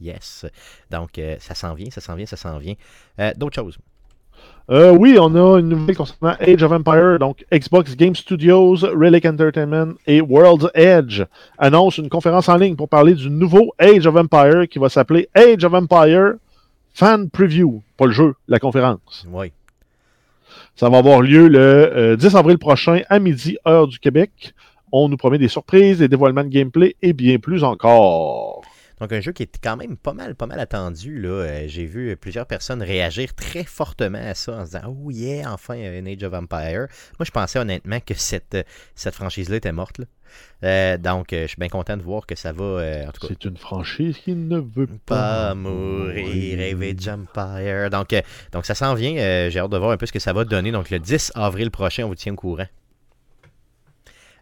Yes. 0.00 0.46
Donc, 0.90 1.18
euh, 1.18 1.36
ça 1.38 1.54
s'en 1.54 1.74
vient, 1.74 1.90
ça 1.90 2.00
s'en 2.00 2.14
vient, 2.14 2.26
ça 2.26 2.36
s'en 2.36 2.58
vient. 2.58 2.74
Euh, 3.20 3.32
D'autres 3.36 3.54
choses? 3.54 3.78
Euh, 4.70 4.90
oui, 4.92 5.16
on 5.20 5.34
a 5.34 5.60
une 5.60 5.68
nouvelle 5.68 5.96
concernant 5.96 6.36
Age 6.40 6.62
of 6.62 6.72
Empire. 6.72 7.18
Donc, 7.18 7.44
Xbox 7.52 7.94
Game 7.96 8.14
Studios, 8.14 8.76
Relic 8.76 9.26
Entertainment 9.26 9.94
et 10.06 10.20
World's 10.20 10.68
Edge 10.74 11.22
annoncent 11.58 12.02
une 12.02 12.08
conférence 12.08 12.48
en 12.48 12.56
ligne 12.56 12.76
pour 12.76 12.88
parler 12.88 13.14
du 13.14 13.28
nouveau 13.28 13.74
Age 13.78 14.06
of 14.06 14.16
Empire 14.16 14.68
qui 14.68 14.78
va 14.78 14.88
s'appeler 14.88 15.28
Age 15.34 15.64
of 15.64 15.74
Empire 15.74 16.34
Fan 16.94 17.30
Preview. 17.30 17.82
Pas 17.96 18.06
le 18.06 18.12
jeu, 18.12 18.34
la 18.48 18.58
conférence. 18.58 19.26
Oui. 19.30 19.52
Ça 20.76 20.88
va 20.88 20.98
avoir 20.98 21.20
lieu 21.20 21.48
le 21.48 21.58
euh, 21.58 22.16
10 22.16 22.36
avril 22.36 22.58
prochain 22.58 23.02
à 23.08 23.18
midi, 23.18 23.58
heure 23.66 23.88
du 23.88 23.98
Québec. 23.98 24.54
On 24.90 25.08
nous 25.08 25.16
promet 25.16 25.38
des 25.38 25.48
surprises, 25.48 25.98
des 25.98 26.08
dévoilements 26.08 26.44
de 26.44 26.48
gameplay 26.48 26.96
et 27.02 27.12
bien 27.12 27.38
plus 27.38 27.64
encore. 27.64 28.62
Donc, 29.02 29.12
un 29.12 29.20
jeu 29.20 29.32
qui 29.32 29.42
est 29.42 29.58
quand 29.62 29.76
même 29.76 29.96
pas 29.96 30.12
mal, 30.12 30.36
pas 30.36 30.46
mal 30.46 30.60
attendu. 30.60 31.20
là. 31.20 31.28
Euh, 31.28 31.64
J'ai 31.66 31.84
vu 31.86 32.16
plusieurs 32.16 32.46
personnes 32.46 32.82
réagir 32.82 33.34
très 33.34 33.64
fortement 33.64 34.18
à 34.24 34.34
ça 34.34 34.52
en 34.52 34.60
se 34.64 34.76
disant 34.78 34.96
Oh 35.04 35.10
yeah, 35.10 35.52
enfin 35.52 35.74
un 35.74 36.06
Age 36.06 36.22
of 36.22 36.32
Empire. 36.34 36.86
Moi, 37.18 37.24
je 37.26 37.30
pensais 37.32 37.58
honnêtement 37.58 37.98
que 37.98 38.14
cette, 38.14 38.54
euh, 38.54 38.62
cette 38.94 39.14
franchise-là 39.14 39.56
était 39.56 39.72
morte. 39.72 39.98
là. 39.98 40.04
Euh, 40.64 40.96
donc, 40.98 41.32
euh, 41.32 41.42
je 41.42 41.46
suis 41.48 41.58
bien 41.58 41.68
content 41.68 41.96
de 41.96 42.02
voir 42.02 42.24
que 42.26 42.36
ça 42.36 42.52
va. 42.52 42.64
euh, 42.64 43.06
en 43.08 43.10
tout 43.10 43.26
cas, 43.26 43.34
C'est 43.34 43.44
une 43.48 43.56
franchise 43.56 44.16
qui 44.18 44.34
ne 44.34 44.58
veut 44.60 44.86
pas 44.86 45.48
pas 45.48 45.54
mourir, 45.54 46.60
Age 46.60 47.08
Empire. 47.08 47.90
Donc, 47.90 48.12
euh, 48.12 48.22
donc 48.52 48.64
ça 48.66 48.74
s'en 48.74 48.94
vient. 48.94 49.16
Euh, 49.16 49.50
J'ai 49.50 49.58
hâte 49.58 49.70
de 49.70 49.76
voir 49.78 49.90
un 49.90 49.96
peu 49.96 50.06
ce 50.06 50.12
que 50.12 50.20
ça 50.20 50.32
va 50.32 50.44
donner. 50.44 50.70
Donc, 50.72 50.90
le 50.90 50.98
10 51.00 51.32
avril 51.34 51.70
prochain, 51.70 52.04
on 52.04 52.08
vous 52.08 52.14
tient 52.14 52.32
au 52.32 52.36
courant. 52.36 52.66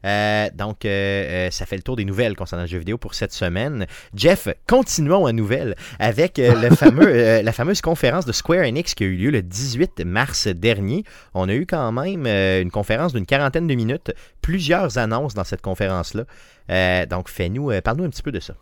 Euh, 0.04 0.48
donc, 0.54 0.84
euh, 0.84 0.88
euh, 0.88 1.50
ça 1.50 1.66
fait 1.66 1.76
le 1.76 1.82
tour 1.82 1.96
des 1.96 2.04
nouvelles 2.04 2.36
concernant 2.36 2.62
le 2.62 2.68
jeu 2.68 2.78
vidéo 2.78 2.98
pour 2.98 3.14
cette 3.14 3.32
semaine. 3.32 3.86
Jeff, 4.14 4.48
continuons 4.66 5.26
à 5.26 5.32
nouvelles 5.32 5.76
avec 5.98 6.38
le 6.38 6.70
fameux, 6.74 7.42
la 7.42 7.52
fameuse 7.52 7.80
conférence 7.80 8.24
de 8.24 8.32
Square 8.32 8.64
Enix 8.64 8.94
qui 8.94 9.04
a 9.04 9.06
eu 9.06 9.16
lieu 9.16 9.30
le 9.30 9.42
18 9.42 10.04
mars 10.04 10.46
dernier. 10.48 11.04
On 11.34 11.48
a 11.48 11.54
eu 11.54 11.66
quand 11.66 11.92
même 11.92 12.26
une 12.26 12.70
conférence 12.70 13.12
d'une 13.12 13.26
quarantaine 13.26 13.66
de 13.66 13.74
minutes, 13.74 14.12
plusieurs 14.40 14.98
annonces 14.98 15.34
dans 15.34 15.44
cette 15.44 15.62
conférence-là. 15.62 16.24
Donc, 17.06 17.28
fais-nous, 17.28 17.72
parle-nous 17.82 18.04
un 18.04 18.10
petit 18.10 18.22
peu 18.22 18.32
de 18.32 18.40
ça. 18.40 18.54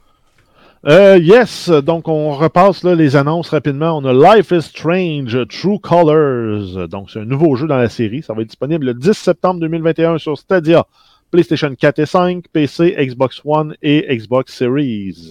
Euh, 0.86 1.18
yes, 1.20 1.68
donc 1.70 2.06
on 2.06 2.30
repasse 2.30 2.84
là, 2.84 2.94
les 2.94 3.16
annonces 3.16 3.50
rapidement. 3.50 3.98
On 3.98 4.04
a 4.04 4.36
Life 4.36 4.52
is 4.52 4.62
Strange, 4.62 5.36
True 5.48 5.80
Colors. 5.80 6.88
Donc 6.88 7.10
c'est 7.10 7.18
un 7.18 7.24
nouveau 7.24 7.56
jeu 7.56 7.66
dans 7.66 7.76
la 7.76 7.88
série. 7.88 8.22
Ça 8.22 8.32
va 8.32 8.42
être 8.42 8.48
disponible 8.48 8.86
le 8.86 8.94
10 8.94 9.12
septembre 9.12 9.58
2021 9.60 10.18
sur 10.18 10.38
Stadia, 10.38 10.86
PlayStation 11.30 11.74
4 11.74 11.98
et 11.98 12.06
5, 12.06 12.44
PC, 12.52 12.96
Xbox 12.98 13.40
One 13.44 13.74
et 13.82 14.16
Xbox 14.16 14.54
Series. 14.54 15.30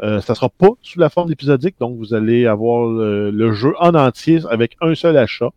Euh, 0.00 0.20
ça 0.20 0.34
sera 0.34 0.48
pas 0.48 0.70
sous 0.82 0.98
la 0.98 1.10
forme 1.10 1.28
d'épisodique, 1.28 1.76
donc 1.78 1.96
vous 1.98 2.14
allez 2.14 2.46
avoir 2.46 2.86
le, 2.86 3.30
le 3.30 3.52
jeu 3.52 3.74
en 3.78 3.94
entier 3.94 4.40
avec 4.50 4.76
un 4.80 4.94
seul 4.94 5.16
achat. 5.16 5.50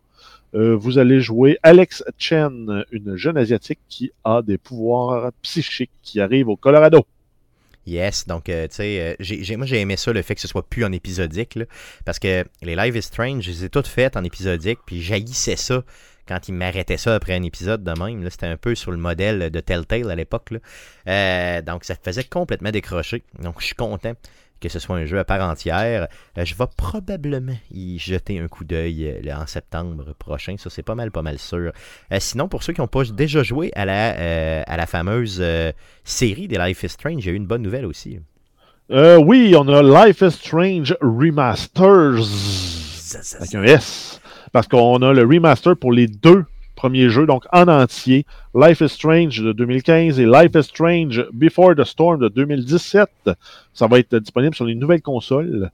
Euh, 0.56 0.76
vous 0.76 1.00
allez 1.00 1.20
jouer 1.20 1.58
Alex 1.64 2.04
Chen, 2.18 2.86
une 2.92 3.18
jeune 3.18 3.38
asiatique 3.38 3.80
qui 3.90 4.12
a 4.24 4.42
des 4.42 4.58
pouvoirs 4.58 5.32
psychiques 5.42 5.92
qui 6.02 6.22
arrive 6.22 6.48
au 6.48 6.56
Colorado. 6.56 7.06
Yes, 7.86 8.26
donc, 8.26 8.50
euh, 8.50 8.68
tu 8.68 8.76
sais, 8.76 9.16
euh, 9.20 9.58
moi 9.58 9.66
j'ai 9.68 9.80
aimé 9.80 9.96
ça, 9.96 10.12
le 10.12 10.22
fait 10.22 10.36
que 10.36 10.42
ce 10.42 10.48
soit 10.48 10.68
plus 10.68 10.84
en 10.84 10.92
épisodique, 10.92 11.60
parce 12.04 12.18
que 12.20 12.44
les 12.64 12.76
Live 12.76 12.96
is 12.96 13.04
Strange, 13.04 13.44
je 13.44 13.52
les 13.52 13.66
ai 13.66 13.70
toutes 13.70 13.88
faites 13.88 14.18
en 14.18 14.24
épisodique, 14.24 14.80
puis 14.86 15.02
j'haïssais 15.02 15.56
ça 15.56 15.84
quand 16.28 16.48
ils 16.48 16.54
m'arrêtaient 16.54 16.98
ça 16.98 17.16
après 17.16 17.34
un 17.34 17.44
épisode 17.44 17.84
de 17.84 17.92
même. 17.92 18.28
C'était 18.30 18.48
un 18.48 18.58
peu 18.58 18.76
sur 18.76 18.92
le 18.92 18.98
modèle 18.98 19.50
de 19.52 19.60
Telltale 19.60 20.10
à 20.10 20.16
l'époque. 20.16 20.54
Euh, 21.08 21.62
donc, 21.62 21.84
ça 21.84 21.96
faisait 22.02 22.24
complètement 22.24 22.72
décrocher. 22.72 23.24
Donc, 23.40 23.60
je 23.60 23.68
suis 23.68 23.76
content 23.76 24.14
que 24.60 24.70
ce 24.70 24.80
soit 24.80 24.96
un 24.96 25.06
jeu 25.06 25.20
à 25.20 25.26
part 25.26 25.48
entière. 25.48 26.08
Euh, 26.38 26.46
je 26.46 26.56
vais 26.56 26.66
probablement 26.78 27.58
y 27.72 28.00
jeter 28.00 28.40
un 28.40 28.48
coup 28.48 28.64
d'œil 28.64 29.08
euh, 29.08 29.36
en 29.36 29.46
septembre 29.46 30.14
prochain. 30.18 30.56
Ça, 30.58 30.70
c'est 30.70 30.84
pas 30.84 30.96
mal, 30.96 31.12
pas 31.12 31.22
mal 31.22 31.40
sûr. 31.40 31.72
Euh, 32.12 32.18
sinon, 32.20 32.48
pour 32.48 32.64
ceux 32.64 32.74
qui 32.74 32.82
n'ont 32.82 32.88
pas 32.88 33.04
déjà 33.04 33.44
joué 33.44 33.72
à 33.76 33.86
la, 33.86 34.64
à 34.64 34.78
la 34.78 34.86
fameuse 34.86 35.44
série 36.04 36.48
des 36.48 36.58
Life 36.58 36.84
is 36.84 36.90
Strange, 36.90 37.24
il 37.24 37.28
y 37.28 37.30
a 37.30 37.34
eu 37.34 37.38
une 37.38 37.48
bonne 37.48 37.62
nouvelle 37.62 37.86
aussi. 37.86 38.20
Euh, 38.92 39.18
oui, 39.18 39.56
on 39.58 39.68
a 39.68 39.82
Life 40.06 40.22
is 40.22 40.32
Strange 40.32 40.96
Remasters 41.02 42.22
avec 43.40 43.56
un 43.56 43.64
S. 43.64 44.22
Parce 44.52 44.68
qu'on 44.68 45.02
a 45.02 45.12
le 45.12 45.24
remaster 45.24 45.76
pour 45.76 45.92
les 45.92 46.08
deux 46.08 46.46
premiers 46.86 47.10
jeux, 47.10 47.26
donc 47.26 47.46
en 47.52 47.68
entier. 47.68 48.28
Life 48.54 48.80
is 48.80 48.90
Strange 48.90 49.42
de 49.42 49.54
2015 49.54 50.20
et 50.20 50.28
Life 50.28 50.52
is 50.54 50.66
Strange 50.66 51.26
Before 51.34 51.74
the 51.76 51.84
Storm 51.84 52.20
de 52.20 52.28
2017. 52.28 53.10
Ça 53.74 53.88
va 53.88 53.98
être 53.98 54.16
disponible 54.20 54.54
sur 54.54 54.66
les 54.66 54.76
nouvelles 54.76 55.02
consoles. 55.02 55.72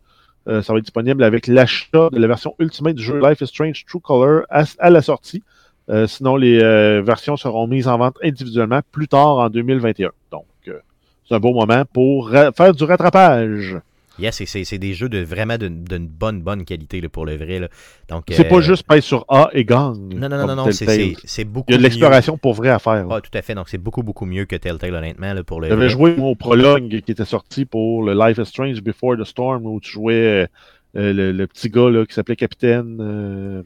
Euh, 0.47 0.61
ça 0.61 0.71
va 0.71 0.79
être 0.79 0.85
disponible 0.85 1.21
avec 1.25 1.47
l'achat 1.47 2.09
de 2.09 2.17
la 2.17 2.27
version 2.27 2.55
Ultimate 2.59 2.95
du 2.95 3.03
jeu 3.03 3.19
Life 3.21 3.41
is 3.41 3.47
Strange 3.47 3.83
True 3.85 3.99
Color 3.99 4.43
à, 4.49 4.89
la 4.89 5.01
sortie. 5.01 5.43
Euh, 5.89 6.07
sinon, 6.07 6.37
les 6.37 6.63
euh, 6.63 7.01
versions 7.01 7.35
seront 7.35 7.67
mises 7.67 7.89
en 7.89 7.97
vente 7.97 8.15
individuellement 8.23 8.79
plus 8.93 9.09
tard 9.09 9.39
en 9.39 9.49
2021. 9.49 10.11
Donc, 10.31 10.45
c'est 10.63 11.35
un 11.35 11.39
beau 11.39 11.53
moment 11.53 11.83
pour 11.91 12.29
faire 12.29 12.73
du 12.73 12.83
rattrapage. 12.85 13.75
Yes, 14.21 14.43
c'est 14.45 14.77
des 14.77 14.93
jeux 14.93 15.09
de 15.09 15.19
vraiment 15.19 15.57
d'une 15.57 16.07
bonne, 16.07 16.41
bonne 16.41 16.63
qualité 16.63 17.01
là, 17.01 17.09
pour 17.09 17.25
le 17.25 17.35
vrai. 17.35 17.59
là. 17.59 17.67
Donc, 18.07 18.25
C'est 18.29 18.45
euh, 18.45 18.49
pas 18.49 18.61
juste 18.61 18.85
pèse 18.87 19.03
sur 19.03 19.25
A 19.27 19.49
et 19.53 19.65
gagne. 19.65 20.15
Non, 20.15 20.29
non, 20.29 20.37
non, 20.37 20.47
non, 20.47 20.55
non, 20.55 20.71
c'est- 20.71 21.43
beaucoup 21.45 21.71
Il 21.71 21.73
y 21.73 21.75
a 21.75 21.77
de 21.77 21.83
l'exploration 21.83 22.37
pour 22.37 22.53
vrai 22.53 22.69
à 22.69 22.79
faire. 22.79 23.07
Ah, 23.09 23.19
tout 23.21 23.35
à 23.37 23.41
fait. 23.41 23.55
Donc, 23.55 23.69
c'est 23.69 23.77
beaucoup, 23.77 24.03
beaucoup 24.03 24.25
mieux 24.25 24.45
que 24.45 24.55
Telltale, 24.55 24.93
honnêtement, 24.93 25.33
là, 25.33 25.43
pour 25.43 25.59
le 25.61 25.69
J'avais 25.69 25.89
joué 25.89 26.15
au 26.17 26.35
prologue 26.35 27.01
qui 27.01 27.11
était 27.11 27.25
sorti 27.25 27.65
pour 27.65 28.03
le 28.03 28.13
Life 28.13 28.37
is 28.37 28.45
Strange 28.45 28.81
Before 28.81 29.17
the 29.17 29.23
Storm 29.23 29.65
où 29.65 29.79
tu 29.79 29.91
jouais 29.91 30.47
euh, 30.95 31.13
le, 31.13 31.31
le 31.31 31.47
petit 31.47 31.69
gars 31.69 31.89
là, 31.89 32.05
qui 32.05 32.13
s'appelait 32.13 32.35
Capitaine. 32.35 32.97
euh, 33.01 33.63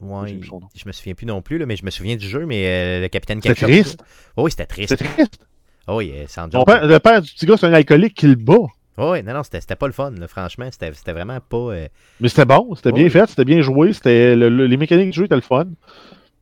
Ouais, 0.00 0.38
je 0.74 0.82
me 0.86 0.92
souviens 0.92 1.14
plus 1.14 1.24
non 1.26 1.40
plus, 1.40 1.56
là, 1.56 1.66
mais 1.66 1.76
je 1.76 1.84
me 1.84 1.90
souviens 1.90 2.16
du 2.16 2.28
jeu, 2.28 2.44
mais 2.44 2.66
euh, 2.66 3.00
le 3.02 3.08
capitaine 3.08 3.40
C'était 3.40 3.54
triste. 3.54 4.02
Oh, 4.36 4.42
oui, 4.44 4.50
c'était 4.50 4.66
triste. 4.66 4.96
C'est 4.98 5.04
triste. 5.04 5.38
Oh, 5.86 5.96
oui, 5.98 6.12
euh, 6.14 6.24
sans 6.28 6.48
père- 6.48 6.86
le 6.86 6.98
père 6.98 7.22
du 7.22 7.30
petit 7.32 7.46
gars, 7.46 7.56
c'est 7.56 7.66
un 7.66 7.72
alcoolique 7.72 8.14
qui 8.14 8.26
le 8.26 8.34
bat. 8.34 8.54
Oh, 8.96 9.10
oui, 9.12 9.22
non, 9.24 9.34
non, 9.34 9.42
c'était 9.42 9.74
pas 9.76 9.86
le 9.86 9.92
fun, 9.92 10.12
là, 10.12 10.28
franchement. 10.28 10.68
C'était 10.70 11.12
vraiment 11.12 11.38
pas. 11.40 11.56
euh, 11.56 11.88
Mais 12.20 12.28
c'était 12.28 12.44
bon, 12.44 12.74
c'était 12.76 12.92
bien 12.92 13.04
Oui. 13.04 13.10
fait, 13.10 13.26
c'était 13.28 13.44
bien 13.44 13.60
joué, 13.60 13.92
c'était 13.92 14.36
le- 14.36 14.48
le- 14.48 14.66
les 14.66 14.76
mécaniques 14.76 15.10
du 15.10 15.18
jeu 15.18 15.24
étaient 15.24 15.34
le 15.34 15.40
fun. 15.40 15.66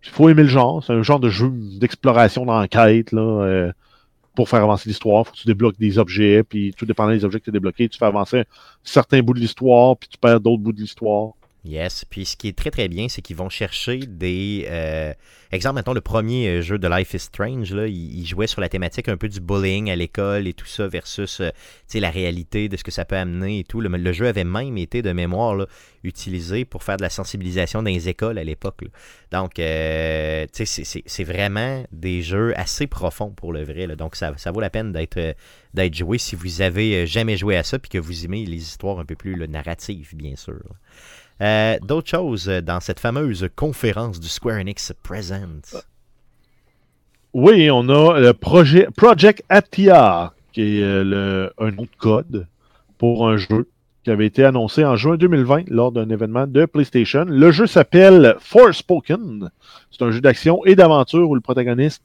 Il 0.04 0.10
faut 0.10 0.28
aimer 0.28 0.42
le 0.42 0.48
genre, 0.48 0.82
c'est 0.84 0.92
un 0.92 1.02
genre 1.02 1.20
de 1.20 1.28
jeu 1.28 1.50
d'exploration 1.52 2.44
d'enquête 2.44 3.12
là, 3.12 3.20
euh, 3.22 3.72
pour 4.34 4.48
faire 4.48 4.62
avancer 4.62 4.88
l'histoire. 4.88 5.26
Faut 5.26 5.32
que 5.32 5.38
tu 5.38 5.46
débloques 5.46 5.78
des 5.78 5.98
objets, 5.98 6.42
puis 6.42 6.74
tout 6.76 6.84
dépendant 6.86 7.12
des 7.12 7.24
objets 7.24 7.38
que 7.38 7.44
tu 7.44 7.50
as 7.50 7.52
débloqués, 7.52 7.88
tu 7.88 7.98
fais 7.98 8.04
avancer 8.06 8.44
certains 8.82 9.20
bouts 9.22 9.34
de 9.34 9.40
l'histoire, 9.40 9.96
puis 9.96 10.08
tu 10.08 10.18
perds 10.18 10.40
d'autres 10.40 10.62
bouts 10.62 10.72
de 10.72 10.80
l'histoire. 10.80 11.32
Yes. 11.64 12.04
Puis 12.04 12.24
ce 12.24 12.36
qui 12.36 12.48
est 12.48 12.58
très 12.58 12.72
très 12.72 12.88
bien, 12.88 13.08
c'est 13.08 13.22
qu'ils 13.22 13.36
vont 13.36 13.48
chercher 13.48 13.98
des. 13.98 14.66
Euh... 14.68 15.14
Exemple, 15.52 15.76
mettons 15.76 15.92
le 15.92 16.00
premier 16.00 16.48
euh, 16.48 16.60
jeu 16.62 16.78
de 16.78 16.88
Life 16.88 17.14
is 17.14 17.20
Strange, 17.20 17.72
là, 17.72 17.86
il, 17.86 18.26
jouait 18.26 18.48
sur 18.48 18.60
la 18.60 18.68
thématique 18.68 19.08
un 19.08 19.16
peu 19.16 19.28
du 19.28 19.38
bullying 19.38 19.90
à 19.90 19.96
l'école 19.96 20.48
et 20.48 20.54
tout 20.54 20.66
ça 20.66 20.88
versus 20.88 21.40
euh, 21.40 21.50
la 21.94 22.10
réalité 22.10 22.68
de 22.68 22.76
ce 22.76 22.82
que 22.82 22.90
ça 22.90 23.04
peut 23.04 23.16
amener 23.16 23.60
et 23.60 23.64
tout. 23.64 23.80
Le, 23.80 24.12
jeu 24.12 24.26
avait 24.26 24.44
même 24.44 24.76
été 24.76 25.02
de 25.02 25.12
mémoire 25.12 25.66
utilisé 26.02 26.64
pour 26.64 26.82
faire 26.82 26.96
de 26.96 27.02
la 27.02 27.10
sensibilisation 27.10 27.82
dans 27.82 27.90
les 27.90 28.08
écoles 28.08 28.38
à 28.38 28.44
l'époque. 28.44 28.80
Donc, 29.30 29.52
c'est- 29.56 31.24
vraiment 31.24 31.84
des 31.92 32.22
jeux 32.22 32.58
assez 32.58 32.86
profonds 32.86 33.30
pour 33.30 33.52
le 33.52 33.62
vrai. 33.62 33.86
Donc, 33.88 34.16
ça, 34.16 34.32
ça 34.38 34.50
vaut 34.50 34.60
la 34.60 34.70
peine 34.70 34.92
d'être 34.92 35.36
d'être 35.74 35.94
joué 35.94 36.18
si 36.18 36.34
vous 36.34 36.60
avez 36.60 37.06
jamais 37.06 37.36
joué 37.36 37.56
à 37.56 37.62
ça 37.62 37.78
puis 37.78 37.88
que 37.88 37.98
vous 37.98 38.24
aimez 38.24 38.44
les 38.44 38.56
histoires 38.56 38.98
un 38.98 39.04
peu 39.04 39.14
plus 39.14 39.36
narratives, 39.48 40.14
bien 40.14 40.36
sûr. 40.36 40.60
Euh, 41.40 41.78
D'autres 41.80 42.08
choses 42.08 42.48
euh, 42.48 42.60
dans 42.60 42.80
cette 42.80 43.00
fameuse 43.00 43.48
conférence 43.56 44.20
du 44.20 44.28
Square 44.28 44.58
Enix 44.58 44.92
Presents. 45.02 45.82
Oui, 47.32 47.70
on 47.70 47.88
a 47.88 48.20
le 48.20 48.32
projet 48.34 48.88
Project 48.94 49.42
Atia, 49.48 50.34
qui 50.52 50.78
est 50.78 50.82
euh, 50.82 51.48
un 51.58 51.78
autre 51.78 51.96
code 51.98 52.46
pour 52.98 53.28
un 53.28 53.36
jeu 53.36 53.68
qui 54.04 54.10
avait 54.10 54.26
été 54.26 54.44
annoncé 54.44 54.84
en 54.84 54.96
juin 54.96 55.16
2020 55.16 55.70
lors 55.70 55.92
d'un 55.92 56.08
événement 56.10 56.46
de 56.46 56.66
PlayStation. 56.66 57.24
Le 57.24 57.50
jeu 57.52 57.66
s'appelle 57.66 58.36
Forspoken. 58.40 59.48
C'est 59.90 60.02
un 60.02 60.10
jeu 60.10 60.20
d'action 60.20 60.64
et 60.66 60.74
d'aventure 60.74 61.30
où 61.30 61.34
le 61.34 61.40
protagoniste 61.40 62.02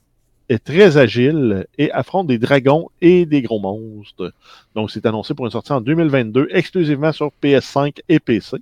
est 0.49 0.63
très 0.63 0.97
agile 0.97 1.65
et 1.77 1.91
affronte 1.91 2.27
des 2.27 2.37
dragons 2.37 2.89
et 3.01 3.25
des 3.25 3.41
gros 3.41 3.59
monstres. 3.59 4.31
Donc, 4.75 4.91
c'est 4.91 5.05
annoncé 5.05 5.33
pour 5.33 5.45
une 5.45 5.51
sortie 5.51 5.73
en 5.73 5.81
2022, 5.81 6.47
exclusivement 6.51 7.11
sur 7.11 7.31
PS5 7.43 7.99
et 8.07 8.19
PC. 8.19 8.57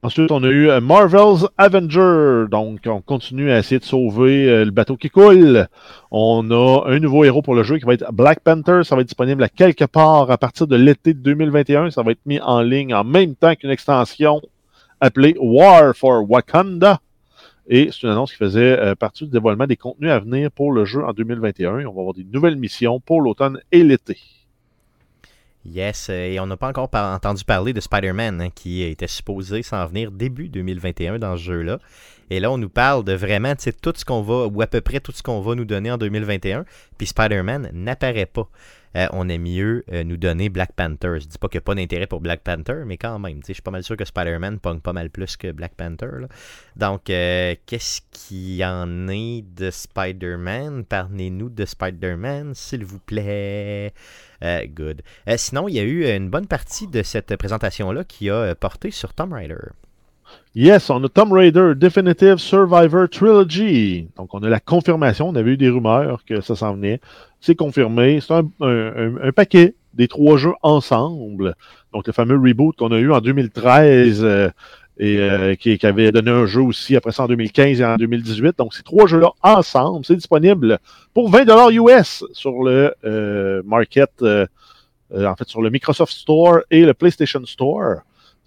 Ensuite, 0.00 0.30
on 0.30 0.44
a 0.44 0.48
eu 0.48 0.70
euh, 0.70 0.80
Marvel's 0.80 1.46
Avenger. 1.58 2.44
Donc, 2.48 2.82
on 2.86 3.00
continue 3.00 3.50
à 3.50 3.58
essayer 3.58 3.80
de 3.80 3.84
sauver 3.84 4.48
euh, 4.48 4.64
le 4.64 4.70
bateau 4.70 4.96
qui 4.96 5.10
coule. 5.10 5.66
On 6.12 6.48
a 6.52 6.84
un 6.86 7.00
nouveau 7.00 7.24
héros 7.24 7.42
pour 7.42 7.56
le 7.56 7.64
jeu 7.64 7.78
qui 7.78 7.84
va 7.84 7.94
être 7.94 8.12
Black 8.12 8.40
Panther. 8.40 8.82
Ça 8.84 8.94
va 8.94 9.00
être 9.00 9.08
disponible 9.08 9.42
à 9.42 9.48
quelque 9.48 9.84
part 9.84 10.30
à 10.30 10.38
partir 10.38 10.68
de 10.68 10.76
l'été 10.76 11.14
de 11.14 11.18
2021. 11.18 11.90
Ça 11.90 12.04
va 12.04 12.12
être 12.12 12.24
mis 12.26 12.40
en 12.40 12.60
ligne 12.60 12.94
en 12.94 13.02
même 13.02 13.34
temps 13.34 13.56
qu'une 13.56 13.70
extension 13.70 14.40
appelée 15.00 15.34
War 15.40 15.96
for 15.96 16.30
Wakanda. 16.30 17.00
Et 17.66 17.90
c'est 17.90 18.04
une 18.04 18.10
annonce 18.10 18.30
qui 18.30 18.38
faisait 18.38 18.78
euh, 18.78 18.94
partie 18.94 19.24
du 19.24 19.30
dévoilement 19.30 19.66
des 19.66 19.76
contenus 19.76 20.10
à 20.10 20.20
venir 20.20 20.50
pour 20.52 20.70
le 20.70 20.84
jeu 20.84 21.04
en 21.04 21.12
2021. 21.12 21.86
On 21.86 21.92
va 21.92 22.00
avoir 22.00 22.14
des 22.14 22.24
nouvelles 22.24 22.56
missions 22.56 23.00
pour 23.00 23.20
l'automne 23.20 23.60
et 23.72 23.82
l'été. 23.82 24.16
Yes, 25.64 26.08
euh, 26.08 26.26
et 26.26 26.40
on 26.40 26.46
n'a 26.46 26.56
pas 26.56 26.68
encore 26.68 26.88
entendu 26.92 27.44
parler 27.44 27.72
de 27.72 27.80
Spider-Man 27.80 28.40
hein, 28.40 28.48
qui 28.54 28.82
était 28.82 29.06
supposé 29.06 29.62
s'en 29.62 29.86
venir 29.86 30.10
début 30.12 30.48
2021 30.48 31.18
dans 31.18 31.36
ce 31.36 31.42
jeu-là. 31.42 31.78
Et 32.30 32.40
là, 32.40 32.50
on 32.50 32.58
nous 32.58 32.68
parle 32.68 33.04
de 33.04 33.12
vraiment 33.12 33.54
tout 33.82 33.92
ce 33.96 34.04
qu'on 34.04 34.22
va, 34.22 34.46
ou 34.46 34.62
à 34.62 34.66
peu 34.66 34.80
près 34.80 35.00
tout 35.00 35.12
ce 35.12 35.22
qu'on 35.22 35.40
va 35.40 35.54
nous 35.54 35.64
donner 35.64 35.90
en 35.90 35.98
2021. 35.98 36.64
Puis 36.96 37.06
Spider-Man 37.06 37.70
n'apparaît 37.72 38.26
pas. 38.26 38.48
Euh, 38.98 39.06
on 39.12 39.28
aime 39.28 39.42
mieux 39.42 39.84
euh, 39.92 40.02
nous 40.02 40.16
donner 40.16 40.48
Black 40.48 40.72
Panther. 40.72 41.20
Je 41.20 41.26
dis 41.26 41.38
pas 41.38 41.46
qu'il 41.46 41.58
n'y 41.58 41.62
a 41.62 41.66
pas 41.66 41.74
d'intérêt 41.76 42.08
pour 42.08 42.20
Black 42.20 42.40
Panther, 42.42 42.82
mais 42.84 42.96
quand 42.96 43.18
même, 43.20 43.40
je 43.46 43.52
suis 43.52 43.62
pas 43.62 43.70
mal 43.70 43.84
sûr 43.84 43.96
que 43.96 44.04
Spider-Man 44.04 44.58
pogne 44.58 44.80
pas 44.80 44.92
mal 44.92 45.08
plus 45.10 45.36
que 45.36 45.52
Black 45.52 45.74
Panther. 45.76 46.26
Donc, 46.74 47.08
euh, 47.08 47.54
qu'est-ce 47.66 48.00
qu'il 48.10 48.56
y 48.56 48.64
en 48.64 49.06
est 49.06 49.44
de 49.56 49.70
Spider-Man? 49.70 50.84
Parlez-nous 50.84 51.48
de 51.48 51.64
Spider-Man, 51.64 52.54
s'il 52.54 52.84
vous 52.84 52.98
plaît. 52.98 53.92
Good. 54.42 55.02
Sinon, 55.36 55.68
il 55.68 55.74
y 55.74 55.80
a 55.80 55.82
eu 55.84 56.08
une 56.08 56.30
bonne 56.30 56.46
partie 56.46 56.86
de 56.86 57.02
cette 57.02 57.36
présentation-là 57.36 58.04
qui 58.04 58.30
a 58.30 58.54
porté 58.54 58.90
sur 58.90 59.12
Tomb 59.12 59.32
Raider. 59.32 59.70
Yes, 60.54 60.90
on 60.90 61.02
a 61.04 61.08
Tomb 61.08 61.32
Raider 61.32 61.74
Definitive 61.76 62.38
Survivor 62.38 63.08
Trilogy. 63.08 64.08
Donc, 64.16 64.34
on 64.34 64.42
a 64.42 64.48
la 64.48 64.60
confirmation. 64.60 65.28
On 65.28 65.34
avait 65.34 65.52
eu 65.52 65.56
des 65.56 65.68
rumeurs 65.70 66.24
que 66.24 66.40
ça 66.40 66.56
s'en 66.56 66.74
venait. 66.74 67.00
C'est 67.40 67.54
confirmé. 67.54 68.20
C'est 68.20 68.34
un, 68.34 69.32
paquet 69.34 69.74
des 69.94 70.08
trois 70.08 70.36
jeux 70.36 70.54
ensemble. 70.62 71.54
Donc, 71.92 72.06
le 72.06 72.12
fameux 72.12 72.36
reboot 72.36 72.76
qu'on 72.76 72.92
a 72.92 72.98
eu 72.98 73.12
en 73.12 73.20
2013 73.20 74.20
euh, 74.22 74.50
et 74.98 75.18
euh, 75.18 75.54
qui, 75.54 75.78
avait 75.84 76.12
donné 76.12 76.30
un 76.30 76.46
jeu 76.46 76.60
aussi 76.60 76.96
après 76.96 77.12
ça 77.12 77.24
en 77.24 77.28
2015 77.28 77.80
et 77.80 77.84
en 77.84 77.96
2018. 77.96 78.58
Donc, 78.58 78.74
ces 78.74 78.82
trois 78.82 79.06
jeux-là 79.06 79.30
ensemble, 79.42 80.04
c'est 80.04 80.16
disponible 80.16 80.78
pour 81.14 81.30
20 81.30 81.70
US 81.70 82.24
sur 82.32 82.62
le 82.62 82.94
euh, 83.04 83.62
market, 83.64 84.10
en 84.22 85.36
fait, 85.36 85.48
sur 85.48 85.62
le 85.62 85.70
Microsoft 85.70 86.12
Store 86.12 86.60
et 86.70 86.84
le 86.84 86.94
PlayStation 86.94 87.44
Store. 87.44 88.00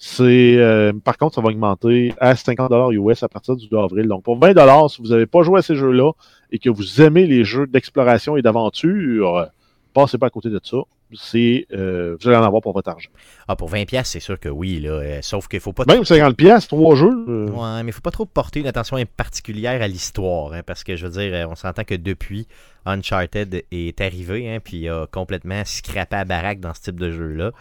C'est 0.03 0.57
par 1.05 1.15
contre, 1.15 1.35
ça 1.35 1.41
va 1.41 1.49
augmenter 1.49 2.11
à 2.19 2.35
50 2.35 2.71
US 2.93 3.21
à 3.21 3.29
partir 3.29 3.55
du 3.55 3.67
2 3.67 3.77
avril. 3.77 4.07
Donc 4.07 4.23
pour 4.23 4.35
20 4.35 4.87
si 4.89 4.99
vous 4.99 5.09
n'avez 5.09 5.27
pas 5.27 5.43
joué 5.43 5.59
à 5.59 5.61
ces 5.61 5.75
jeux-là 5.75 6.11
et 6.51 6.59
que 6.59 6.69
vous 6.69 7.01
aimez 7.01 7.27
les 7.27 7.43
jeux 7.43 7.67
d'exploration 7.67 8.37
et 8.37 8.41
d'aventure, 8.41 9.47
passez 9.93 10.17
pas 10.17 10.27
à 10.27 10.29
côté 10.29 10.49
de 10.49 10.59
ça. 10.63 10.77
C'est, 11.13 11.65
euh, 11.73 12.15
vous 12.21 12.29
allez 12.29 12.37
en 12.37 12.43
avoir 12.43 12.61
pour 12.61 12.71
votre 12.71 12.89
argent. 12.89 13.09
Ah, 13.45 13.57
pour 13.57 13.69
20$, 13.69 14.05
c'est 14.05 14.21
sûr 14.21 14.39
que 14.39 14.47
oui, 14.47 14.79
là. 14.79 14.91
euh, 14.91 15.19
sauf 15.21 15.49
qu'il 15.49 15.59
faut 15.59 15.73
pas 15.73 15.83
Même 15.85 16.05
50 16.05 16.37
pièces, 16.37 16.69
trois 16.69 16.95
jeux. 16.95 17.25
euh, 17.27 17.47
Ouais, 17.49 17.83
mais 17.83 17.89
il 17.89 17.91
faut 17.93 17.99
pas 17.99 18.11
trop 18.11 18.25
porter 18.25 18.61
une 18.61 18.67
attention 18.67 18.97
particulière 19.17 19.81
à 19.81 19.89
l'histoire, 19.89 20.53
hein, 20.53 20.61
parce 20.65 20.85
que 20.85 20.95
je 20.95 21.05
veux 21.07 21.11
dire, 21.21 21.33
euh, 21.33 21.45
on 21.51 21.55
s'entend 21.55 21.83
que 21.83 21.95
depuis, 21.95 22.47
Uncharted 22.85 23.63
est 23.71 23.99
arrivé, 23.99 24.49
hein, 24.55 24.59
puis 24.63 24.87
a 24.87 25.05
complètement 25.07 25.63
scrappé 25.65 26.15
à 26.15 26.23
baraque 26.23 26.61
dans 26.61 26.73
ce 26.73 26.79
type 26.81 26.99
de 26.99 27.11
jeu-là. 27.11 27.51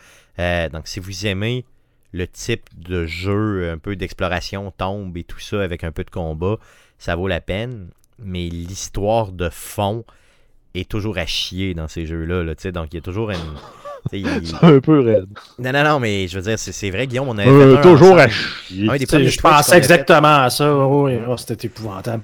Donc, 0.68 0.86
si 0.86 1.01
vous 1.01 1.26
aimez 1.26 1.64
le 2.12 2.26
type 2.28 2.66
de 2.78 3.05
jeu 3.07 3.68
un 3.70 3.78
peu 3.78 3.97
d'exploration, 3.97 4.72
tombe 4.76 5.16
et 5.16 5.24
tout 5.24 5.41
ça 5.41 5.61
avec 5.61 5.82
un 5.84 5.91
peu 5.93 6.05
de 6.05 6.11
combat, 6.11 6.57
ça 6.99 7.16
vaut 7.16 7.26
la 7.28 7.41
peine. 7.41 7.88
Mais 8.25 8.49
l'histoire 8.49 9.33
de 9.33 9.49
fond 9.51 10.05
est 10.75 10.89
toujours 10.89 11.18
à 11.18 11.27
chier 11.27 11.75
dans 11.75 11.89
ces 11.89 12.07
jeux-là, 12.07 12.43
là, 12.45 12.55
tu 12.55 12.62
sais, 12.62 12.73
donc 12.73 12.89
il 12.93 12.97
y 12.97 12.99
a 12.99 13.03
toujours 13.03 13.31
une. 13.31 13.39
il- 14.12 14.27
C'est 14.45 14.64
un 14.64 14.81
peu 14.81 15.01
raide. 15.01 15.27
Non, 15.59 15.73
non, 15.73 15.85
non, 15.85 16.01
mais 16.01 16.29
je 16.29 16.37
veux 16.37 16.43
dire, 16.45 16.59
c'est 16.59 16.73
c'est 16.73 16.91
vrai, 16.91 17.07
Guillaume, 17.07 17.29
on 17.29 17.39
avait 17.39 17.49
Euh, 17.51 17.77
fait 17.77 17.83
toujours 17.83 18.18
à 18.18 18.29
chier. 18.29 18.87
Je 18.89 19.39
a 19.39 19.43
pensais 19.43 19.73
fait. 19.73 19.79
exactement 19.79 20.43
à 20.43 20.51
ça. 20.51 20.75
Oui, 20.87 21.14
oh, 21.29 21.37
c'était 21.37 21.66
épouvantable. 21.66 22.23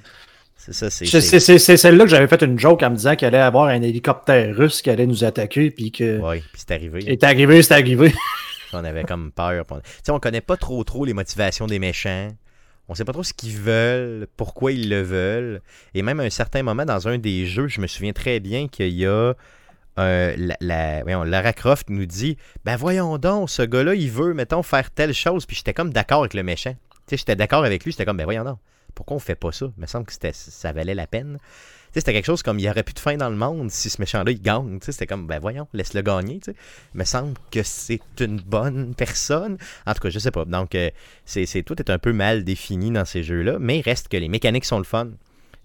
C'est 0.55 0.73
ça, 0.73 0.89
c'est. 0.89 1.05
C'est- 1.05 1.21
c'est- 1.21 1.27
C'est 1.27 1.39
c'est- 1.39 1.59
c'est 1.59 1.77
celle-là 1.77 2.03
que 2.05 2.09
j'avais 2.09 2.27
fait 2.27 2.41
une 2.41 2.59
joke 2.59 2.83
en 2.83 2.89
me 2.89 2.95
disant 2.95 3.15
qu'il 3.15 3.27
allait 3.27 3.37
avoir 3.37 3.65
un 3.67 3.81
hélicoptère 3.81 4.55
russe 4.55 4.81
qui 4.81 4.89
allait 4.89 5.05
nous 5.07 5.23
attaquer, 5.23 5.71
puis 5.71 5.91
que. 5.91 6.19
Ouais, 6.19 6.39
puis 6.51 6.61
c'est 6.67 6.71
arrivé. 6.71 6.99
Il 7.03 7.09
est 7.09 7.23
arrivé, 7.23 7.61
c'est 7.61 7.73
arrivé. 7.73 8.13
On 8.73 8.83
avait 8.83 9.03
comme 9.05 9.31
peur. 9.31 9.63
on- 9.69 9.75
Tu 9.77 9.81
sais, 10.03 10.11
on 10.11 10.19
connaît 10.19 10.41
pas 10.41 10.57
trop 10.57 10.83
trop 10.83 11.05
les 11.05 11.13
motivations 11.13 11.67
des 11.67 11.79
méchants. 11.79 12.27
On 12.89 12.95
sait 12.95 13.03
pas 13.05 13.11
trop 13.13 13.23
ce 13.23 13.33
qu'ils 13.33 13.57
veulent, 13.57 14.27
pourquoi 14.37 14.71
ils 14.71 14.89
le 14.89 15.01
veulent. 15.01 15.61
Et 15.93 16.01
même 16.01 16.19
à 16.19 16.23
un 16.23 16.29
certain 16.29 16.63
moment, 16.63 16.85
dans 16.85 17.07
un 17.07 17.17
des 17.17 17.45
jeux, 17.45 17.67
je 17.67 17.81
me 17.81 17.87
souviens 17.87 18.13
très 18.13 18.39
bien 18.39 18.67
qu'il 18.67 18.93
y 18.93 19.05
a 19.05 19.33
euh, 19.99 20.35
la, 20.37 20.55
la- 20.61 21.03
voyons, 21.03 21.23
Lara 21.23 21.53
Croft 21.53 21.89
nous 21.89 22.05
dit 22.05 22.37
Ben 22.63 22.75
voyons 22.77 23.17
donc, 23.17 23.49
ce 23.49 23.63
gars-là, 23.63 23.95
il 23.95 24.09
veut, 24.11 24.33
mettons, 24.33 24.63
faire 24.63 24.89
telle 24.91 25.13
chose. 25.13 25.45
Puis 25.45 25.57
j'étais 25.57 25.73
comme 25.73 25.91
d'accord 25.91 26.19
avec 26.21 26.33
le 26.33 26.43
méchant. 26.43 26.75
Tu 27.07 27.11
sais, 27.11 27.17
j'étais 27.17 27.35
d'accord 27.35 27.63
avec 27.63 27.83
lui. 27.83 27.91
J'étais 27.91 28.05
comme 28.05 28.17
Ben 28.17 28.23
voyons 28.25 28.43
donc, 28.43 28.59
pourquoi 28.95 29.17
on 29.17 29.19
fait 29.19 29.35
pas 29.35 29.51
ça 29.51 29.67
Il 29.77 29.81
me 29.81 29.87
semble 29.87 30.05
que 30.05 30.13
ça 30.31 30.71
valait 30.71 30.95
la 30.95 31.07
peine. 31.07 31.39
C'était 31.99 32.13
quelque 32.13 32.25
chose 32.25 32.43
comme 32.43 32.59
il 32.59 32.63
n'y 32.63 32.69
aurait 32.69 32.83
plus 32.83 32.93
de 32.93 32.99
fin 32.99 33.15
dans 33.17 33.29
le 33.29 33.35
monde 33.35 33.71
si 33.71 33.89
ce 33.89 34.01
méchant-là 34.01 34.31
il 34.31 34.41
gagne. 34.41 34.79
Tu 34.79 34.85
sais, 34.85 34.91
C'était 34.91 35.07
comme 35.07 35.27
ben 35.27 35.39
voyons, 35.39 35.67
laisse-le 35.73 36.01
gagner. 36.01 36.39
tu 36.39 36.51
sais. 36.51 36.57
Il 36.93 36.99
me 36.99 37.03
semble 37.05 37.33
que 37.51 37.63
c'est 37.63 38.01
une 38.19 38.39
bonne 38.39 38.93
personne. 38.95 39.57
En 39.85 39.93
tout 39.93 39.99
cas, 40.01 40.09
je 40.09 40.19
sais 40.19 40.31
pas. 40.31 40.45
Donc, 40.45 40.75
euh, 40.75 40.89
c'est, 41.25 41.45
c'est- 41.45 41.63
tout 41.63 41.79
est 41.79 41.89
un 41.89 41.99
peu 41.99 42.13
mal 42.13 42.43
défini 42.43 42.91
dans 42.91 43.05
ces 43.05 43.23
jeux-là, 43.23 43.57
mais 43.59 43.79
il 43.79 43.81
reste 43.81 44.07
que 44.07 44.17
les 44.17 44.27
mécaniques 44.29 44.65
sont 44.65 44.77
le 44.77 44.83
fun. 44.83 45.09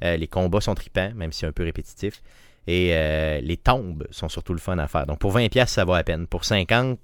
Euh, 0.05 0.17
les 0.17 0.27
combats 0.27 0.61
sont 0.61 0.75
tripants, 0.75 1.13
même 1.15 1.33
si 1.33 1.47
un 1.47 1.53
peu 1.53 1.63
répétitifs. 1.63 2.23
Et 2.67 2.91
euh, 2.93 3.41
les 3.41 3.57
tombes 3.57 4.07
sont 4.11 4.29
surtout 4.29 4.53
le 4.53 4.59
fun 4.61 4.79
à 4.79 4.87
faire. 4.89 5.07
Donc, 5.07 5.19
pour 5.19 5.33
20$, 5.37 5.67
ça 5.69 5.85
vaut 5.85 5.95
à 5.95 6.03
peine. 6.03 6.27
Pour 6.27 6.43
50$, 6.45 6.97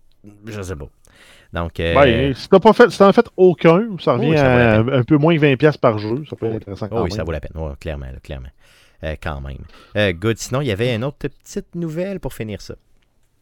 je 0.47 0.63
sais 0.63 0.77
pas. 0.77 0.89
Donc, 1.53 1.81
euh, 1.81 1.95
Ben, 1.95 2.35
si 2.35 2.49
t'as 2.49 2.61
pas 2.61 2.73
fait, 2.73 2.91
si 2.91 3.03
as 3.03 3.13
fait 3.13 3.27
aucun, 3.37 3.97
ça 4.01 4.13
revient 4.15 4.31
Oui, 4.31 4.37
ça 4.37 4.75
à 4.75 4.79
un 4.81 5.03
peu 5.03 5.17
moins 5.17 5.35
que 5.35 5.41
20 5.41 5.57
pièces 5.57 5.77
par 5.77 5.99
jeu. 5.99 6.23
Ça 6.29 6.37
peut 6.37 6.47
être 6.47 6.57
intéressant 6.57 6.87
oh 6.91 6.95
quand 6.97 7.03
oui, 7.03 7.11
même. 7.11 7.17
ça 7.17 7.25
vaut 7.25 7.33
la 7.33 7.41
peine. 7.41 7.53
Ouais, 7.55 7.73
clairement, 7.81 8.07
là, 8.07 8.19
clairement. 8.23 8.49
Euh, 9.05 9.15
quand 9.23 9.41
même. 9.41 9.65
Euh, 9.97 10.13
good. 10.13 10.39
Sinon, 10.39 10.61
il 10.61 10.67
y 10.67 10.73
avait 10.73 10.95
une 10.95 11.05
autre 11.05 11.19
petite 11.19 11.75
nouvelle 11.75 12.19
pour 12.21 12.35
finir 12.35 12.61
ça. 12.61 12.75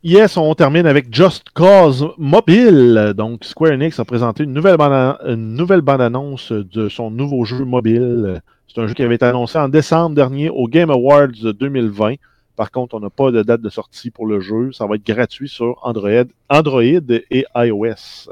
Yes, 0.02 0.36
on 0.36 0.54
termine 0.54 0.86
avec 0.86 1.12
Just 1.12 1.50
Cause 1.50 2.09
Mobile. 2.18 3.14
Donc, 3.16 3.44
Square 3.44 3.72
Enix 3.72 3.98
a 3.98 4.04
présenté 4.04 4.44
une 4.44 4.52
nouvelle 4.52 4.76
bande, 4.76 5.80
bande-annonce 5.82 6.52
de 6.52 6.88
son 6.88 7.11
nouveau 7.11 7.44
jeu 7.44 7.64
mobile. 7.64 8.42
C'est 8.68 8.80
un 8.80 8.86
jeu 8.86 8.94
qui 8.94 9.02
avait 9.02 9.14
été 9.14 9.24
annoncé 9.24 9.59
en 9.59 9.68
décembre 9.68 10.14
dernier 10.14 10.50
au 10.50 10.68
Game 10.68 10.90
Awards 10.90 11.28
2020. 11.28 12.16
Par 12.54 12.70
contre, 12.70 12.94
on 12.94 13.00
n'a 13.00 13.11
pas 13.11 13.30
de 13.30 13.42
date 13.42 13.62
de 13.62 13.68
sortie 13.68 14.11
pour 14.11 14.26
le 14.26 14.40
jeu. 14.40 14.70
Ça 14.72 14.86
va 14.86 14.96
être 14.96 15.07
gratuit 15.07 15.48
sur 15.48 15.78
Android, 15.82 16.24
Android 16.48 16.82
et 16.82 17.46
iOS. 17.57 18.30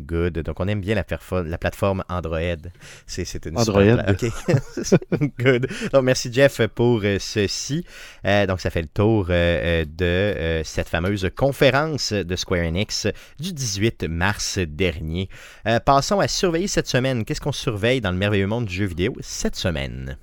Good. 0.00 0.38
Donc, 0.38 0.58
on 0.58 0.68
aime 0.68 0.80
bien 0.80 0.94
la, 0.94 1.04
plateforme 1.04 2.02
Android. 2.08 2.40
C'est, 3.06 3.46
une 3.46 3.58
Android. 3.58 3.82
super 3.82 4.04
pla- 4.04 4.12
OK. 4.12 5.30
Good. 5.38 5.68
Donc, 5.92 6.02
merci, 6.02 6.32
Jeff, 6.32 6.66
pour 6.68 7.02
euh, 7.04 7.18
ceci. 7.20 7.84
Euh, 8.26 8.46
donc, 8.46 8.60
ça 8.60 8.70
fait 8.70 8.82
le 8.82 8.88
tour 8.88 9.26
euh, 9.30 9.84
de 9.84 10.04
euh, 10.04 10.64
cette 10.64 10.88
fameuse 10.88 11.28
conférence 11.36 12.12
de 12.12 12.36
Square 12.36 12.64
Enix 12.64 13.06
du 13.38 13.52
18 13.52 14.04
mars 14.04 14.58
dernier. 14.58 15.28
Passons 15.84 16.20
à 16.20 16.28
surveiller 16.28 16.68
cette 16.68 16.88
semaine. 16.88 17.24
Qu'est-ce 17.24 17.40
qu'on 17.40 17.52
surveille 17.52 18.00
dans 18.00 18.10
le 18.10 18.16
merveilleux 18.16 18.46
monde 18.46 18.66
du 18.66 18.74
jeu 18.74 18.86
vidéo 18.86 19.14
cette 19.20 19.56
semaine? 19.56 20.16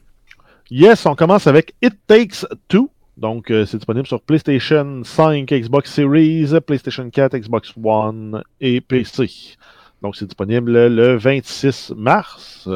Yes, 0.71 1.05
on 1.05 1.15
commence 1.15 1.47
avec 1.47 1.73
It 1.81 1.95
Takes 2.07 2.45
Two. 2.67 2.89
Donc, 3.19 3.51
euh, 3.51 3.65
c'est 3.65 3.77
disponible 3.77 4.07
sur 4.07 4.21
PlayStation 4.21 5.01
5, 5.03 5.49
Xbox 5.49 5.91
Series, 5.91 6.53
PlayStation 6.65 7.09
4, 7.09 7.37
Xbox 7.37 7.73
One 7.83 8.41
et 8.61 8.79
PC. 8.79 9.29
Donc, 10.01 10.15
c'est 10.15 10.25
disponible 10.25 10.87
le 10.87 11.17
26 11.17 11.93
mars. 11.97 12.69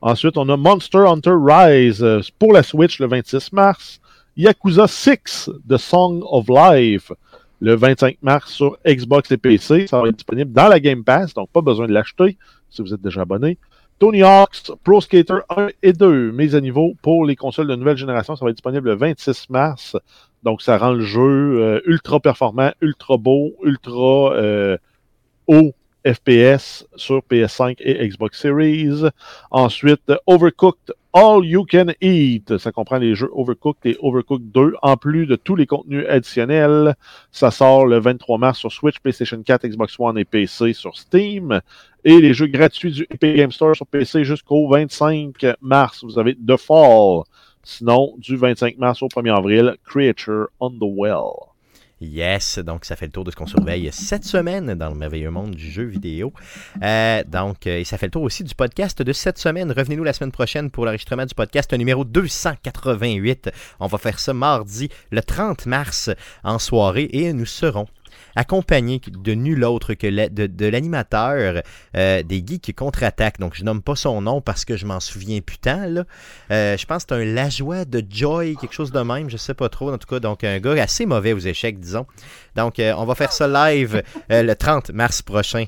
Ensuite, 0.00 0.38
on 0.38 0.48
a 0.48 0.56
Monster 0.56 1.04
Hunter 1.06 1.34
Rise 1.38 2.02
euh, 2.02 2.20
pour 2.38 2.54
la 2.54 2.62
Switch 2.62 3.00
le 3.00 3.06
26 3.06 3.52
mars. 3.52 4.00
Yakuza 4.34 4.86
6, 4.88 5.50
The 5.68 5.76
Song 5.76 6.22
of 6.24 6.46
Life, 6.48 7.12
le 7.60 7.74
25 7.74 8.16
mars 8.22 8.50
sur 8.50 8.78
Xbox 8.86 9.30
et 9.30 9.36
PC. 9.36 9.86
Ça 9.88 10.00
va 10.00 10.08
être 10.08 10.16
disponible 10.16 10.52
dans 10.52 10.68
la 10.68 10.80
Game 10.80 11.04
Pass, 11.04 11.34
donc 11.34 11.50
pas 11.50 11.60
besoin 11.60 11.86
de 11.86 11.92
l'acheter 11.92 12.38
si 12.70 12.80
vous 12.80 12.94
êtes 12.94 13.02
déjà 13.02 13.20
abonné. 13.20 13.58
Tony 14.02 14.24
Hawk's 14.24 14.72
Pro 14.82 15.00
Skater 15.00 15.42
1 15.56 15.68
et 15.80 15.92
2, 15.92 16.32
mise 16.32 16.56
à 16.56 16.60
niveau 16.60 16.94
pour 17.02 17.24
les 17.24 17.36
consoles 17.36 17.68
de 17.68 17.76
nouvelle 17.76 17.96
génération. 17.96 18.34
Ça 18.34 18.44
va 18.44 18.50
être 18.50 18.56
disponible 18.56 18.88
le 18.88 18.96
26 18.96 19.48
mars. 19.48 19.96
Donc, 20.42 20.60
ça 20.60 20.76
rend 20.76 20.90
le 20.90 21.04
jeu 21.04 21.20
euh, 21.20 21.80
ultra 21.86 22.18
performant, 22.18 22.72
ultra 22.80 23.16
beau, 23.16 23.52
ultra 23.62 24.34
euh, 24.34 24.76
haut 25.46 25.72
FPS 26.04 26.84
sur 26.96 27.20
PS5 27.30 27.76
et 27.78 28.08
Xbox 28.08 28.40
Series. 28.40 29.04
Ensuite, 29.52 30.10
Overcooked 30.26 30.94
All 31.14 31.44
You 31.44 31.66
Can 31.70 31.92
Eat. 32.00 32.56
Ça 32.58 32.72
comprend 32.72 32.96
les 32.96 33.14
jeux 33.14 33.30
Overcooked 33.32 33.84
et 33.84 33.98
Overcooked 34.00 34.50
2, 34.50 34.74
en 34.80 34.96
plus 34.96 35.26
de 35.26 35.36
tous 35.36 35.56
les 35.56 35.66
contenus 35.66 36.06
additionnels. 36.08 36.94
Ça 37.30 37.50
sort 37.50 37.86
le 37.86 37.98
23 37.98 38.38
mars 38.38 38.58
sur 38.58 38.72
Switch, 38.72 38.98
PlayStation 38.98 39.42
4, 39.42 39.66
Xbox 39.66 39.94
One 39.98 40.16
et 40.16 40.24
PC 40.24 40.72
sur 40.72 40.96
Steam. 40.96 41.60
Et 42.04 42.18
les 42.20 42.32
jeux 42.32 42.46
gratuits 42.46 42.92
du 42.92 43.02
Epic 43.10 43.36
Game 43.36 43.52
Store 43.52 43.76
sur 43.76 43.86
PC 43.86 44.24
jusqu'au 44.24 44.68
25 44.68 45.56
mars. 45.60 46.02
Vous 46.02 46.18
avez 46.18 46.34
The 46.34 46.56
Fall. 46.56 47.24
Sinon, 47.62 48.14
du 48.18 48.36
25 48.36 48.78
mars 48.78 49.02
au 49.02 49.08
1er 49.08 49.36
avril, 49.36 49.76
Creature 49.84 50.46
on 50.60 50.70
the 50.70 50.82
Well. 50.82 51.51
Yes, 52.02 52.58
donc 52.58 52.84
ça 52.84 52.96
fait 52.96 53.06
le 53.06 53.12
tour 53.12 53.22
de 53.22 53.30
ce 53.30 53.36
qu'on 53.36 53.46
surveille 53.46 53.88
cette 53.92 54.24
semaine 54.24 54.74
dans 54.74 54.88
le 54.88 54.96
merveilleux 54.96 55.30
monde 55.30 55.52
du 55.52 55.70
jeu 55.70 55.84
vidéo. 55.84 56.32
Euh, 56.82 57.22
donc, 57.28 57.66
euh, 57.68 57.78
et 57.78 57.84
ça 57.84 57.96
fait 57.96 58.06
le 58.06 58.10
tour 58.10 58.22
aussi 58.22 58.42
du 58.42 58.56
podcast 58.56 59.00
de 59.02 59.12
cette 59.12 59.38
semaine. 59.38 59.70
Revenez-nous 59.70 60.02
la 60.02 60.12
semaine 60.12 60.32
prochaine 60.32 60.70
pour 60.70 60.84
l'enregistrement 60.84 61.24
du 61.24 61.34
podcast 61.34 61.72
numéro 61.72 62.04
288. 62.04 63.50
On 63.78 63.86
va 63.86 63.98
faire 63.98 64.18
ça 64.18 64.34
mardi, 64.34 64.88
le 65.12 65.22
30 65.22 65.66
mars, 65.66 66.10
en 66.42 66.58
soirée, 66.58 67.08
et 67.12 67.32
nous 67.32 67.46
serons 67.46 67.86
accompagné 68.36 69.00
de 69.06 69.32
nul 69.32 69.64
autre 69.64 69.94
que 69.94 70.06
de, 70.06 70.66
l'animateur 70.66 71.62
euh, 71.96 72.22
des 72.22 72.42
Geeks 72.46 72.74
contre-attaque. 72.74 73.38
Donc, 73.38 73.54
je 73.54 73.64
nomme 73.64 73.82
pas 73.82 73.96
son 73.96 74.20
nom 74.22 74.40
parce 74.40 74.64
que 74.64 74.76
je 74.76 74.86
m'en 74.86 75.00
souviens 75.00 75.40
putain. 75.40 75.86
Là. 75.86 76.04
Euh, 76.50 76.76
je 76.76 76.86
pense 76.86 77.04
que 77.04 77.14
c'est 77.14 77.22
un 77.22 77.24
Lajoie 77.24 77.84
de 77.84 78.02
Joy, 78.08 78.56
quelque 78.56 78.74
chose 78.74 78.92
de 78.92 79.00
même, 79.00 79.30
je 79.30 79.36
sais 79.36 79.54
pas 79.54 79.68
trop. 79.68 79.92
En 79.92 79.98
tout 79.98 80.08
cas, 80.08 80.20
donc 80.20 80.44
un 80.44 80.58
gars 80.60 80.82
assez 80.82 81.06
mauvais 81.06 81.32
aux 81.32 81.38
échecs, 81.38 81.78
disons. 81.78 82.06
Donc, 82.56 82.78
euh, 82.78 82.92
on 82.96 83.04
va 83.04 83.14
faire 83.14 83.32
ça 83.32 83.48
live 83.48 84.02
le 84.28 84.54
30 84.54 84.90
mars 84.90 85.22
prochain, 85.22 85.64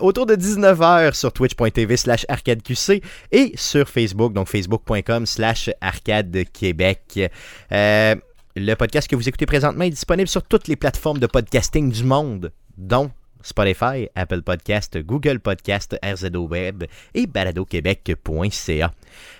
autour 0.00 0.26
de 0.26 0.34
19h 0.34 1.14
sur 1.14 1.32
twitch.tv 1.32 1.96
slash 1.96 2.24
arcadeqc 2.28 3.02
et 3.32 3.52
sur 3.56 3.88
Facebook, 3.88 4.32
donc 4.32 4.48
facebook.com 4.48 5.26
slash 5.26 5.70
arcadequebec. 5.80 7.30
Euh, 7.72 8.14
le 8.58 8.74
podcast 8.74 9.08
que 9.08 9.16
vous 9.16 9.28
écoutez 9.28 9.46
présentement 9.46 9.84
est 9.84 9.90
disponible 9.90 10.28
sur 10.28 10.42
toutes 10.42 10.68
les 10.68 10.76
plateformes 10.76 11.18
de 11.18 11.26
podcasting 11.26 11.90
du 11.90 12.04
monde, 12.04 12.52
dont 12.76 13.10
Spotify, 13.42 14.08
Apple 14.14 14.42
Podcast, 14.42 14.98
Google 14.98 15.38
Podcast, 15.38 15.96
RZO 16.04 16.48
Web 16.48 16.84
et 17.14 17.26
baladoquebec.ca. 17.26 18.92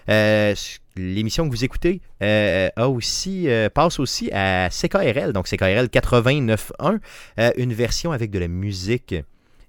Euh, 0.09 0.55
L'émission 0.99 1.47
que 1.47 1.51
vous 1.51 1.65
écoutez 1.65 2.01
euh, 2.23 2.71
a 2.75 2.89
aussi, 2.89 3.49
euh, 3.49 3.69
passe 3.71 4.01
aussi 4.01 4.31
à 4.33 4.69
CKRL, 4.69 5.33
donc 5.33 5.47
CKRL 5.47 5.87
89.1, 5.87 6.99
euh, 7.39 7.53
une 7.57 7.73
version 7.73 8.11
avec 8.11 8.33
de 8.33 8.39
la 8.41 8.49
musique 8.49 9.15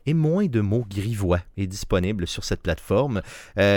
et 0.08 0.14
moins 0.16 0.47
de 0.47 0.60
mots 0.60 0.86
grivois 0.89 1.41
est 1.56 1.68
disponible 1.68 2.26
sur 2.26 2.43
cette 2.43 2.62
plateforme. 2.62 3.22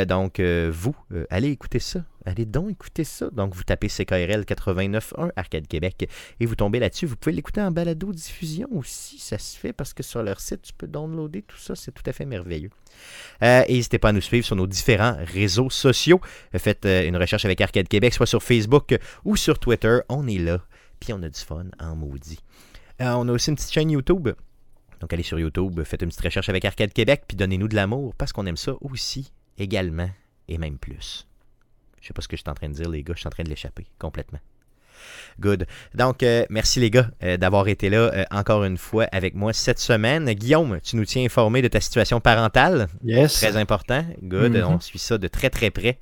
Donc, 0.09 0.41
vous, 0.41 0.95
allez 1.29 1.51
écouter 1.51 1.79
ça. 1.79 2.05
Allez 2.25 2.47
donc 2.47 2.71
écouter 2.71 3.05
ça. 3.05 3.31
Donc, 3.31 3.55
vous 3.55 3.65
tapez 3.65 3.89
CKRL 3.89 4.43
89.1 4.43 5.31
Arcade 5.37 5.67
Québec 5.67 6.09
et 6.39 6.47
vous 6.47 6.55
tombez 6.55 6.79
là-dessus. 6.79 7.07
Vous 7.07 7.17
pouvez 7.17 7.35
l'écouter 7.35 7.61
en 7.61 7.71
balado-diffusion 7.71 8.69
aussi. 8.73 9.19
Ça 9.19 9.39
se 9.39 9.57
fait 9.57 9.73
parce 9.73 9.93
que 9.93 10.03
sur 10.03 10.23
leur 10.23 10.41
site, 10.41 10.63
tu 10.63 10.73
peux 10.73 10.87
downloader 10.87 11.43
tout 11.43 11.59
ça. 11.59 11.75
C'est 11.75 11.93
tout 11.93 12.03
à 12.07 12.13
fait 12.13 12.25
merveilleux. 12.25 12.71
Euh, 13.43 13.65
n'hésitez 13.69 13.99
pas 13.99 14.11
à 14.11 14.13
nous 14.13 14.21
suivre 14.21 14.47
sur 14.47 14.57
nos 14.57 14.67
différents 14.67 15.17
réseaux 15.19 15.71
sociaux. 15.71 16.21
Faites 16.57 16.87
euh, 16.87 17.07
une 17.07 17.17
recherche 17.17 17.45
avec 17.45 17.61
Arcade 17.61 17.89
Québec, 17.89 18.15
soit 18.15 18.27
sur 18.27 18.43
Facebook 18.43 18.97
ou 19.25 19.37
sur 19.37 19.59
Twitter. 19.59 19.99
On 20.09 20.27
est 20.29 20.39
là. 20.39 20.61
puis 21.01 21.13
on 21.13 21.23
a 21.23 21.29
du 21.29 21.41
fun 21.41 21.67
en 21.81 21.97
maudit. 21.97 22.39
Euh, 23.01 23.13
on 23.15 23.29
a 23.29 23.33
aussi 23.33 23.51
une 23.51 23.57
petite 23.57 23.73
chaîne 23.73 23.91
YouTube. 23.91 24.29
Donc 25.01 25.13
allez 25.13 25.25
sur 25.25 25.41
YouTube, 25.41 25.83
faites 25.83 26.03
une 26.03 26.11
petite 26.11 26.21
recherche 26.21 26.49
avec 26.49 26.65
Arcade 26.65 26.93
Québec, 26.93 27.25
puis 27.27 27.37
donnez-nous 27.37 27.67
de 27.67 27.75
l'amour, 27.75 28.15
parce 28.15 28.33
qu'on 28.33 28.47
aime 28.47 28.57
ça 28.57 28.75
aussi, 28.81 29.33
également, 29.59 30.09
et 30.47 30.59
même 30.59 30.79
plus. 30.79 31.27
Je 32.03 32.09
sais 32.09 32.13
pas 32.13 32.21
ce 32.21 32.29
que 32.29 32.37
je 32.37 32.43
suis 32.43 32.51
en 32.51 32.55
train 32.55 32.69
de 32.69 32.75
dire, 32.75 32.91
les 32.91 33.03
gars, 33.03 33.15
je 33.15 33.21
suis 33.21 33.29
en 33.29 33.31
train 33.31 33.45
de 33.45 33.49
l'échapper 33.49 33.87
complètement. 33.99 34.41
Good. 35.41 35.67
Donc, 35.95 36.23
euh, 36.23 36.45
merci 36.51 36.81
les 36.81 36.91
gars 36.91 37.09
euh, 37.23 37.37
d'avoir 37.37 37.69
été 37.69 37.91
là 37.91 38.13
euh, 38.13 38.25
encore 38.31 38.65
une 38.65 38.77
fois 38.77 39.07
avec 39.13 39.35
moi 39.35 39.53
cette 39.53 39.79
semaine. 39.79 40.31
Guillaume, 40.33 40.79
tu 40.83 40.97
nous 40.97 41.05
tiens 41.05 41.25
informé 41.25 41.63
de 41.63 41.69
ta 41.69 41.81
situation 41.81 42.21
parentale. 42.21 42.89
Yes. 43.05 43.35
Très 43.35 43.57
important. 43.57 44.05
Good. 44.23 44.57
Mhm. 44.57 44.65
On 44.65 44.81
suit 44.81 44.99
ça 44.99 45.19
de 45.19 45.29
très 45.29 45.51
très 45.51 45.71
près. 45.71 45.99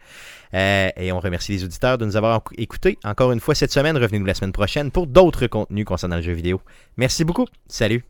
Et 0.53 1.13
on 1.13 1.21
remercie 1.21 1.53
les 1.53 1.63
auditeurs 1.63 1.97
de 1.97 2.05
nous 2.05 2.17
avoir 2.17 2.43
écoutés 2.59 2.99
encore 3.05 3.31
une 3.31 3.41
fois 3.41 3.55
cette 3.55 3.73
semaine. 3.73 3.97
Revenez-nous 3.97 4.27
la 4.27 4.35
semaine 4.35 4.53
prochaine 4.53 4.91
pour 4.91 5.07
d'autres 5.07 5.47
contenus 5.47 5.85
concernant 5.85 6.17
le 6.17 6.23
jeu 6.23 6.33
vidéo. 6.33 6.61
Merci 6.97 7.25
beaucoup. 7.25 7.47
Salut. 7.69 8.05